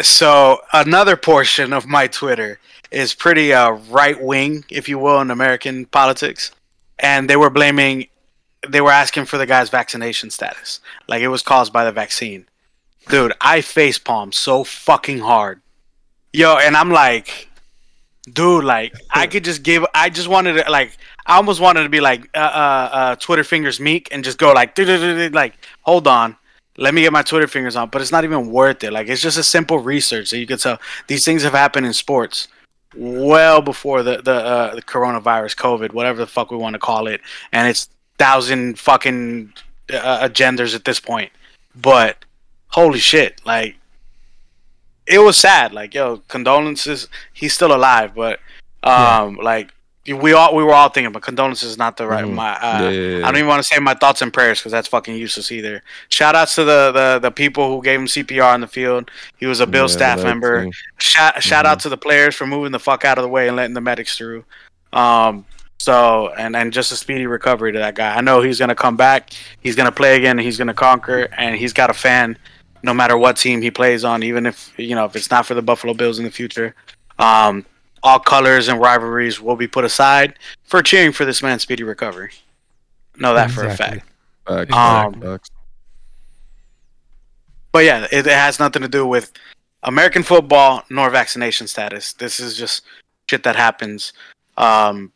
so 0.00 0.60
another 0.72 1.16
portion 1.16 1.72
of 1.72 1.86
my 1.86 2.06
Twitter 2.06 2.60
is 2.92 3.12
pretty 3.12 3.52
uh, 3.52 3.72
right 3.90 4.22
wing, 4.22 4.64
if 4.68 4.88
you 4.88 4.98
will, 4.98 5.20
in 5.20 5.30
American 5.30 5.86
politics, 5.86 6.52
and 7.00 7.28
they 7.28 7.36
were 7.36 7.50
blaming, 7.50 8.06
they 8.68 8.80
were 8.80 8.90
asking 8.90 9.24
for 9.24 9.38
the 9.38 9.46
guy's 9.46 9.70
vaccination 9.70 10.30
status, 10.30 10.80
like 11.08 11.22
it 11.22 11.28
was 11.28 11.42
caused 11.42 11.72
by 11.72 11.84
the 11.84 11.92
vaccine. 11.92 12.46
Dude, 13.08 13.32
I 13.40 13.60
face 13.60 13.98
palm 13.98 14.32
so 14.32 14.64
fucking 14.64 15.18
hard, 15.18 15.60
yo, 16.32 16.56
and 16.56 16.76
I'm 16.76 16.90
like, 16.90 17.48
dude, 18.32 18.64
like 18.64 18.94
I 19.10 19.26
could 19.26 19.44
just 19.44 19.62
give, 19.62 19.84
I 19.94 20.08
just 20.08 20.28
wanted 20.28 20.62
to 20.62 20.70
like, 20.70 20.96
I 21.26 21.36
almost 21.36 21.60
wanted 21.60 21.82
to 21.82 21.88
be 21.88 22.00
like, 22.00 22.28
uh, 22.34 22.38
uh, 22.38 22.88
uh 22.92 23.16
Twitter 23.16 23.44
fingers 23.44 23.80
meek 23.80 24.08
and 24.12 24.24
just 24.24 24.38
go 24.38 24.52
like, 24.52 24.78
like, 24.78 25.54
hold 25.82 26.06
on 26.06 26.36
let 26.78 26.94
me 26.94 27.02
get 27.02 27.12
my 27.12 27.22
Twitter 27.22 27.46
fingers 27.46 27.76
on, 27.76 27.90
but 27.90 28.00
it's 28.00 28.12
not 28.12 28.24
even 28.24 28.50
worth 28.50 28.82
it. 28.82 28.92
Like 28.92 29.08
it's 29.08 29.20
just 29.20 29.38
a 29.38 29.42
simple 29.42 29.78
research 29.78 30.30
that 30.30 30.38
you 30.38 30.46
can 30.46 30.58
tell 30.58 30.78
these 31.06 31.24
things 31.24 31.42
have 31.42 31.52
happened 31.52 31.86
in 31.86 31.92
sports 31.92 32.48
well 32.94 33.60
before 33.60 34.02
the 34.02 34.22
the, 34.22 34.34
uh, 34.34 34.74
the 34.74 34.82
coronavirus, 34.82 35.56
COVID, 35.56 35.92
whatever 35.92 36.18
the 36.18 36.26
fuck 36.26 36.50
we 36.50 36.56
want 36.56 36.74
to 36.74 36.78
call 36.78 37.06
it, 37.06 37.20
and 37.52 37.68
it's 37.68 37.88
thousand 38.18 38.78
fucking 38.78 39.52
uh, 39.92 40.28
agendas 40.28 40.74
at 40.74 40.84
this 40.84 41.00
point. 41.00 41.30
But 41.74 42.24
holy 42.72 42.98
shit, 42.98 43.40
like 43.44 43.76
it 45.06 45.18
was 45.18 45.36
sad. 45.36 45.72
Like 45.72 45.94
yo, 45.94 46.18
condolences. 46.28 47.08
He's 47.32 47.54
still 47.54 47.74
alive, 47.74 48.14
but 48.14 48.40
um, 48.82 49.36
yeah. 49.36 49.42
like 49.42 49.72
we 50.06 50.32
all 50.32 50.54
we 50.54 50.64
were 50.64 50.74
all 50.74 50.88
thinking, 50.88 51.12
but 51.12 51.22
condolences 51.22 51.70
is 51.70 51.78
not 51.78 51.96
the 51.96 52.06
right. 52.06 52.24
Mm. 52.24 52.34
My 52.34 52.56
uh, 52.56 52.82
yeah, 52.82 52.90
yeah. 52.90 53.18
I 53.18 53.30
don't 53.30 53.36
even 53.36 53.48
want 53.48 53.62
to 53.62 53.68
say 53.68 53.78
my 53.78 53.94
thoughts 53.94 54.20
and 54.20 54.32
prayers 54.32 54.58
because 54.58 54.72
that's 54.72 54.88
fucking 54.88 55.14
useless 55.14 55.52
either. 55.52 55.82
Shout 56.08 56.34
outs 56.34 56.56
to 56.56 56.64
the, 56.64 56.90
the 56.92 57.18
the 57.20 57.30
people 57.30 57.68
who 57.68 57.82
gave 57.82 58.00
him 58.00 58.06
CPR 58.06 58.52
on 58.52 58.62
the 58.62 58.66
field. 58.66 59.10
He 59.36 59.46
was 59.46 59.60
a 59.60 59.66
Bill 59.66 59.88
staff 59.88 60.22
member. 60.22 60.68
Shout 60.98 61.40
shout 61.42 61.64
mm-hmm. 61.64 61.72
out 61.72 61.80
to 61.80 61.88
the 61.88 61.96
players 61.96 62.34
for 62.34 62.46
moving 62.46 62.72
the 62.72 62.80
fuck 62.80 63.04
out 63.04 63.18
of 63.18 63.22
the 63.22 63.28
way 63.28 63.46
and 63.46 63.56
letting 63.56 63.74
the 63.74 63.80
medics 63.80 64.16
through. 64.16 64.44
Um. 64.92 65.46
So 65.78 66.32
and 66.38 66.54
and 66.54 66.72
just 66.72 66.92
a 66.92 66.96
speedy 66.96 67.26
recovery 67.26 67.72
to 67.72 67.78
that 67.78 67.96
guy. 67.96 68.14
I 68.16 68.20
know 68.20 68.40
he's 68.40 68.58
gonna 68.58 68.74
come 68.74 68.96
back. 68.96 69.30
He's 69.60 69.74
gonna 69.74 69.92
play 69.92 70.16
again. 70.16 70.38
he's 70.38 70.56
gonna 70.56 70.74
conquer. 70.74 71.28
And 71.36 71.56
he's 71.56 71.72
got 71.72 71.90
a 71.90 71.94
fan, 71.94 72.38
no 72.82 72.92
matter 72.92 73.16
what 73.16 73.36
team 73.36 73.62
he 73.62 73.70
plays 73.70 74.04
on. 74.04 74.22
Even 74.22 74.46
if 74.46 74.72
you 74.76 74.94
know 74.94 75.04
if 75.04 75.16
it's 75.16 75.30
not 75.30 75.46
for 75.46 75.54
the 75.54 75.62
Buffalo 75.62 75.94
Bills 75.94 76.18
in 76.18 76.24
the 76.24 76.30
future. 76.30 76.74
Um 77.18 77.66
all 78.02 78.18
colors 78.18 78.68
and 78.68 78.80
rivalries 78.80 79.40
will 79.40 79.56
be 79.56 79.68
put 79.68 79.84
aside 79.84 80.38
for 80.64 80.82
cheering 80.82 81.12
for 81.12 81.24
this 81.24 81.42
man's 81.42 81.62
speedy 81.62 81.84
recovery. 81.84 82.32
Know 83.16 83.34
that 83.34 83.50
exactly. 83.50 83.68
for 83.68 83.72
a 83.72 83.76
fact. 83.76 84.08
Uh, 84.46 84.76
um, 84.76 85.40
but 87.70 87.84
yeah, 87.84 88.06
it, 88.10 88.26
it, 88.26 88.32
has 88.32 88.58
nothing 88.58 88.82
to 88.82 88.88
do 88.88 89.06
with 89.06 89.32
American 89.84 90.22
football 90.22 90.82
nor 90.90 91.10
vaccination 91.10 91.68
status. 91.68 92.12
This 92.14 92.40
is 92.40 92.56
just 92.56 92.82
shit 93.30 93.44
that 93.44 93.54
happens. 93.54 94.12
Um, 94.56 95.12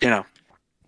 you 0.00 0.10
know, 0.10 0.26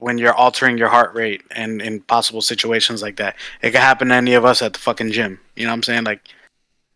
when 0.02 0.18
you're 0.18 0.34
altering 0.34 0.76
your 0.76 0.88
heart 0.88 1.14
rate 1.14 1.42
and 1.50 1.80
in 1.80 2.00
possible 2.00 2.42
situations 2.42 3.02
like 3.02 3.16
that, 3.16 3.36
it 3.62 3.70
could 3.70 3.80
happen 3.80 4.08
to 4.08 4.14
any 4.14 4.34
of 4.34 4.44
us 4.44 4.62
at 4.62 4.72
the 4.72 4.78
fucking 4.78 5.12
gym. 5.12 5.38
You 5.56 5.64
know 5.64 5.70
what 5.70 5.76
I'm 5.76 5.82
saying? 5.82 6.04
Like, 6.04 6.28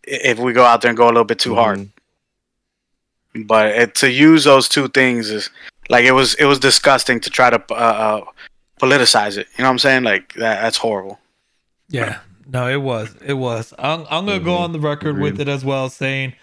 if 0.03 0.39
we 0.39 0.53
go 0.53 0.65
out 0.65 0.83
there 0.83 0.91
and 0.91 0.97
go 0.97 1.07
a 1.07 1.09
little 1.09 1.25
bit 1.25 1.39
too 1.39 1.51
mm-hmm. 1.51 1.59
hard 1.59 1.91
but 3.45 3.75
it, 3.75 3.95
to 3.97 4.11
use 4.11 4.45
those 4.45 4.69
two 4.69 4.89
things 4.89 5.31
is 5.31 5.51
like 5.89 6.05
it 6.05 6.13
was 6.13 6.35
it 6.35 6.45
was 6.45 6.59
disgusting 6.59 7.21
to 7.21 7.31
try 7.31 7.51
to 7.51 7.63
uh, 7.71 7.75
uh, 7.75 8.25
politicize 8.81 9.37
it. 9.37 9.47
You 9.57 9.63
know 9.63 9.69
what 9.69 9.73
I'm 9.73 9.79
saying? 9.79 10.05
Like 10.05 10.33
that 10.35 10.63
that's 10.63 10.79
horrible. 10.79 11.19
Yeah, 11.89 12.21
no, 12.47 12.69
it 12.69 12.81
was 12.81 13.15
it 13.25 13.35
was. 13.35 13.75
I'm 13.79 14.01
I'm 14.11 14.27
gonna 14.27 14.33
mm-hmm. 14.33 14.45
go 14.45 14.55
on 14.57 14.73
the 14.73 14.81
record 14.81 15.11
Agreed. 15.11 15.23
with 15.23 15.41
it 15.41 15.49
as 15.49 15.65
well, 15.65 15.89
saying, 15.89 16.35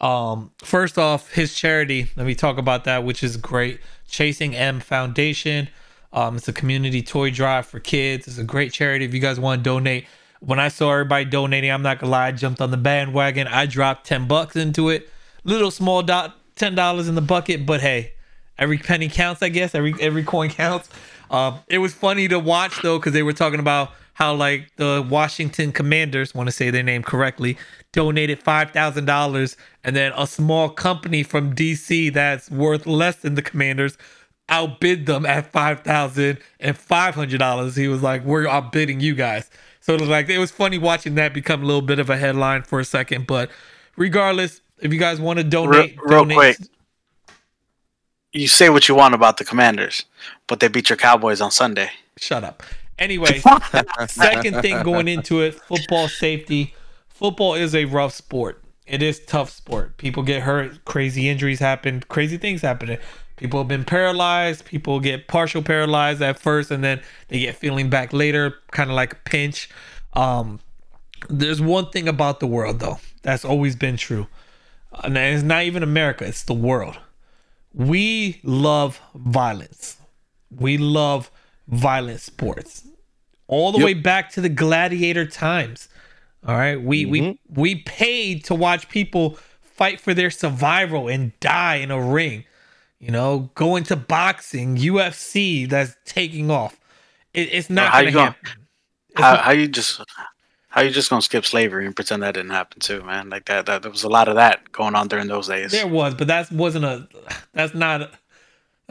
um, 0.00 0.50
first 0.58 0.98
off, 0.98 1.32
his 1.32 1.54
charity. 1.54 2.08
Let 2.16 2.26
me 2.26 2.34
talk 2.34 2.58
about 2.58 2.84
that, 2.84 3.04
which 3.04 3.22
is 3.22 3.36
great. 3.36 3.80
Chasing 4.08 4.54
M 4.54 4.80
Foundation. 4.80 5.68
Um, 6.12 6.36
it's 6.36 6.48
a 6.48 6.52
community 6.52 7.02
toy 7.02 7.30
drive 7.30 7.66
for 7.66 7.80
kids. 7.80 8.26
It's 8.26 8.38
a 8.38 8.44
great 8.44 8.72
charity. 8.72 9.04
If 9.04 9.14
you 9.14 9.20
guys 9.20 9.38
want 9.38 9.60
to 9.60 9.62
donate, 9.62 10.06
when 10.40 10.58
I 10.58 10.68
saw 10.68 10.92
everybody 10.92 11.24
donating, 11.24 11.70
I'm 11.70 11.82
not 11.82 11.98
gonna 11.98 12.12
lie, 12.12 12.28
I 12.28 12.32
jumped 12.32 12.60
on 12.60 12.70
the 12.70 12.76
bandwagon. 12.76 13.46
I 13.46 13.66
dropped 13.66 14.06
ten 14.06 14.26
bucks 14.26 14.56
into 14.56 14.88
it. 14.88 15.08
Little 15.44 15.70
small 15.70 16.02
dot 16.02 16.36
ten 16.56 16.74
dollars 16.74 17.08
in 17.08 17.14
the 17.14 17.20
bucket, 17.20 17.66
but 17.66 17.80
hey, 17.80 18.12
every 18.58 18.78
penny 18.78 19.08
counts. 19.08 19.42
I 19.42 19.48
guess 19.48 19.74
every 19.74 19.94
every 20.00 20.22
coin 20.22 20.50
counts. 20.50 20.88
Um, 21.30 21.58
it 21.68 21.78
was 21.78 21.92
funny 21.92 22.28
to 22.28 22.38
watch 22.38 22.80
though 22.82 22.98
because 22.98 23.12
they 23.12 23.22
were 23.22 23.32
talking 23.32 23.60
about 23.60 23.92
how 24.14 24.34
like 24.34 24.74
the 24.76 25.06
Washington 25.08 25.72
Commanders, 25.72 26.34
want 26.34 26.48
to 26.48 26.52
say 26.52 26.70
their 26.70 26.82
name 26.82 27.02
correctly, 27.02 27.58
donated 27.92 28.42
five 28.42 28.70
thousand 28.70 29.04
dollars, 29.04 29.56
and 29.84 29.94
then 29.94 30.12
a 30.16 30.26
small 30.26 30.68
company 30.68 31.22
from 31.22 31.54
DC 31.54 32.12
that's 32.12 32.50
worth 32.50 32.86
less 32.86 33.16
than 33.16 33.34
the 33.34 33.42
Commanders 33.42 33.98
outbid 34.48 35.06
them 35.06 35.26
at 35.26 35.52
five 35.52 35.80
thousand 35.80 36.38
and 36.60 36.76
five 36.76 37.14
hundred 37.14 37.38
dollars. 37.38 37.76
He 37.76 37.88
was 37.88 38.02
like, 38.02 38.24
"We're 38.24 38.46
outbidding 38.46 39.00
you 39.00 39.14
guys." 39.14 39.50
So 39.80 39.94
it 39.94 40.00
was 40.00 40.08
like 40.08 40.28
it 40.28 40.38
was 40.38 40.50
funny 40.50 40.78
watching 40.78 41.14
that 41.14 41.32
become 41.32 41.62
a 41.62 41.66
little 41.66 41.82
bit 41.82 41.98
of 41.98 42.10
a 42.10 42.16
headline 42.16 42.62
for 42.62 42.80
a 42.80 42.84
second, 42.84 43.26
but 43.26 43.50
regardless, 43.96 44.60
if 44.80 44.92
you 44.92 44.98
guys 44.98 45.20
want 45.20 45.38
to 45.38 45.44
donate, 45.44 45.96
real, 45.96 46.06
real 46.06 46.24
donate. 46.24 46.36
quick, 46.36 46.56
you 48.32 48.48
say 48.48 48.70
what 48.70 48.88
you 48.88 48.94
want 48.94 49.14
about 49.14 49.36
the 49.36 49.44
Commanders, 49.44 50.04
but 50.46 50.60
they 50.60 50.68
beat 50.68 50.88
your 50.88 50.96
Cowboys 50.96 51.40
on 51.40 51.50
Sunday. 51.50 51.90
Shut 52.16 52.44
up. 52.44 52.62
Anyway, 52.98 53.40
second 54.08 54.60
thing 54.60 54.82
going 54.82 55.08
into 55.08 55.40
it, 55.40 55.54
football 55.54 56.08
safety. 56.08 56.74
Football 57.08 57.54
is 57.54 57.74
a 57.74 57.84
rough 57.84 58.12
sport. 58.12 58.62
It 58.86 59.02
is 59.02 59.20
tough 59.20 59.50
sport. 59.50 59.96
People 59.98 60.22
get 60.22 60.42
hurt, 60.42 60.84
crazy 60.84 61.28
injuries 61.28 61.60
happen, 61.60 62.02
crazy 62.08 62.38
things 62.38 62.62
happen. 62.62 62.98
People 63.38 63.60
have 63.60 63.68
been 63.68 63.84
paralyzed. 63.84 64.64
People 64.64 65.00
get 65.00 65.28
partial 65.28 65.62
paralyzed 65.62 66.20
at 66.22 66.38
first, 66.38 66.70
and 66.70 66.84
then 66.84 67.00
they 67.28 67.40
get 67.40 67.56
feeling 67.56 67.88
back 67.88 68.12
later, 68.12 68.54
kind 68.72 68.90
of 68.90 68.96
like 68.96 69.12
a 69.12 69.16
pinch. 69.24 69.70
Um, 70.12 70.60
there's 71.28 71.60
one 71.60 71.90
thing 71.90 72.08
about 72.08 72.40
the 72.40 72.46
world 72.46 72.78
though 72.78 72.98
that's 73.22 73.44
always 73.44 73.74
been 73.74 73.96
true 73.96 74.28
and 75.04 75.16
it's 75.16 75.42
not 75.42 75.64
even 75.64 75.82
America, 75.82 76.24
it's 76.24 76.42
the 76.42 76.54
world. 76.54 76.98
We 77.74 78.40
love 78.42 79.00
violence. 79.14 79.96
We 80.50 80.78
love 80.78 81.30
violent 81.68 82.20
sports. 82.20 82.86
All 83.46 83.72
the 83.72 83.78
yep. 83.78 83.84
way 83.84 83.94
back 83.94 84.30
to 84.32 84.40
the 84.40 84.48
gladiator 84.48 85.26
times. 85.26 85.88
All 86.46 86.56
right. 86.56 86.80
We 86.80 87.04
mm-hmm. 87.04 87.12
we 87.14 87.38
we 87.54 87.74
paid 87.76 88.44
to 88.44 88.54
watch 88.54 88.88
people 88.88 89.38
fight 89.60 90.00
for 90.00 90.14
their 90.14 90.30
survival 90.30 91.08
and 91.08 91.38
die 91.40 91.76
in 91.76 91.90
a 91.90 92.00
ring. 92.00 92.44
You 93.00 93.10
know, 93.12 93.50
go 93.54 93.76
into 93.76 93.94
boxing, 93.96 94.76
UFC 94.76 95.68
that's 95.68 95.96
taking 96.04 96.50
off. 96.50 96.80
It, 97.32 97.48
it's 97.52 97.70
not 97.70 97.92
How 97.92 97.98
going 98.00 98.04
you 98.06 98.10
to 98.10 98.16
gonna- 98.16 98.30
happen. 98.30 98.50
How, 99.16 99.32
not- 99.34 99.44
how 99.44 99.50
you 99.52 99.68
just 99.68 100.00
how 100.70 100.82
you 100.82 100.90
just 100.90 101.08
gonna 101.10 101.22
skip 101.22 101.44
slavery 101.46 101.86
and 101.86 101.94
pretend 101.96 102.22
that 102.22 102.34
didn't 102.34 102.50
happen 102.50 102.80
too, 102.80 103.02
man? 103.02 103.30
Like 103.30 103.46
that, 103.46 103.66
that 103.66 103.82
there 103.82 103.90
was 103.90 104.02
a 104.04 104.08
lot 104.08 104.28
of 104.28 104.34
that 104.34 104.70
going 104.72 104.94
on 104.94 105.08
during 105.08 105.26
those 105.28 105.48
days. 105.48 105.70
There 105.72 105.86
was, 105.86 106.14
but 106.14 106.26
that 106.26 106.50
wasn't 106.52 106.84
a. 106.84 107.08
That's 107.54 107.74
not. 107.74 108.12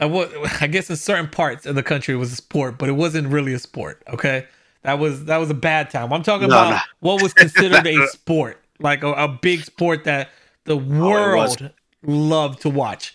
A, 0.00 0.06
was, 0.08 0.28
I 0.60 0.66
guess 0.68 0.88
in 0.90 0.96
certain 0.96 1.28
parts 1.28 1.66
of 1.66 1.74
the 1.74 1.82
country 1.82 2.14
it 2.14 2.18
was 2.18 2.32
a 2.32 2.36
sport, 2.36 2.78
but 2.78 2.88
it 2.88 2.92
wasn't 2.92 3.28
really 3.28 3.52
a 3.52 3.58
sport. 3.58 4.02
Okay, 4.12 4.46
that 4.82 4.98
was 4.98 5.26
that 5.26 5.36
was 5.38 5.50
a 5.50 5.54
bad 5.54 5.90
time. 5.90 6.12
I'm 6.12 6.22
talking 6.22 6.48
No, 6.48 6.56
about 6.58 6.70
no. 6.70 6.78
what 7.00 7.22
was 7.22 7.32
considered 7.34 7.86
a 7.86 8.06
sport, 8.08 8.60
like 8.80 9.02
a, 9.02 9.12
a 9.12 9.28
big 9.28 9.64
sport 9.64 10.04
that 10.04 10.30
the 10.64 10.74
Oh, 10.74 10.78
world 10.78 11.70
loved 12.02 12.62
to 12.62 12.70
watch. 12.70 13.14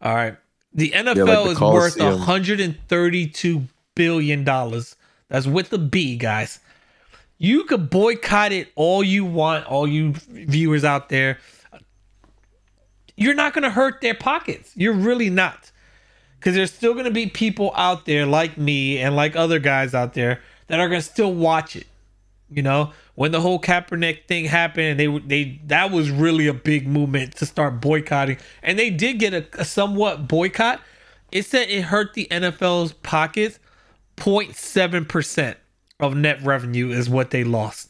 All 0.00 0.14
right, 0.14 0.36
the 0.72 0.90
NFL 0.90 1.26
like 1.26 1.44
the 1.44 1.50
is 1.50 1.60
worth 1.60 1.98
132 1.98 3.62
billion 3.94 4.44
dollars. 4.44 4.96
That's 5.28 5.46
with 5.46 5.70
the 5.70 5.78
B, 5.78 6.16
guys. 6.16 6.60
You 7.38 7.64
could 7.64 7.88
boycott 7.88 8.52
it 8.52 8.68
all 8.74 9.02
you 9.02 9.24
want, 9.24 9.66
all 9.66 9.86
you 9.86 10.12
viewers 10.28 10.84
out 10.84 11.08
there 11.08 11.38
you're 13.20 13.34
not 13.34 13.52
going 13.52 13.62
to 13.62 13.70
hurt 13.70 14.00
their 14.00 14.14
pockets. 14.14 14.72
You're 14.74 14.94
really 14.94 15.28
not. 15.28 15.70
Because 16.38 16.54
there's 16.54 16.72
still 16.72 16.94
going 16.94 17.04
to 17.04 17.10
be 17.10 17.26
people 17.26 17.70
out 17.76 18.06
there 18.06 18.24
like 18.24 18.56
me 18.56 18.98
and 18.98 19.14
like 19.14 19.36
other 19.36 19.58
guys 19.58 19.92
out 19.94 20.14
there 20.14 20.40
that 20.68 20.80
are 20.80 20.88
going 20.88 21.02
to 21.02 21.06
still 21.06 21.32
watch 21.32 21.76
it. 21.76 21.86
You 22.52 22.62
know, 22.62 22.92
when 23.14 23.30
the 23.32 23.40
whole 23.40 23.60
Kaepernick 23.60 24.26
thing 24.26 24.44
happened, 24.46 24.98
they 24.98 25.06
they 25.20 25.60
that 25.66 25.90
was 25.90 26.10
really 26.10 26.46
a 26.48 26.54
big 26.54 26.86
movement 26.88 27.36
to 27.36 27.46
start 27.46 27.80
boycotting, 27.80 28.38
and 28.62 28.78
they 28.78 28.90
did 28.90 29.18
get 29.18 29.32
a, 29.34 29.46
a 29.60 29.64
somewhat 29.64 30.26
boycott. 30.28 30.80
It 31.30 31.44
said 31.46 31.70
it 31.70 31.82
hurt 31.82 32.14
the 32.14 32.26
NFL's 32.30 32.92
pockets. 32.92 33.58
0.7 34.16 35.08
percent 35.08 35.56
of 35.98 36.14
net 36.16 36.42
revenue 36.42 36.90
is 36.90 37.08
what 37.08 37.30
they 37.30 37.44
lost 37.44 37.88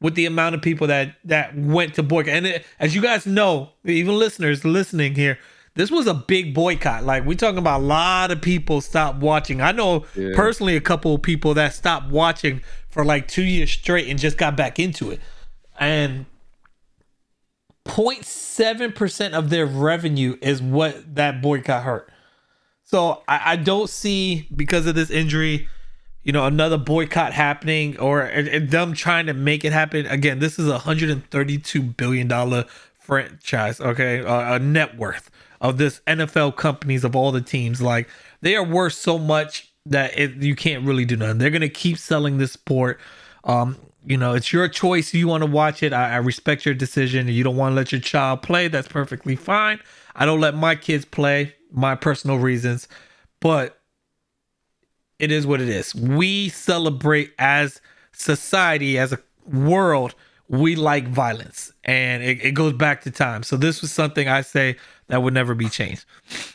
with 0.00 0.14
the 0.14 0.26
amount 0.26 0.54
of 0.54 0.62
people 0.62 0.86
that 0.86 1.14
that 1.24 1.56
went 1.56 1.94
to 1.94 2.02
boycott. 2.02 2.34
And 2.34 2.46
it, 2.46 2.66
as 2.78 2.94
you 2.94 3.00
guys 3.02 3.26
know, 3.26 3.70
even 3.84 4.16
listeners 4.18 4.64
listening 4.64 5.14
here, 5.14 5.38
this 5.74 5.90
was 5.90 6.06
a 6.06 6.14
big 6.14 6.52
boycott. 6.54 7.04
Like 7.04 7.24
we're 7.24 7.34
talking 7.34 7.58
about 7.58 7.80
a 7.80 7.84
lot 7.84 8.30
of 8.30 8.42
people 8.42 8.80
stopped 8.80 9.20
watching. 9.20 9.60
I 9.60 9.72
know 9.72 10.04
Yeah. 10.14 10.30
personally 10.34 10.76
a 10.76 10.80
couple 10.80 11.14
of 11.14 11.22
people 11.22 11.54
that 11.54 11.72
stopped 11.74 12.10
watching 12.10 12.60
for 12.98 13.04
like 13.04 13.28
two 13.28 13.44
years 13.44 13.70
straight 13.70 14.08
and 14.08 14.18
just 14.18 14.36
got 14.36 14.56
back 14.56 14.80
into 14.80 15.12
it. 15.12 15.20
And 15.78 16.26
0.7% 17.84 19.34
of 19.34 19.50
their 19.50 19.66
revenue 19.66 20.36
is 20.42 20.60
what 20.60 21.14
that 21.14 21.40
boycott 21.40 21.84
hurt. 21.84 22.10
So 22.82 23.22
I, 23.28 23.52
I 23.52 23.56
don't 23.56 23.88
see 23.88 24.48
because 24.54 24.86
of 24.88 24.96
this 24.96 25.10
injury, 25.10 25.68
you 26.24 26.32
know, 26.32 26.44
another 26.44 26.76
boycott 26.76 27.32
happening 27.32 27.96
or 28.00 28.22
and- 28.22 28.48
and 28.48 28.70
them 28.70 28.94
trying 28.94 29.26
to 29.26 29.32
make 29.32 29.64
it 29.64 29.72
happen. 29.72 30.04
Again, 30.06 30.40
this 30.40 30.58
is 30.58 30.66
a 30.66 30.72
132 30.72 31.80
billion 31.80 32.26
dollar 32.26 32.64
franchise, 32.98 33.80
okay, 33.80 34.24
uh, 34.24 34.56
a 34.56 34.58
net 34.58 34.96
worth 34.98 35.30
of 35.60 35.78
this 35.78 36.00
NFL 36.08 36.56
companies 36.56 37.04
of 37.04 37.14
all 37.14 37.30
the 37.30 37.42
teams. 37.42 37.80
Like 37.80 38.08
they 38.40 38.56
are 38.56 38.64
worth 38.64 38.94
so 38.94 39.20
much 39.20 39.67
that 39.90 40.18
it, 40.18 40.36
you 40.36 40.54
can't 40.54 40.84
really 40.84 41.04
do 41.04 41.16
nothing. 41.16 41.38
They're 41.38 41.50
gonna 41.50 41.68
keep 41.68 41.98
selling 41.98 42.38
this 42.38 42.52
sport. 42.52 43.00
Um, 43.44 43.76
you 44.04 44.16
know, 44.16 44.34
it's 44.34 44.52
your 44.52 44.68
choice. 44.68 45.12
You 45.12 45.28
want 45.28 45.42
to 45.42 45.50
watch 45.50 45.82
it. 45.82 45.92
I, 45.92 46.14
I 46.14 46.16
respect 46.16 46.64
your 46.64 46.74
decision. 46.74 47.28
You 47.28 47.44
don't 47.44 47.56
want 47.56 47.72
to 47.72 47.76
let 47.76 47.92
your 47.92 48.00
child 48.00 48.42
play. 48.42 48.68
That's 48.68 48.88
perfectly 48.88 49.36
fine. 49.36 49.80
I 50.14 50.24
don't 50.24 50.40
let 50.40 50.54
my 50.54 50.74
kids 50.74 51.04
play, 51.04 51.54
my 51.70 51.94
personal 51.94 52.38
reasons, 52.38 52.88
but 53.40 53.78
it 55.18 55.30
is 55.30 55.46
what 55.46 55.60
it 55.60 55.68
is. 55.68 55.94
We 55.94 56.48
celebrate 56.48 57.32
as 57.38 57.80
society, 58.12 58.98
as 58.98 59.12
a 59.12 59.20
world, 59.46 60.14
we 60.48 60.76
like 60.76 61.06
violence, 61.08 61.72
and 61.84 62.22
it, 62.22 62.42
it 62.42 62.52
goes 62.52 62.72
back 62.72 63.02
to 63.02 63.10
time. 63.10 63.42
So 63.42 63.56
this 63.56 63.82
was 63.82 63.92
something 63.92 64.28
I 64.28 64.40
say 64.40 64.76
that 65.08 65.22
would 65.22 65.34
never 65.34 65.54
be 65.54 65.68
changed. 65.68 66.04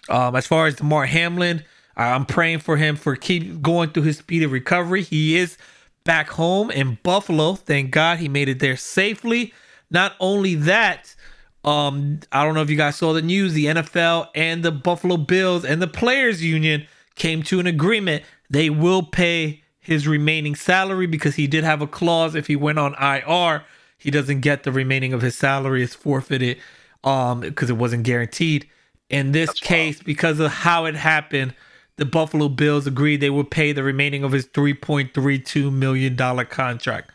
Um, 0.09 0.36
as 0.36 0.47
far 0.47 0.65
as 0.65 0.75
Damar 0.75 1.05
Hamlin, 1.05 1.63
I'm 1.95 2.25
praying 2.25 2.59
for 2.59 2.77
him 2.77 2.95
for 2.95 3.15
keep 3.15 3.61
going 3.61 3.89
through 3.89 4.03
his 4.03 4.17
speed 4.17 4.43
of 4.43 4.51
recovery. 4.51 5.03
He 5.03 5.37
is 5.37 5.57
back 6.03 6.29
home 6.29 6.71
in 6.71 6.97
Buffalo. 7.03 7.55
Thank 7.55 7.91
God 7.91 8.19
he 8.19 8.27
made 8.27 8.49
it 8.49 8.59
there 8.59 8.77
safely. 8.77 9.53
Not 9.91 10.15
only 10.19 10.55
that, 10.55 11.15
um, 11.63 12.19
I 12.31 12.43
don't 12.43 12.55
know 12.55 12.61
if 12.61 12.69
you 12.69 12.77
guys 12.77 12.95
saw 12.95 13.13
the 13.13 13.21
news. 13.21 13.53
The 13.53 13.65
NFL 13.65 14.29
and 14.35 14.63
the 14.63 14.71
Buffalo 14.71 15.17
Bills 15.17 15.63
and 15.63 15.81
the 15.81 15.87
Players 15.87 16.43
Union 16.43 16.87
came 17.15 17.43
to 17.43 17.59
an 17.59 17.67
agreement. 17.67 18.23
They 18.49 18.69
will 18.69 19.03
pay 19.03 19.61
his 19.79 20.07
remaining 20.07 20.55
salary 20.55 21.07
because 21.07 21.35
he 21.35 21.47
did 21.47 21.63
have 21.63 21.81
a 21.81 21.87
clause. 21.87 22.35
If 22.35 22.47
he 22.47 22.55
went 22.55 22.79
on 22.79 22.95
IR, 22.95 23.63
he 23.97 24.11
doesn't 24.11 24.41
get 24.41 24.63
the 24.63 24.71
remaining 24.71 25.13
of 25.13 25.21
his 25.21 25.37
salary. 25.37 25.83
It's 25.83 25.95
forfeited 25.95 26.57
um, 27.03 27.41
because 27.41 27.69
it 27.69 27.77
wasn't 27.77 28.03
guaranteed. 28.03 28.67
In 29.09 29.31
this 29.31 29.49
That's 29.49 29.59
case, 29.59 30.01
because 30.01 30.39
of 30.39 30.51
how 30.51 30.85
it 30.85 30.95
happened, 30.95 31.53
the 31.97 32.05
Buffalo 32.05 32.49
Bills 32.49 32.87
agreed 32.87 33.17
they 33.21 33.29
would 33.29 33.51
pay 33.51 33.71
the 33.71 33.83
remaining 33.83 34.23
of 34.23 34.31
his 34.31 34.47
$3.32 34.47 35.71
million 35.71 36.15
contract. 36.47 37.11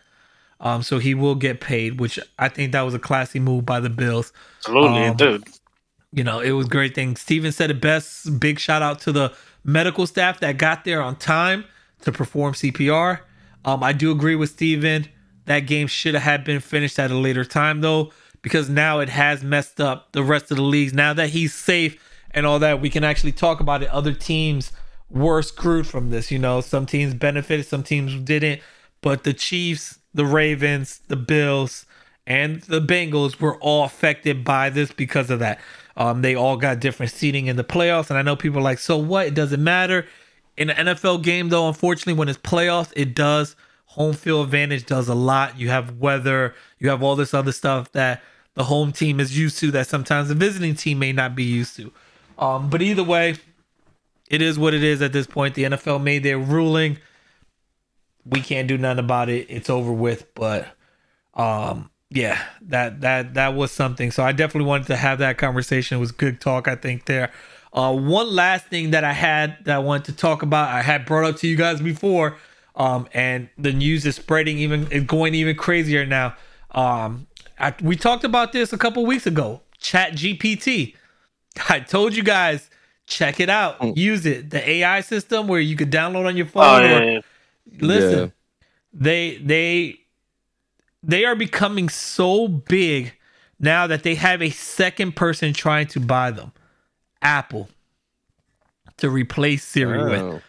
Um, 0.60 0.82
so 0.82 0.98
he 0.98 1.14
will 1.14 1.34
get 1.34 1.60
paid, 1.60 2.00
which 2.00 2.18
I 2.38 2.48
think 2.48 2.72
that 2.72 2.82
was 2.82 2.94
a 2.94 2.98
classy 2.98 3.38
move 3.38 3.64
by 3.64 3.80
the 3.80 3.90
Bills. 3.90 4.32
Absolutely, 4.58 5.04
Um, 5.04 5.16
dude. 5.16 5.44
You 6.12 6.24
know, 6.24 6.40
it 6.40 6.52
was 6.52 6.66
a 6.66 6.70
great 6.70 6.94
thing. 6.94 7.16
Steven 7.16 7.52
said 7.52 7.70
it 7.70 7.80
best. 7.80 8.40
Big 8.40 8.58
shout 8.58 8.82
out 8.82 9.00
to 9.02 9.12
the 9.12 9.32
medical 9.62 10.06
staff 10.06 10.40
that 10.40 10.56
got 10.56 10.84
there 10.84 11.02
on 11.02 11.16
time 11.16 11.64
to 12.02 12.10
perform 12.12 12.54
CPR. 12.54 13.20
Um, 13.64 13.82
I 13.82 13.92
do 13.92 14.10
agree 14.10 14.34
with 14.34 14.50
Steven. 14.50 15.06
That 15.44 15.60
game 15.60 15.86
should 15.86 16.14
have 16.14 16.44
been 16.44 16.60
finished 16.60 16.98
at 16.98 17.10
a 17.10 17.14
later 17.16 17.44
time 17.44 17.82
though, 17.82 18.12
because 18.42 18.68
now 18.70 19.00
it 19.00 19.08
has 19.10 19.44
messed 19.44 19.80
up 19.80 20.12
the 20.12 20.22
rest 20.22 20.50
of 20.50 20.56
the 20.56 20.62
leagues. 20.62 20.92
Now 20.94 21.12
that 21.12 21.28
he's 21.30 21.54
safe 21.54 22.02
and 22.32 22.46
all 22.46 22.58
that, 22.58 22.80
we 22.80 22.90
can 22.90 23.04
actually 23.04 23.32
talk 23.32 23.60
about 23.60 23.82
it. 23.82 23.88
Other 23.90 24.12
teams 24.12 24.72
were 25.10 25.42
screwed 25.42 25.86
from 25.86 26.10
this. 26.10 26.30
You 26.30 26.38
know, 26.38 26.60
some 26.60 26.86
teams 26.86 27.14
benefited, 27.14 27.66
some 27.66 27.82
teams 27.82 28.14
didn't. 28.14 28.60
But 29.00 29.24
the 29.24 29.32
Chiefs, 29.32 29.98
the 30.12 30.26
Ravens, 30.26 31.00
the 31.08 31.16
Bills, 31.16 31.86
and 32.26 32.60
the 32.62 32.80
Bengals 32.80 33.40
were 33.40 33.56
all 33.56 33.84
affected 33.84 34.44
by 34.44 34.70
this 34.70 34.92
because 34.92 35.30
of 35.30 35.38
that. 35.38 35.60
Um, 35.96 36.22
they 36.22 36.34
all 36.34 36.56
got 36.56 36.80
different 36.80 37.10
seating 37.10 37.46
in 37.46 37.56
the 37.56 37.64
playoffs, 37.64 38.10
and 38.10 38.18
I 38.18 38.22
know 38.22 38.36
people 38.36 38.58
are 38.58 38.62
like, 38.62 38.78
so 38.78 38.96
what? 38.96 39.26
It 39.26 39.34
doesn't 39.34 39.62
matter. 39.62 40.06
In 40.56 40.70
an 40.70 40.88
NFL 40.88 41.22
game, 41.22 41.48
though, 41.48 41.68
unfortunately, 41.68 42.14
when 42.14 42.28
it's 42.28 42.38
playoffs, 42.38 42.92
it 42.94 43.14
does. 43.14 43.56
Home 43.86 44.12
field 44.12 44.44
advantage 44.44 44.86
does 44.86 45.08
a 45.08 45.14
lot. 45.14 45.58
You 45.58 45.70
have 45.70 45.98
weather, 45.98 46.54
you 46.78 46.90
have 46.90 47.02
all 47.02 47.16
this 47.16 47.32
other 47.32 47.52
stuff 47.52 47.90
that 47.92 48.22
the 48.54 48.64
home 48.64 48.92
team 48.92 49.20
is 49.20 49.38
used 49.38 49.58
to 49.60 49.70
that 49.70 49.86
sometimes 49.86 50.28
the 50.28 50.34
visiting 50.34 50.74
team 50.74 50.98
may 50.98 51.12
not 51.12 51.34
be 51.34 51.44
used 51.44 51.76
to. 51.76 51.92
Um, 52.38 52.70
but 52.70 52.80
either 52.80 53.02
way, 53.02 53.34
it 54.30 54.42
is 54.42 54.58
what 54.58 54.74
it 54.74 54.82
is 54.82 55.02
at 55.02 55.12
this 55.12 55.26
point. 55.26 55.54
The 55.54 55.64
NFL 55.64 56.02
made 56.02 56.22
their 56.22 56.38
ruling. 56.38 56.98
We 58.24 58.40
can't 58.40 58.68
do 58.68 58.78
nothing 58.78 59.04
about 59.04 59.28
it. 59.28 59.46
It's 59.48 59.68
over 59.68 59.92
with. 59.92 60.32
But 60.34 60.68
um, 61.34 61.90
yeah, 62.10 62.40
that 62.62 63.00
that 63.00 63.34
that 63.34 63.54
was 63.54 63.72
something. 63.72 64.10
So 64.10 64.22
I 64.22 64.32
definitely 64.32 64.68
wanted 64.68 64.86
to 64.88 64.96
have 64.96 65.18
that 65.18 65.38
conversation. 65.38 65.96
It 65.96 66.00
was 66.00 66.12
good 66.12 66.40
talk, 66.40 66.68
I 66.68 66.76
think. 66.76 67.06
There. 67.06 67.32
Uh, 67.72 67.94
one 67.94 68.34
last 68.34 68.66
thing 68.66 68.92
that 68.92 69.04
I 69.04 69.12
had 69.12 69.58
that 69.64 69.76
I 69.76 69.78
wanted 69.78 70.06
to 70.06 70.12
talk 70.12 70.42
about, 70.42 70.68
I 70.68 70.82
had 70.82 71.04
brought 71.04 71.24
up 71.28 71.36
to 71.36 71.48
you 71.48 71.56
guys 71.56 71.80
before, 71.80 72.36
um, 72.76 73.06
and 73.12 73.50
the 73.58 73.72
news 73.72 74.06
is 74.06 74.16
spreading 74.16 74.58
even, 74.58 75.04
going 75.04 75.34
even 75.34 75.54
crazier 75.54 76.06
now. 76.06 76.34
Um, 76.70 77.26
I, 77.58 77.74
we 77.82 77.94
talked 77.94 78.24
about 78.24 78.52
this 78.52 78.72
a 78.72 78.78
couple 78.78 79.04
weeks 79.04 79.26
ago. 79.26 79.60
Chat 79.78 80.12
GPT. 80.12 80.94
I 81.68 81.80
told 81.80 82.14
you 82.16 82.22
guys, 82.22 82.68
check 83.06 83.40
it 83.40 83.48
out, 83.50 83.78
Mm. 83.80 83.96
use 83.96 84.26
it. 84.26 84.50
The 84.50 84.68
AI 84.68 85.00
system 85.00 85.48
where 85.48 85.60
you 85.60 85.76
could 85.76 85.90
download 85.90 86.26
on 86.26 86.36
your 86.36 86.46
Oh, 86.46 86.50
phone. 86.50 86.82
yeah, 86.82 86.96
or, 86.98 87.04
yeah, 87.04 87.12
yeah. 87.12 87.20
listen 87.80 88.18
Yeah. 88.20 88.28
they 88.92 89.36
they 89.38 90.00
they 91.02 91.24
are 91.24 91.36
becoming 91.36 91.88
so 91.88 92.48
big 92.48 93.12
now 93.60 93.86
that 93.86 94.02
they 94.02 94.14
have 94.14 94.40
a 94.42 94.50
second 94.50 95.14
person 95.16 95.52
trying 95.52 95.86
to 95.88 96.00
buy 96.00 96.30
them 96.30 96.52
apple 97.22 97.68
to 98.96 99.10
replace 99.10 99.62
siri 99.64 100.02
with 100.02 100.22
Wow. 100.22 100.40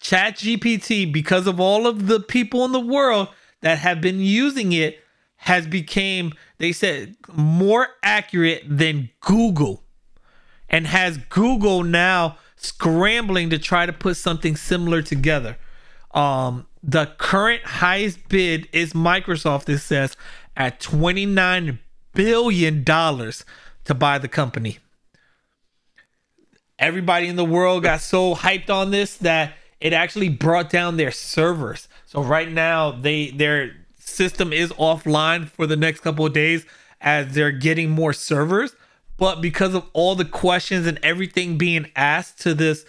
chat 0.00 0.36
gpt 0.36 1.12
because 1.12 1.46
of 1.46 1.58
all 1.60 1.86
of 1.86 2.06
the 2.06 2.20
people 2.20 2.64
in 2.64 2.72
the 2.72 2.80
world 2.80 3.28
that 3.60 3.78
have 3.78 4.00
been 4.00 4.20
using 4.20 4.72
it 4.72 5.02
has 5.36 5.66
became 5.66 6.32
they 6.58 6.72
said 6.72 7.16
more 7.34 7.88
accurate 8.02 8.62
than 8.66 9.10
google 9.20 9.82
and 10.68 10.86
has 10.86 11.18
google 11.28 11.82
now 11.82 12.36
scrambling 12.56 13.50
to 13.50 13.58
try 13.58 13.86
to 13.86 13.92
put 13.92 14.16
something 14.16 14.56
similar 14.56 15.02
together 15.02 15.56
um 16.12 16.66
the 16.82 17.06
current 17.18 17.62
highest 17.64 18.28
bid 18.28 18.68
is 18.72 18.92
microsoft 18.92 19.68
it 19.68 19.78
says 19.78 20.16
at 20.56 20.80
29 20.80 21.78
billion 22.14 22.82
dollars 22.84 23.44
to 23.84 23.94
buy 23.94 24.18
the 24.18 24.28
company 24.28 24.78
everybody 26.78 27.28
in 27.28 27.36
the 27.36 27.44
world 27.44 27.82
got 27.82 28.00
so 28.00 28.34
hyped 28.34 28.70
on 28.70 28.90
this 28.90 29.16
that 29.16 29.54
it 29.80 29.92
actually 29.92 30.28
brought 30.28 30.70
down 30.70 30.96
their 30.96 31.10
servers. 31.10 31.88
So 32.06 32.22
right 32.22 32.50
now 32.50 32.90
they 32.90 33.30
their 33.30 33.72
system 33.98 34.52
is 34.52 34.70
offline 34.72 35.48
for 35.48 35.66
the 35.66 35.76
next 35.76 36.00
couple 36.00 36.26
of 36.26 36.32
days 36.32 36.66
as 37.00 37.34
they're 37.34 37.52
getting 37.52 37.90
more 37.90 38.12
servers. 38.12 38.74
But 39.18 39.42
because 39.42 39.74
of 39.74 39.84
all 39.92 40.14
the 40.14 40.24
questions 40.24 40.86
and 40.86 40.98
everything 41.02 41.58
being 41.58 41.90
asked 41.94 42.40
to 42.42 42.54
this 42.54 42.86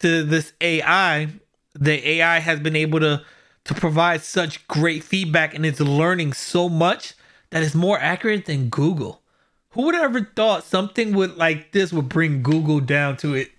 to 0.00 0.22
this 0.22 0.52
AI, 0.60 1.28
the 1.74 2.08
AI 2.08 2.40
has 2.40 2.60
been 2.60 2.76
able 2.76 3.00
to 3.00 3.22
to 3.64 3.74
provide 3.74 4.22
such 4.22 4.66
great 4.68 5.02
feedback 5.02 5.54
and 5.54 5.64
it's 5.64 5.80
learning 5.80 6.32
so 6.32 6.68
much 6.68 7.14
that 7.50 7.62
it's 7.62 7.74
more 7.74 7.98
accurate 7.98 8.46
than 8.46 8.68
Google. 8.68 9.22
Who 9.70 9.82
would 9.82 9.94
have 9.94 10.04
ever 10.04 10.30
thought 10.36 10.64
something 10.64 11.14
would 11.14 11.36
like 11.36 11.72
this 11.72 11.92
would 11.92 12.08
bring 12.08 12.42
Google 12.42 12.80
down 12.80 13.16
to 13.18 13.34
it? 13.34 13.50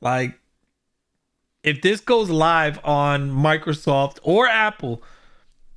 Like 0.00 0.38
if 1.62 1.80
this 1.80 2.00
goes 2.00 2.28
live 2.28 2.84
on 2.84 3.30
Microsoft 3.30 4.18
or 4.22 4.48
Apple, 4.48 5.02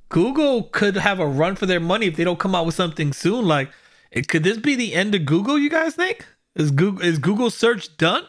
Google 0.08 0.64
could 0.64 0.96
have 0.96 1.20
a 1.20 1.26
run 1.26 1.56
for 1.56 1.66
their 1.66 1.80
money 1.80 2.06
if 2.06 2.16
they 2.16 2.24
don't 2.24 2.38
come 2.38 2.54
out 2.54 2.66
with 2.66 2.74
something 2.74 3.12
soon. 3.12 3.46
Like, 3.46 3.70
it, 4.16 4.28
could 4.28 4.42
this 4.44 4.56
be 4.58 4.74
the 4.74 4.94
end 4.94 5.14
of 5.14 5.24
Google? 5.26 5.58
You 5.58 5.70
guys 5.70 5.94
think? 5.94 6.26
Is 6.54 6.70
Google 6.70 7.02
is 7.02 7.18
Google 7.18 7.50
search 7.50 7.96
done? 7.96 8.24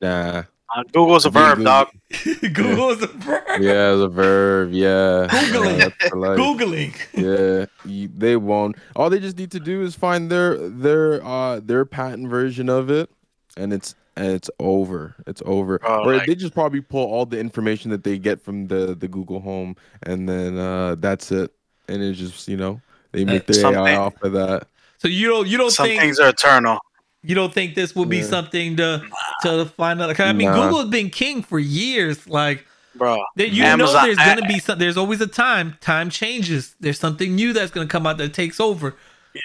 Nah. 0.00 0.44
Uh, 0.74 0.82
Google's 0.94 1.26
a 1.26 1.30
verb, 1.30 1.58
Google- 1.58 1.64
dog. 1.64 1.88
Google 2.54 2.90
is 2.90 3.02
a 3.02 3.06
verb. 3.08 3.60
Yeah, 3.60 3.92
it's 3.92 4.00
a 4.02 4.08
verb. 4.08 4.72
Yeah. 4.72 5.26
Googling. 5.28 5.78
Yeah, 5.78 5.88
that's 5.98 6.08
for 6.08 6.16
life. 6.16 6.38
Googling. 6.38 6.94
yeah 7.12 7.66
you, 7.84 8.08
they 8.16 8.36
won't 8.36 8.76
all 8.96 9.10
they 9.10 9.20
just 9.20 9.36
need 9.36 9.50
to 9.50 9.60
do 9.60 9.82
is 9.82 9.94
find 9.94 10.30
their 10.30 10.56
their 10.68 11.22
uh 11.24 11.60
their 11.60 11.84
patent 11.84 12.28
version 12.28 12.68
of 12.70 12.90
it 12.90 13.10
and 13.56 13.72
it's 13.72 13.94
and 14.16 14.28
it's 14.28 14.48
over 14.60 15.14
it's 15.26 15.42
over 15.44 15.78
Oh, 15.84 16.04
or 16.04 16.16
like- 16.16 16.26
they 16.26 16.34
just 16.34 16.54
probably 16.54 16.80
pull 16.80 17.04
all 17.06 17.26
the 17.26 17.38
information 17.38 17.90
that 17.90 18.02
they 18.04 18.16
get 18.18 18.40
from 18.40 18.68
the 18.68 18.94
the 18.94 19.08
google 19.08 19.40
home 19.40 19.76
and 20.04 20.26
then 20.28 20.56
uh 20.58 20.94
that's 20.98 21.30
it 21.32 21.50
and 21.88 22.02
it's 22.02 22.18
just 22.18 22.48
you 22.48 22.56
know 22.56 22.80
they 23.12 23.24
make 23.24 23.46
their 23.46 23.54
Something- 23.60 23.86
ai 23.86 23.96
off 23.96 24.14
of 24.22 24.32
that 24.32 24.66
So 24.98 25.08
you 25.08 25.28
don't 25.28 25.46
you 25.48 25.58
don't 25.58 25.70
Some 25.70 25.86
think 25.86 26.00
things 26.00 26.18
are 26.18 26.28
eternal. 26.30 26.78
you 27.22 27.34
don't 27.34 27.52
think 27.52 27.74
this 27.74 27.94
would 27.94 28.08
be 28.08 28.18
Yeah. 28.18 28.24
something 28.24 28.76
to 28.76 29.02
to 29.42 29.66
find 29.66 30.00
out? 30.02 30.14
'cause 30.16 30.26
I 30.26 30.32
mean, 30.32 30.48
Nah. 30.50 30.62
Google 30.64 30.80
has 30.80 30.88
been 30.88 31.10
king 31.10 31.42
for 31.42 31.58
years. 31.58 32.26
Like 32.28 32.66
Bro, 32.94 33.22
That 33.36 33.48
you 33.50 33.64
Amazon- 33.64 33.94
know 33.94 34.14
there's 34.14 34.18
gonna 34.18 34.46
be 34.46 34.58
some 34.58 34.78
there's 34.78 34.96
always 34.98 35.20
a 35.22 35.26
time 35.26 35.76
time 35.80 36.10
changes 36.10 36.74
there's 36.80 36.98
something 37.00 37.34
new 37.34 37.52
that's 37.52 37.70
gonna 37.70 37.86
come 37.86 38.06
out 38.06 38.18
that 38.18 38.34
takes 38.34 38.60
over 38.60 38.94
Yeah, 39.34 39.40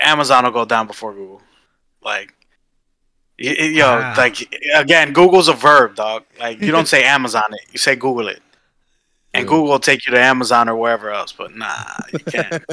Amazon 0.00 0.44
will 0.44 0.50
go 0.50 0.64
down 0.66 0.86
before 0.86 1.12
Google. 1.14 1.40
Like, 2.02 2.34
y- 3.42 3.56
y- 3.58 3.64
yo, 3.66 3.86
Wow. 3.86 4.14
like 4.16 4.36
again, 4.74 5.12
Google's 5.12 5.48
a 5.48 5.54
verb, 5.54 5.94
dog. 5.94 6.24
Like, 6.38 6.60
you 6.60 6.70
don't 6.72 6.86
say 6.94 7.04
Amazon 7.04 7.44
it, 7.52 7.60
you 7.72 7.78
say 7.78 7.96
Google 7.96 8.28
it, 8.28 8.42
and 9.32 9.44
Yeah. 9.44 9.48
Google 9.48 9.64
will 9.68 9.78
take 9.78 10.06
you 10.06 10.12
to 10.12 10.20
Amazon 10.20 10.68
or 10.68 10.76
wherever 10.76 11.10
else. 11.10 11.32
But 11.32 11.54
nah, 11.54 11.74
you 12.12 12.18
can't. 12.26 12.64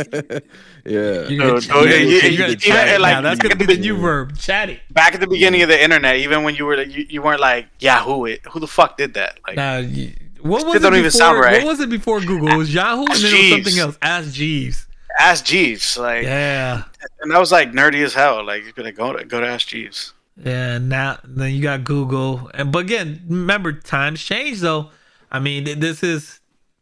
yeah 0.86 1.28
You're 1.28 1.30
No, 1.30 1.60
gonna, 1.60 1.68
no, 1.68 1.84
you're 1.84 1.98
you- 1.98 2.22
gonna- 2.22 2.30
you- 2.34 2.38
you're 2.38 2.48
gonna 2.48 2.56
chat 2.56 3.02
like- 3.02 3.24
that's 3.24 3.40
gonna 3.40 3.56
be 3.56 3.66
the 3.66 3.78
new 3.78 3.98
verb 3.98 4.38
chat 4.38 4.70
it 4.70 4.80
Back 4.92 5.14
at 5.16 5.20
the 5.22 5.28
beginning 5.28 5.62
of 5.62 5.70
the 5.70 5.82
internet, 5.82 6.16
even 6.18 6.44
when 6.44 6.56
you 6.56 6.66
were 6.66 6.82
you, 6.82 7.06
you 7.10 7.22
weren't 7.22 7.40
like 7.42 7.68
Yahoo 7.80 8.26
it, 8.26 8.42
who 8.52 8.60
the 8.60 8.68
fuck 8.68 8.98
did 8.98 9.14
that? 9.16 9.40
Like, 9.48 9.58
Nah, 9.58 9.78
you- 9.78 10.14
what 10.42 10.64
was 10.66 10.74
shit 10.74 10.76
it 10.76 10.84
don't 10.84 10.92
before, 10.92 11.00
even 11.00 11.12
sound 11.12 11.40
right. 11.40 11.64
what 11.64 11.68
was 11.72 11.80
it 11.80 11.90
before 11.90 12.22
Google 12.22 12.50
it 12.50 12.58
was 12.58 12.74
Yahoo 12.74 13.02
and 13.02 13.10
Ask 13.10 13.22
then 13.22 13.34
it 13.34 13.40
was 13.40 13.50
something 13.74 13.80
else 13.80 13.98
Ask 14.02 14.32
Jeeves 14.34 14.86
Ask 15.20 15.46
Jeeves, 15.46 15.98
like, 15.98 16.24
yeah 16.24 16.84
and 17.22 17.32
that 17.32 17.40
was 17.40 17.52
like 17.52 17.72
nerdy 17.72 18.04
as 18.04 18.14
hell. 18.14 18.46
Like, 18.46 18.64
you 18.66 18.72
could 18.72 18.86
like, 18.86 18.96
go 18.96 19.14
to 19.14 19.26
go 19.26 19.40
to 19.42 19.48
Ask 19.48 19.68
Jeeves. 19.68 20.14
yeah 20.44 20.78
now 20.78 21.18
then 21.24 21.54
you 21.54 21.62
got 21.64 21.84
Google 21.84 22.50
and 22.54 22.72
but 22.72 22.80
again 22.80 23.22
remember 23.28 23.72
times 23.74 24.24
change 24.24 24.60
though 24.62 24.92
I 25.32 25.40
mean 25.40 25.80
this 25.80 26.04
is 26.04 26.40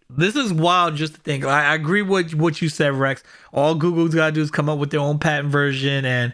this 0.09 0.35
is 0.35 0.53
wild 0.53 0.95
just 0.95 1.15
to 1.15 1.21
think 1.21 1.45
I, 1.45 1.71
I 1.71 1.75
agree 1.75 2.01
with 2.01 2.33
what 2.33 2.61
you 2.61 2.69
said 2.69 2.93
Rex 2.93 3.23
all 3.53 3.75
Google's 3.75 4.13
gotta 4.13 4.31
do 4.31 4.41
is 4.41 4.51
come 4.51 4.69
up 4.69 4.79
with 4.79 4.91
their 4.91 4.99
own 4.99 5.19
patent 5.19 5.49
version 5.49 6.05
and 6.05 6.33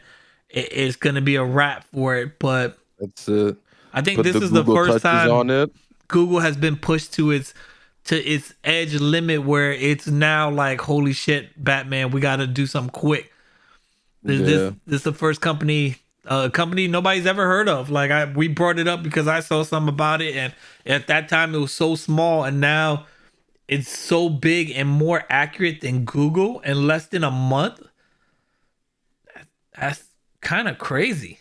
it, 0.50 0.70
it's 0.72 0.96
gonna 0.96 1.22
be 1.22 1.36
a 1.36 1.44
wrap 1.44 1.86
for 1.94 2.16
it 2.18 2.40
but 2.40 2.78
that's 3.00 3.28
it 3.28 3.56
I 3.94 4.02
think 4.02 4.18
Put 4.18 4.24
this 4.24 4.34
the 4.34 4.44
is 4.44 4.50
Google 4.52 4.64
the 4.64 4.92
first 4.92 5.04
time 5.04 5.70
Google 6.08 6.40
has 6.40 6.58
been 6.58 6.76
pushed 6.76 7.14
to 7.14 7.32
its 7.32 7.54
to 8.06 8.18
its 8.18 8.54
edge 8.64 8.96
limit 8.96 9.44
where 9.46 9.72
it's 9.72 10.08
now 10.08 10.50
like 10.50 10.82
holy 10.82 11.14
shit 11.14 11.62
Batman 11.62 12.12
we 12.12 12.20
got 12.22 12.38
to 12.38 12.48
do 12.48 12.66
something 12.66 12.92
quick. 12.92 13.32
This, 14.24 14.40
Yeah. 14.40 14.46
this 14.46 14.74
this 14.86 14.96
is 14.98 15.04
the 15.04 15.14
first 15.14 15.42
company 15.42 15.98
a 16.26 16.50
company 16.50 16.88
nobody's 16.88 17.26
ever 17.26 17.46
heard 17.46 17.68
of. 17.70 17.90
Like 17.90 18.12
I 18.12 18.26
we 18.26 18.48
brought 18.48 18.80
it 18.80 18.88
up 18.88 19.04
because 19.04 19.28
I 19.28 19.40
saw 19.40 19.64
something 19.64 19.94
about 19.94 20.22
it 20.22 20.36
and 20.36 20.54
at 20.86 21.08
that 21.08 21.30
time 21.30 21.56
it 21.56 21.60
was 21.60 21.74
so 21.74 21.96
small 21.96 22.44
and 22.44 22.60
now 22.60 23.06
it's 23.68 23.89
so 23.89 24.30
big 24.30 24.72
and 24.72 24.89
more 24.89 25.24
accurate 25.30 25.82
than 25.82 26.05
Google 26.05 26.59
in 26.62 26.88
less 26.88 27.07
than 27.07 27.24
a 27.24 27.32
month. 27.32 27.82
That's 29.80 30.03
kind 30.41 30.68
of 30.68 30.78
crazy. 30.78 31.39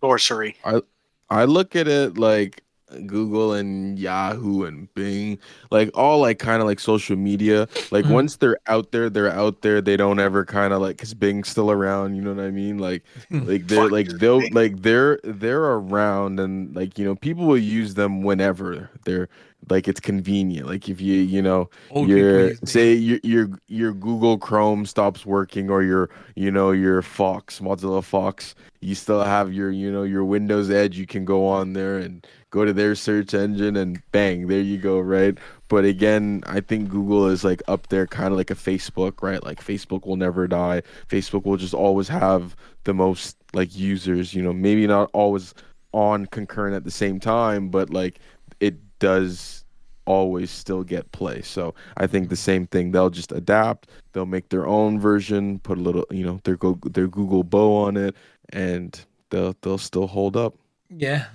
Sorcery. 0.00 0.56
I 0.64 0.82
I 1.28 1.44
look 1.44 1.76
at 1.76 1.86
it 1.86 2.16
like 2.16 2.62
Google 3.06 3.54
and 3.54 3.98
Yahoo 3.98 4.64
and 4.64 4.92
Bing, 4.94 5.38
like 5.70 5.90
all 5.94 6.20
like 6.20 6.38
kind 6.38 6.60
of 6.60 6.66
like 6.68 6.80
social 6.80 7.16
media. 7.16 7.68
Like 7.90 8.04
Mhm. 8.04 8.10
once 8.12 8.36
they're 8.36 8.58
out 8.66 8.92
there, 8.92 9.08
they're 9.10 9.30
out 9.32 9.62
there. 9.62 9.80
They 9.80 9.96
don't 9.96 10.18
ever 10.18 10.44
kind 10.44 10.72
of 10.72 10.80
like 10.80 10.96
because 10.96 11.14
Bing's 11.14 11.48
still 11.48 11.70
around. 11.70 12.14
You 12.16 12.22
know 12.22 12.34
what 12.34 12.44
I 12.44 12.50
mean? 12.50 12.78
Like, 12.78 13.04
like 13.30 13.66
they're 13.68 13.88
like 13.88 14.08
they'll 14.18 14.42
like 14.52 14.82
they're 14.82 15.18
they're 15.24 15.64
around 15.64 16.40
and 16.40 16.74
like 16.74 16.98
you 16.98 17.04
know 17.04 17.14
people 17.14 17.46
will 17.46 17.58
use 17.58 17.94
them 17.94 18.22
whenever 18.22 18.90
they're 19.04 19.28
like 19.68 19.86
it's 19.88 20.00
convenient. 20.00 20.66
Like 20.66 20.88
if 20.88 21.00
you 21.00 21.14
you 21.20 21.42
know 21.42 21.68
Old 21.90 22.06
people 22.08 22.18
your 22.18 22.54
say 22.64 22.94
your 22.94 23.18
your 23.22 23.50
your 23.68 23.92
Google 23.92 24.38
Chrome 24.38 24.86
stops 24.86 25.26
working 25.26 25.70
or 25.70 25.82
your 25.82 26.10
you 26.34 26.50
know 26.50 26.70
your 26.70 27.02
Fox 27.02 27.60
Mozilla 27.60 28.02
Fox, 28.02 28.54
you 28.80 28.94
still 28.94 29.22
have 29.22 29.52
your 29.52 29.70
you 29.70 29.92
know 29.92 30.02
your 30.02 30.24
Windows 30.24 30.70
Edge. 30.70 30.96
You 30.96 31.06
can 31.06 31.24
go 31.26 31.46
on 31.46 31.74
there 31.74 31.98
and 31.98 32.26
go 32.50 32.64
to 32.64 32.72
their 32.72 32.94
search 32.94 33.32
engine 33.34 33.76
and 33.76 34.02
bang, 34.12 34.46
there 34.46 34.60
you 34.60 34.78
go, 34.78 34.98
right? 34.98 35.38
But 35.68 35.84
again, 35.84 36.42
I 36.46 36.60
think 36.60 36.88
Google 36.88 37.26
is 37.28 37.44
like 37.44 37.62
up 37.68 37.88
there, 37.88 38.06
kind 38.06 38.32
of 38.32 38.38
like 38.38 38.50
a 38.50 38.56
Facebook, 38.56 39.22
right? 39.22 39.42
Like 39.42 39.64
Facebook 39.64 40.06
will 40.06 40.16
never 40.16 40.46
die. 40.46 40.82
Facebook 41.08 41.44
will 41.44 41.56
just 41.56 41.74
always 41.74 42.08
have 42.08 42.56
the 42.84 42.94
most 42.94 43.36
like 43.54 43.76
users. 43.76 44.34
You 44.34 44.42
know, 44.42 44.52
maybe 44.52 44.86
not 44.86 45.10
always 45.12 45.54
on 45.92 46.26
concurrent 46.26 46.74
at 46.74 46.84
the 46.84 46.90
same 46.90 47.20
time, 47.20 47.68
but 47.68 47.90
like 47.90 48.18
it 48.60 48.76
does 48.98 49.64
always 50.04 50.50
still 50.50 50.82
get 50.82 51.10
play. 51.12 51.40
So 51.42 51.74
I 51.96 52.08
think 52.08 52.28
the 52.28 52.36
same 52.36 52.66
thing. 52.66 52.90
They'll 52.90 53.10
just 53.10 53.30
adapt. 53.30 53.88
They'll 54.12 54.26
make 54.26 54.48
their 54.48 54.66
own 54.66 54.98
version, 54.98 55.60
put 55.60 55.78
a 55.78 55.80
little, 55.80 56.04
you 56.10 56.24
know, 56.24 56.40
their 56.42 56.56
go 56.56 56.78
their 56.84 57.06
Google 57.06 57.44
bow 57.44 57.76
on 57.76 57.96
it, 57.96 58.16
and 58.50 59.00
they'll 59.30 59.54
they'll 59.62 59.78
still 59.78 60.08
hold 60.08 60.36
up. 60.36 60.54
Yeah, 60.88 61.26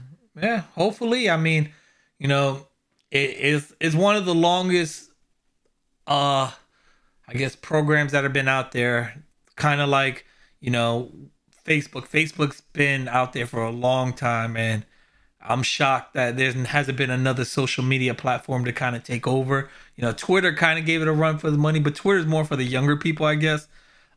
yeah. 0.42 0.64
Hopefully, 0.76 1.30
I 1.30 1.38
mean, 1.38 1.72
you 2.20 2.28
know, 2.28 2.68
it 3.12 3.32
is 3.32 3.74
it's 3.80 3.96
one 3.96 4.16
of 4.16 4.26
the 4.26 4.36
longest, 4.36 5.10
uh, 6.08 6.52
I 7.28 7.34
guess 7.34 7.56
programs 7.56 8.12
that 8.12 8.24
have 8.24 8.34
been 8.34 8.48
out 8.48 8.72
there. 8.72 9.24
Kind 9.56 9.80
of 9.80 9.88
like 9.88 10.26
you 10.60 10.72
know, 10.72 11.12
Facebook. 11.66 12.08
Facebook's 12.08 12.62
been 12.74 13.08
out 13.08 13.34
there 13.34 13.46
for 13.46 13.64
a 13.64 13.72
long 13.72 14.14
time, 14.14 14.58
and 14.58 14.86
I'm 15.42 15.64
shocked 15.64 16.14
that 16.16 16.38
there 16.38 16.52
hasn't 16.52 16.98
been 16.98 17.12
another 17.12 17.46
social 17.46 17.84
media 17.84 18.14
platform 18.14 18.66
to 18.66 18.74
kind 18.74 18.96
of 18.96 19.04
take 19.04 19.28
over. 19.28 19.70
You 19.96 20.02
know, 20.02 20.12
Twitter 20.12 20.54
kind 20.54 20.80
of 20.80 20.86
gave 20.86 21.02
it 21.02 21.08
a 21.08 21.14
run 21.14 21.38
for 21.38 21.52
the 21.52 21.58
money, 21.58 21.80
but 21.80 21.96
Twitter's 21.96 22.26
more 22.26 22.46
for 22.46 22.56
the 22.56 22.64
younger 22.64 22.98
people, 22.98 23.26
I 23.26 23.36
guess. 23.36 23.68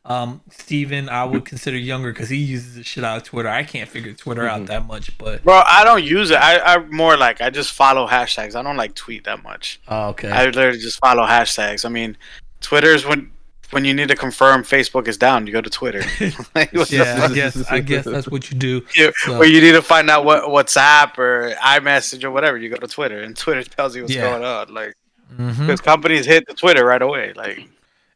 Um, 0.05 0.41
Steven, 0.49 1.07
I 1.09 1.23
would 1.25 1.45
consider 1.45 1.77
younger 1.77 2.11
because 2.11 2.29
he 2.29 2.37
uses 2.37 2.75
the 2.75 2.83
shit 2.83 3.03
out 3.03 3.17
of 3.17 3.23
Twitter. 3.23 3.49
I 3.49 3.63
can't 3.63 3.87
figure 3.87 4.13
Twitter 4.13 4.47
out 4.47 4.61
Mhm. 4.61 4.67
that 4.67 4.87
much, 4.87 5.15
but 5.17 5.43
Bro, 5.43 5.61
I 5.65 5.83
don't 5.83 6.03
use 6.03 6.31
it. 6.31 6.37
I, 6.37 6.59
I 6.59 6.77
more 6.85 7.15
like 7.17 7.41
I 7.41 7.49
just 7.49 7.73
follow 7.73 8.07
hashtags. 8.07 8.55
I 8.55 8.61
don't 8.63 8.77
like 8.77 8.95
tweet 8.95 9.25
that 9.25 9.43
much. 9.43 9.79
oh, 9.87 10.07
okay. 10.09 10.29
I 10.31 10.45
literally 10.45 10.79
just 10.79 10.99
follow 10.99 11.23
hashtags. 11.23 11.85
I 11.85 11.89
mean, 11.89 12.17
Twitter's 12.61 13.05
when 13.05 13.31
when 13.71 13.85
you 13.85 13.93
need 13.93 14.07
to 14.07 14.15
confirm 14.15 14.63
Facebook 14.63 15.07
is 15.07 15.15
down, 15.15 15.45
you 15.45 15.53
go 15.53 15.61
to 15.61 15.69
Twitter. 15.69 16.01
Like, 16.55 16.71
yeah, 16.89 17.27
I 17.29 17.33
guess 17.33 17.69
I 17.71 17.79
guess 17.79 18.05
that's 18.05 18.27
what 18.27 18.49
you 18.49 18.57
do. 18.57 18.83
You- 18.95 19.11
So- 19.17 19.37
Or 19.37 19.45
you 19.45 19.61
need 19.61 19.73
to 19.73 19.81
find 19.83 20.09
out 20.09 20.25
what 20.25 20.43
WhatsApp 20.45 21.19
or 21.19 21.53
iMessage 21.61 22.23
or 22.23 22.31
whatever, 22.31 22.57
you 22.57 22.69
go 22.69 22.77
to 22.77 22.87
Twitter, 22.87 23.19
and 23.21 23.37
Twitter 23.37 23.63
tells 23.63 23.95
you 23.95 24.03
what's 24.03 24.15
Yeah. 24.15 24.21
going 24.31 24.43
on. 24.43 24.73
Like, 24.73 24.95
because 25.37 25.81
companies 25.81 26.25
hit 26.25 26.47
the 26.47 26.55
Twitter 26.55 26.83
right 26.83 27.01
away. 27.01 27.33
Like, 27.35 27.67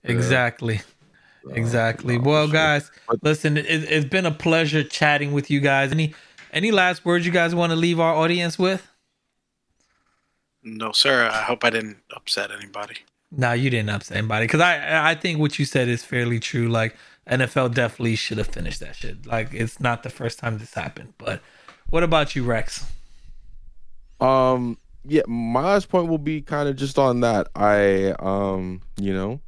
Exactly. 0.06 0.82
Exactly. 1.52 2.18
no, 2.18 2.24
Well, 2.24 2.46
sure. 2.48 2.54
guys, 2.54 2.92
But- 3.08 3.20
listen, 3.24 3.58
it, 3.58 3.66
it's 3.68 4.06
been 4.06 4.26
a 4.26 4.32
pleasure 4.32 4.84
chatting 4.84 5.34
with 5.34 5.50
you 5.52 5.60
guys. 5.60 5.92
Any 5.92 6.14
any 6.52 6.72
last 6.72 7.04
words 7.06 7.26
you 7.26 7.32
guys 7.32 7.54
want 7.56 7.72
to 7.72 7.76
leave 7.76 8.00
our 8.00 8.14
audience 8.14 8.58
with? 8.60 8.88
no, 10.64 10.92
sir. 10.92 11.30
I 11.32 11.42
hope 11.44 11.64
I 11.66 11.70
didn't 11.70 11.98
upset 12.16 12.50
anybody. 12.52 12.98
No, 13.32 13.52
you 13.54 13.70
didn't 13.70 13.90
upset 13.90 14.18
anybody 14.18 14.46
because 14.46 14.62
I 14.62 15.10
I 15.12 15.16
think 15.16 15.40
what 15.40 15.58
you 15.60 15.66
said 15.66 15.88
is 15.90 16.04
fairly 16.06 16.40
true. 16.40 16.70
Like 16.70 16.96
NFL 17.30 17.74
definitely 17.74 18.16
should 18.16 18.38
have 18.38 18.48
finished 18.48 18.80
that 18.80 18.96
shit. 18.96 19.26
Like 19.26 19.54
it's 19.54 19.80
not 19.80 20.04
the 20.04 20.10
first 20.10 20.40
time 20.40 20.60
this 20.60 20.74
happened. 20.74 21.14
But 21.18 21.42
what 21.90 22.04
about 22.04 22.36
you, 22.36 22.44
Rex? 22.44 22.86
Um, 24.22 24.78
yeah, 25.06 25.24
my 25.28 25.62
last 25.64 25.90
point 25.90 26.08
will 26.08 26.18
be 26.18 26.42
kind 26.42 26.70
of 26.70 26.76
just 26.78 26.98
on 26.98 27.20
that. 27.22 27.48
I, 27.56 28.14
um, 28.20 28.82
you 28.98 29.14
know, 29.14 29.42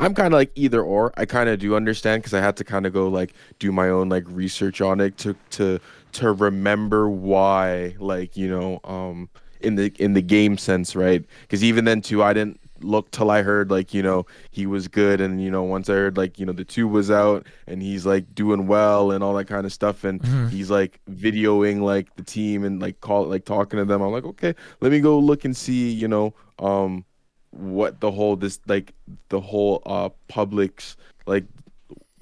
I'm 0.00 0.14
kind 0.14 0.28
of 0.34 0.38
like 0.38 0.50
either 0.54 0.82
or. 0.82 1.12
I 1.16 1.26
kind 1.26 1.48
of 1.48 1.58
do 1.60 1.76
understand 1.76 2.22
because 2.22 2.34
I 2.34 2.40
had 2.40 2.56
to 2.56 2.64
kind 2.64 2.86
of 2.86 2.92
go 2.92 3.08
like 3.08 3.34
do 3.58 3.70
my 3.70 3.88
own 3.90 4.08
like 4.08 4.24
research 4.26 4.80
on 4.80 5.00
it 5.00 5.16
to 5.18 5.36
to 5.50 5.78
to 6.12 6.32
remember 6.32 7.08
why, 7.08 7.94
like 7.98 8.36
you 8.36 8.48
know, 8.48 8.80
um, 8.84 9.28
in 9.60 9.74
the 9.76 9.92
in 9.98 10.14
the 10.14 10.22
game 10.22 10.56
sense, 10.58 10.96
right? 10.96 11.24
Because 11.42 11.62
even 11.62 11.84
then 11.84 12.00
too, 12.00 12.22
I 12.22 12.32
didn't 12.32 12.58
look 12.82 13.10
till 13.10 13.30
I 13.30 13.42
heard 13.42 13.70
like 13.70 13.92
you 13.92 14.02
know 14.02 14.24
he 14.50 14.64
was 14.66 14.88
good, 14.88 15.20
and 15.20 15.42
you 15.42 15.50
know 15.50 15.62
once 15.64 15.90
I 15.90 15.94
heard 15.94 16.16
like 16.16 16.38
you 16.38 16.46
know 16.46 16.52
the 16.52 16.64
two 16.64 16.88
was 16.88 17.10
out 17.10 17.46
and 17.66 17.82
he's 17.82 18.06
like 18.06 18.34
doing 18.34 18.66
well 18.66 19.10
and 19.10 19.22
all 19.22 19.34
that 19.34 19.48
kind 19.48 19.66
of 19.66 19.72
stuff, 19.72 20.02
and 20.04 20.22
Mhm. 20.22 20.50
he's 20.50 20.70
like 20.70 20.98
videoing 21.10 21.82
like 21.82 22.16
the 22.16 22.22
team 22.22 22.64
and 22.64 22.80
like 22.80 23.00
call 23.02 23.26
like 23.26 23.44
talking 23.44 23.78
to 23.78 23.84
them. 23.84 24.00
I'm 24.00 24.12
like, 24.12 24.24
okay, 24.24 24.54
let 24.80 24.92
me 24.92 25.00
go 25.00 25.18
look 25.18 25.44
and 25.44 25.54
see, 25.54 25.90
you 25.90 26.08
know, 26.08 26.32
um, 26.58 27.04
what 27.50 28.00
the 28.00 28.10
whole 28.10 28.36
this 28.36 28.60
like 28.66 28.94
the 29.28 29.40
whole 29.40 29.82
uh 29.86 30.08
public's 30.28 30.96
like 31.26 31.44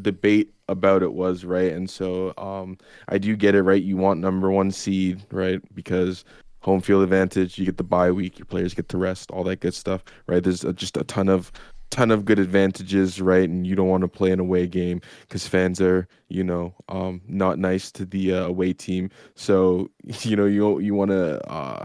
debate 0.01 0.53
about 0.69 1.03
it 1.03 1.13
was 1.13 1.45
right? 1.45 1.73
And 1.73 1.89
so 1.89 2.33
um 2.39 2.79
i 3.09 3.19
do 3.19 3.37
get 3.37 3.55
it 3.55 3.63
right? 3.63 3.83
You 3.83 3.97
want 3.97 4.21
number 4.21 4.51
one 4.51 4.71
seed 4.71 5.23
right? 5.31 5.61
Because 5.75 6.25
home 6.61 6.81
field 6.81 7.03
advantage 7.03 7.59
you 7.59 7.65
get 7.65 7.77
the 7.77 7.85
bye 7.85 8.11
week 8.11 8.39
your 8.39 8.47
players 8.47 8.75
get 8.75 8.89
to 8.89 8.99
rest 8.99 9.31
all 9.31 9.45
that 9.45 9.61
good 9.61 9.75
stuff 9.75 10.03
right? 10.27 10.43
There's 10.43 10.65
uh, 10.65 10.73
just 10.73 10.97
a 10.97 11.05
ton 11.05 11.29
of 11.29 11.53
ton 11.91 12.11
of 12.11 12.25
good 12.25 12.39
advantages 12.39 13.21
right? 13.21 13.49
And 13.49 13.67
you 13.67 13.75
don't 13.75 13.89
want 13.89 14.03
to 14.03 14.09
play 14.09 14.31
an 14.31 14.41
away 14.41 14.67
game 14.67 15.01
because 15.23 15.47
fans 15.47 15.81
are 15.81 16.09
you 16.29 16.45
know 16.45 16.75
um 16.89 17.21
not 17.27 17.59
nice 17.59 17.91
to 17.93 18.05
the 18.07 18.35
uh, 18.35 18.47
away 18.47 18.73
team. 18.73 19.11
So 19.35 19.91
you 20.23 20.37
know 20.37 20.47
you 20.47 20.79
you 20.79 20.95
want 20.95 21.11
to 21.11 21.47
uh 21.51 21.85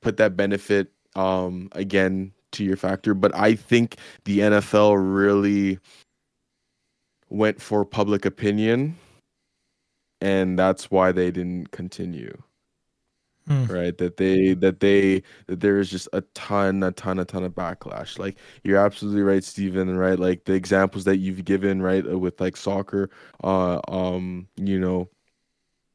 put 0.00 0.16
that 0.18 0.36
benefit 0.36 0.92
um 1.16 1.68
again 1.72 2.32
to 2.54 2.64
your 2.64 2.76
factor 2.76 3.14
but 3.14 3.34
i 3.34 3.54
think 3.54 3.96
the 4.24 4.38
nfl 4.40 4.96
really 4.96 5.78
went 7.28 7.60
for 7.60 7.84
public 7.84 8.24
opinion 8.24 8.96
and 10.20 10.58
that's 10.58 10.90
why 10.90 11.12
they 11.12 11.30
didn't 11.30 11.70
continue 11.70 12.36
Hmm. 13.46 13.66
right? 13.66 13.96
That 13.98 14.16
they 14.16 14.54
that 14.54 14.80
they 14.80 15.22
that 15.48 15.60
there 15.60 15.78
is 15.78 15.90
just 15.90 16.08
a 16.14 16.22
ton 16.34 16.82
a 16.82 16.92
ton 16.92 17.18
a 17.18 17.24
ton 17.26 17.44
of 17.44 17.52
backlash. 17.52 18.18
Like 18.18 18.38
you're 18.62 18.78
absolutely 18.78 19.22
right 19.22 19.44
Steven 19.44 19.96
right? 19.98 20.18
Like 20.18 20.44
the 20.44 20.54
examples 20.54 21.04
that 21.04 21.18
you've 21.18 21.44
given 21.44 21.82
right 21.82 22.06
uh, 22.06 22.18
with 22.18 22.40
like 22.40 22.56
soccer 22.56 23.10
uh 23.42 23.80
um 23.88 24.48
you 24.56 24.78
know 24.80 25.10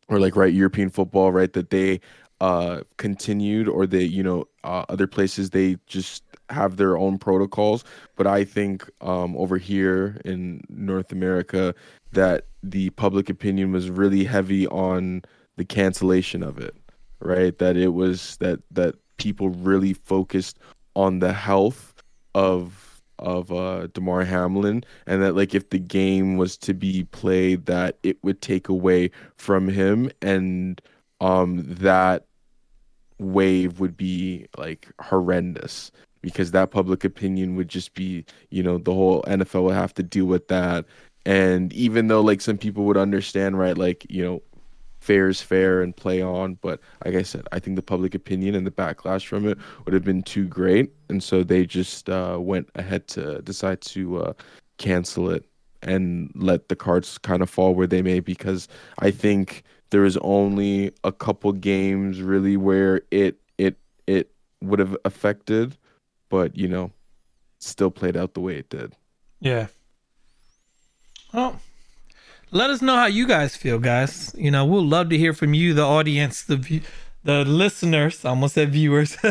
or 0.09 0.19
like 0.19 0.35
right 0.35 0.53
European 0.53 0.89
football 0.89 1.31
right 1.31 1.53
that 1.53 1.71
they 1.71 1.99
uh 2.39 2.81
continued 2.97 3.67
or 3.67 3.87
they 3.87 4.03
you 4.03 4.23
know 4.23 4.45
uh, 4.63 4.85
other 4.89 5.07
places 5.07 5.49
they 5.49 5.77
just 5.87 6.23
have 6.49 6.77
their 6.77 6.97
own 6.97 7.17
protocols 7.17 7.83
but 8.15 8.27
I 8.27 8.43
think 8.43 8.89
um 9.01 9.35
over 9.37 9.57
here 9.57 10.21
in 10.25 10.61
North 10.69 11.11
America 11.11 11.73
that 12.11 12.45
the 12.63 12.89
public 12.91 13.29
opinion 13.29 13.71
was 13.71 13.89
really 13.89 14.23
heavy 14.23 14.67
on 14.67 15.21
the 15.57 15.65
cancellation 15.65 16.43
of 16.43 16.57
it 16.57 16.75
right? 17.19 17.57
That 17.57 17.77
it 17.77 17.89
was 17.89 18.37
that 18.37 18.59
that 18.71 18.95
people 19.17 19.49
really 19.49 19.93
focused 19.93 20.59
on 20.95 21.19
the 21.19 21.33
health 21.33 21.93
of 22.35 23.01
of 23.19 23.51
uh 23.51 23.87
Damar 23.87 24.23
Hamlin 24.23 24.83
and 25.05 25.21
that 25.21 25.35
like 25.35 25.53
if 25.53 25.69
the 25.69 25.79
game 25.79 26.37
was 26.37 26.57
to 26.57 26.73
be 26.73 27.03
played 27.05 27.65
that 27.65 27.97
it 28.03 28.17
would 28.23 28.41
take 28.41 28.69
away 28.69 29.11
from 29.35 29.67
him 29.67 30.09
and 30.21 30.81
um 31.19 31.63
that 31.67 32.25
wave 33.19 33.81
would 33.81 33.97
be 33.97 34.45
like 34.57 34.87
horrendous 35.01 35.91
because 36.21 36.51
that 36.51 36.71
public 36.71 37.03
opinion 37.03 37.55
would 37.55 37.69
just 37.69 37.93
be 37.93 38.25
you 38.49 38.63
know 38.63 38.77
the 38.77 38.93
whole 38.93 39.21
NFL 39.23 39.63
would 39.63 39.75
have 39.75 39.93
to 39.95 40.03
deal 40.03 40.25
with 40.25 40.47
that 40.47 40.85
and 41.25 41.71
even 41.73 42.07
though 42.07 42.21
like 42.21 42.41
some 42.41 42.57
people 42.57 42.85
would 42.85 42.97
understand 42.97 43.57
right 43.57 43.77
like 43.77 44.05
you 44.09 44.23
know 44.23 44.41
fair 44.99 45.29
is 45.29 45.41
fair 45.41 45.81
and 45.81 45.95
play 45.95 46.21
on. 46.21 46.55
But 46.55 46.79
like 47.05 47.15
I 47.15 47.23
said, 47.23 47.47
I 47.51 47.59
think 47.59 47.75
the 47.75 47.81
public 47.81 48.13
opinion 48.15 48.55
and 48.55 48.65
the 48.65 48.71
backlash 48.71 49.25
from 49.25 49.47
it 49.47 49.57
would 49.85 49.93
have 49.93 50.03
been 50.03 50.23
too 50.23 50.47
great, 50.47 50.91
and 51.09 51.23
so 51.23 51.43
they 51.43 51.65
just 51.65 52.09
uh, 52.09 52.37
went 52.39 52.69
ahead 52.75 53.07
to 53.09 53.41
decide 53.41 53.81
to 53.81 54.23
uh, 54.23 54.33
cancel 54.77 55.29
it 55.29 55.45
and 55.81 56.31
let 56.35 56.67
the 56.67 56.75
cards 56.75 57.17
kind 57.17 57.41
of 57.41 57.49
fall 57.49 57.73
where 57.73 57.87
they 57.87 58.01
may. 58.01 58.19
Because 58.19 58.67
I 58.99 59.11
think 59.11 59.63
there 59.89 60.05
is 60.05 60.17
only 60.17 60.91
a 61.03 61.11
couple 61.11 61.51
games 61.53 62.21
really 62.21 62.57
where 62.57 63.01
it 63.11 63.39
it 63.57 63.77
it 64.07 64.31
would 64.61 64.79
have 64.79 64.95
affected, 65.05 65.77
but 66.29 66.55
you 66.55 66.67
know, 66.67 66.91
still 67.59 67.91
played 67.91 68.15
out 68.15 68.33
the 68.33 68.41
way 68.41 68.57
it 68.57 68.69
did. 68.69 68.95
Yeah. 69.39 69.67
Well, 71.33 71.59
let 72.51 72.69
us 72.69 72.81
know 72.81 72.95
how 72.95 73.05
you 73.05 73.27
guys 73.27 73.55
feel, 73.55 73.79
guys. 73.79 74.33
You 74.37 74.51
know, 74.51 74.65
we'll 74.65 74.85
love 74.85 75.09
to 75.09 75.17
hear 75.17 75.33
from 75.33 75.53
you, 75.53 75.73
the 75.73 75.83
audience, 75.83 76.43
the 76.43 76.81
the 77.23 77.45
listeners. 77.45 78.25
I 78.25 78.29
almost 78.29 78.55
said 78.55 78.71
viewers. 78.71 79.15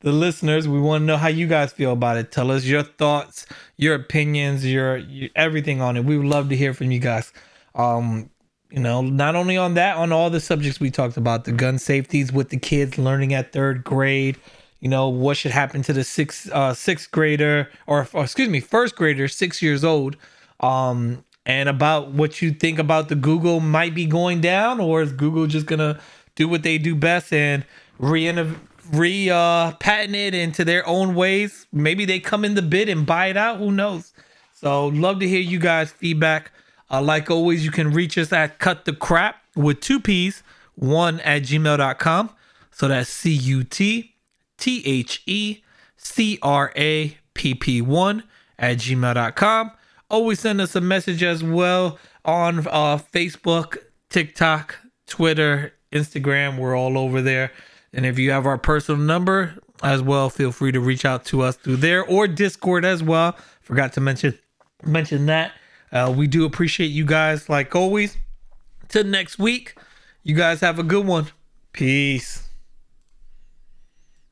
the 0.00 0.12
listeners. 0.12 0.68
We 0.68 0.80
want 0.80 1.02
to 1.02 1.06
know 1.06 1.16
how 1.16 1.28
you 1.28 1.46
guys 1.46 1.72
feel 1.72 1.92
about 1.92 2.16
it. 2.16 2.30
Tell 2.30 2.50
us 2.50 2.64
your 2.64 2.82
thoughts, 2.82 3.46
your 3.76 3.94
opinions, 3.94 4.64
your, 4.64 4.96
your 4.96 5.30
everything 5.34 5.80
on 5.80 5.96
it. 5.96 6.04
We 6.04 6.16
would 6.18 6.26
love 6.26 6.48
to 6.50 6.56
hear 6.56 6.74
from 6.74 6.90
you 6.90 7.00
guys. 7.00 7.32
Um, 7.74 8.30
you 8.70 8.80
know, 8.80 9.00
not 9.00 9.34
only 9.34 9.56
on 9.56 9.74
that, 9.74 9.96
on 9.96 10.12
all 10.12 10.30
the 10.30 10.40
subjects 10.40 10.78
we 10.78 10.90
talked 10.90 11.16
about, 11.16 11.44
the 11.44 11.52
gun 11.52 11.78
safeties 11.78 12.32
with 12.32 12.50
the 12.50 12.58
kids 12.58 12.98
learning 12.98 13.32
at 13.34 13.52
third 13.52 13.82
grade. 13.82 14.36
You 14.80 14.88
know 14.88 15.08
what 15.08 15.36
should 15.36 15.50
happen 15.50 15.82
to 15.82 15.92
the 15.92 16.04
sixth 16.04 16.50
uh, 16.52 16.72
sixth 16.72 17.10
grader 17.10 17.70
or, 17.86 18.08
or 18.12 18.24
excuse 18.24 18.48
me 18.48 18.60
first 18.60 18.94
grader 18.94 19.26
six 19.26 19.60
years 19.60 19.82
old 19.82 20.16
um, 20.60 21.24
and 21.46 21.68
about 21.68 22.10
what 22.12 22.42
you 22.42 22.52
think 22.52 22.78
about 22.78 23.08
the 23.08 23.14
Google 23.14 23.58
might 23.60 23.94
be 23.94 24.06
going 24.06 24.40
down, 24.40 24.80
or 24.80 25.02
is 25.02 25.12
Google 25.12 25.46
just 25.46 25.66
gonna 25.66 25.98
do 26.36 26.46
what 26.46 26.62
they 26.62 26.78
do 26.78 26.94
best 26.94 27.32
and 27.32 27.64
re 27.98 28.30
re 28.92 29.30
uh, 29.30 29.72
patent 29.72 30.14
it 30.14 30.34
into 30.34 30.64
their 30.64 30.86
own 30.86 31.14
ways? 31.14 31.66
Maybe 31.72 32.04
they 32.04 32.20
come 32.20 32.44
in 32.44 32.54
the 32.54 32.62
bid 32.62 32.88
and 32.88 33.06
buy 33.06 33.26
it 33.26 33.36
out. 33.36 33.58
Who 33.58 33.72
knows? 33.72 34.12
So 34.52 34.88
love 34.88 35.20
to 35.20 35.28
hear 35.28 35.40
you 35.40 35.58
guys' 35.58 35.90
feedback. 35.90 36.52
Uh, 36.90 37.02
like 37.02 37.30
always, 37.30 37.64
you 37.64 37.70
can 37.70 37.92
reach 37.92 38.18
us 38.18 38.32
at 38.32 38.58
cut 38.58 38.84
the 38.84 38.92
crap 38.92 39.42
with 39.56 39.80
two 39.80 40.00
P's, 40.00 40.42
one 40.74 41.20
at 41.20 41.42
gmail.com. 41.42 42.30
So 42.70 42.88
that's 42.88 43.08
C 43.08 43.32
U 43.32 43.64
T 43.64 44.14
T 44.58 44.82
H 44.84 45.22
E 45.26 45.62
C 45.96 46.38
R 46.42 46.72
A 46.76 47.16
P 47.34 47.54
P 47.54 47.80
1 47.80 48.22
at 48.58 48.78
gmail.com. 48.78 49.70
Always 50.10 50.40
send 50.40 50.60
us 50.60 50.74
a 50.74 50.80
message 50.80 51.22
as 51.22 51.42
well 51.42 51.98
on 52.24 52.60
uh, 52.60 52.98
Facebook, 52.98 53.78
TikTok, 54.08 54.76
Twitter, 55.06 55.72
Instagram. 55.92 56.58
We're 56.58 56.76
all 56.76 56.98
over 56.98 57.22
there. 57.22 57.52
And 57.92 58.04
if 58.04 58.18
you 58.18 58.30
have 58.30 58.46
our 58.46 58.58
personal 58.58 59.00
number 59.00 59.54
as 59.82 60.02
well, 60.02 60.30
feel 60.30 60.52
free 60.52 60.72
to 60.72 60.80
reach 60.80 61.04
out 61.04 61.24
to 61.26 61.42
us 61.42 61.56
through 61.56 61.76
there 61.76 62.04
or 62.04 62.26
Discord 62.28 62.84
as 62.84 63.02
well. 63.02 63.36
Forgot 63.60 63.92
to 63.94 64.00
mention 64.00 64.38
mention 64.84 65.26
that. 65.26 65.52
Uh, 65.90 66.12
we 66.14 66.26
do 66.26 66.44
appreciate 66.44 66.88
you 66.88 67.04
guys 67.04 67.48
like 67.48 67.74
always. 67.74 68.16
Till 68.88 69.04
next 69.04 69.38
week, 69.38 69.76
you 70.22 70.34
guys 70.34 70.60
have 70.60 70.78
a 70.78 70.82
good 70.82 71.06
one. 71.06 71.28
Peace. 71.72 72.47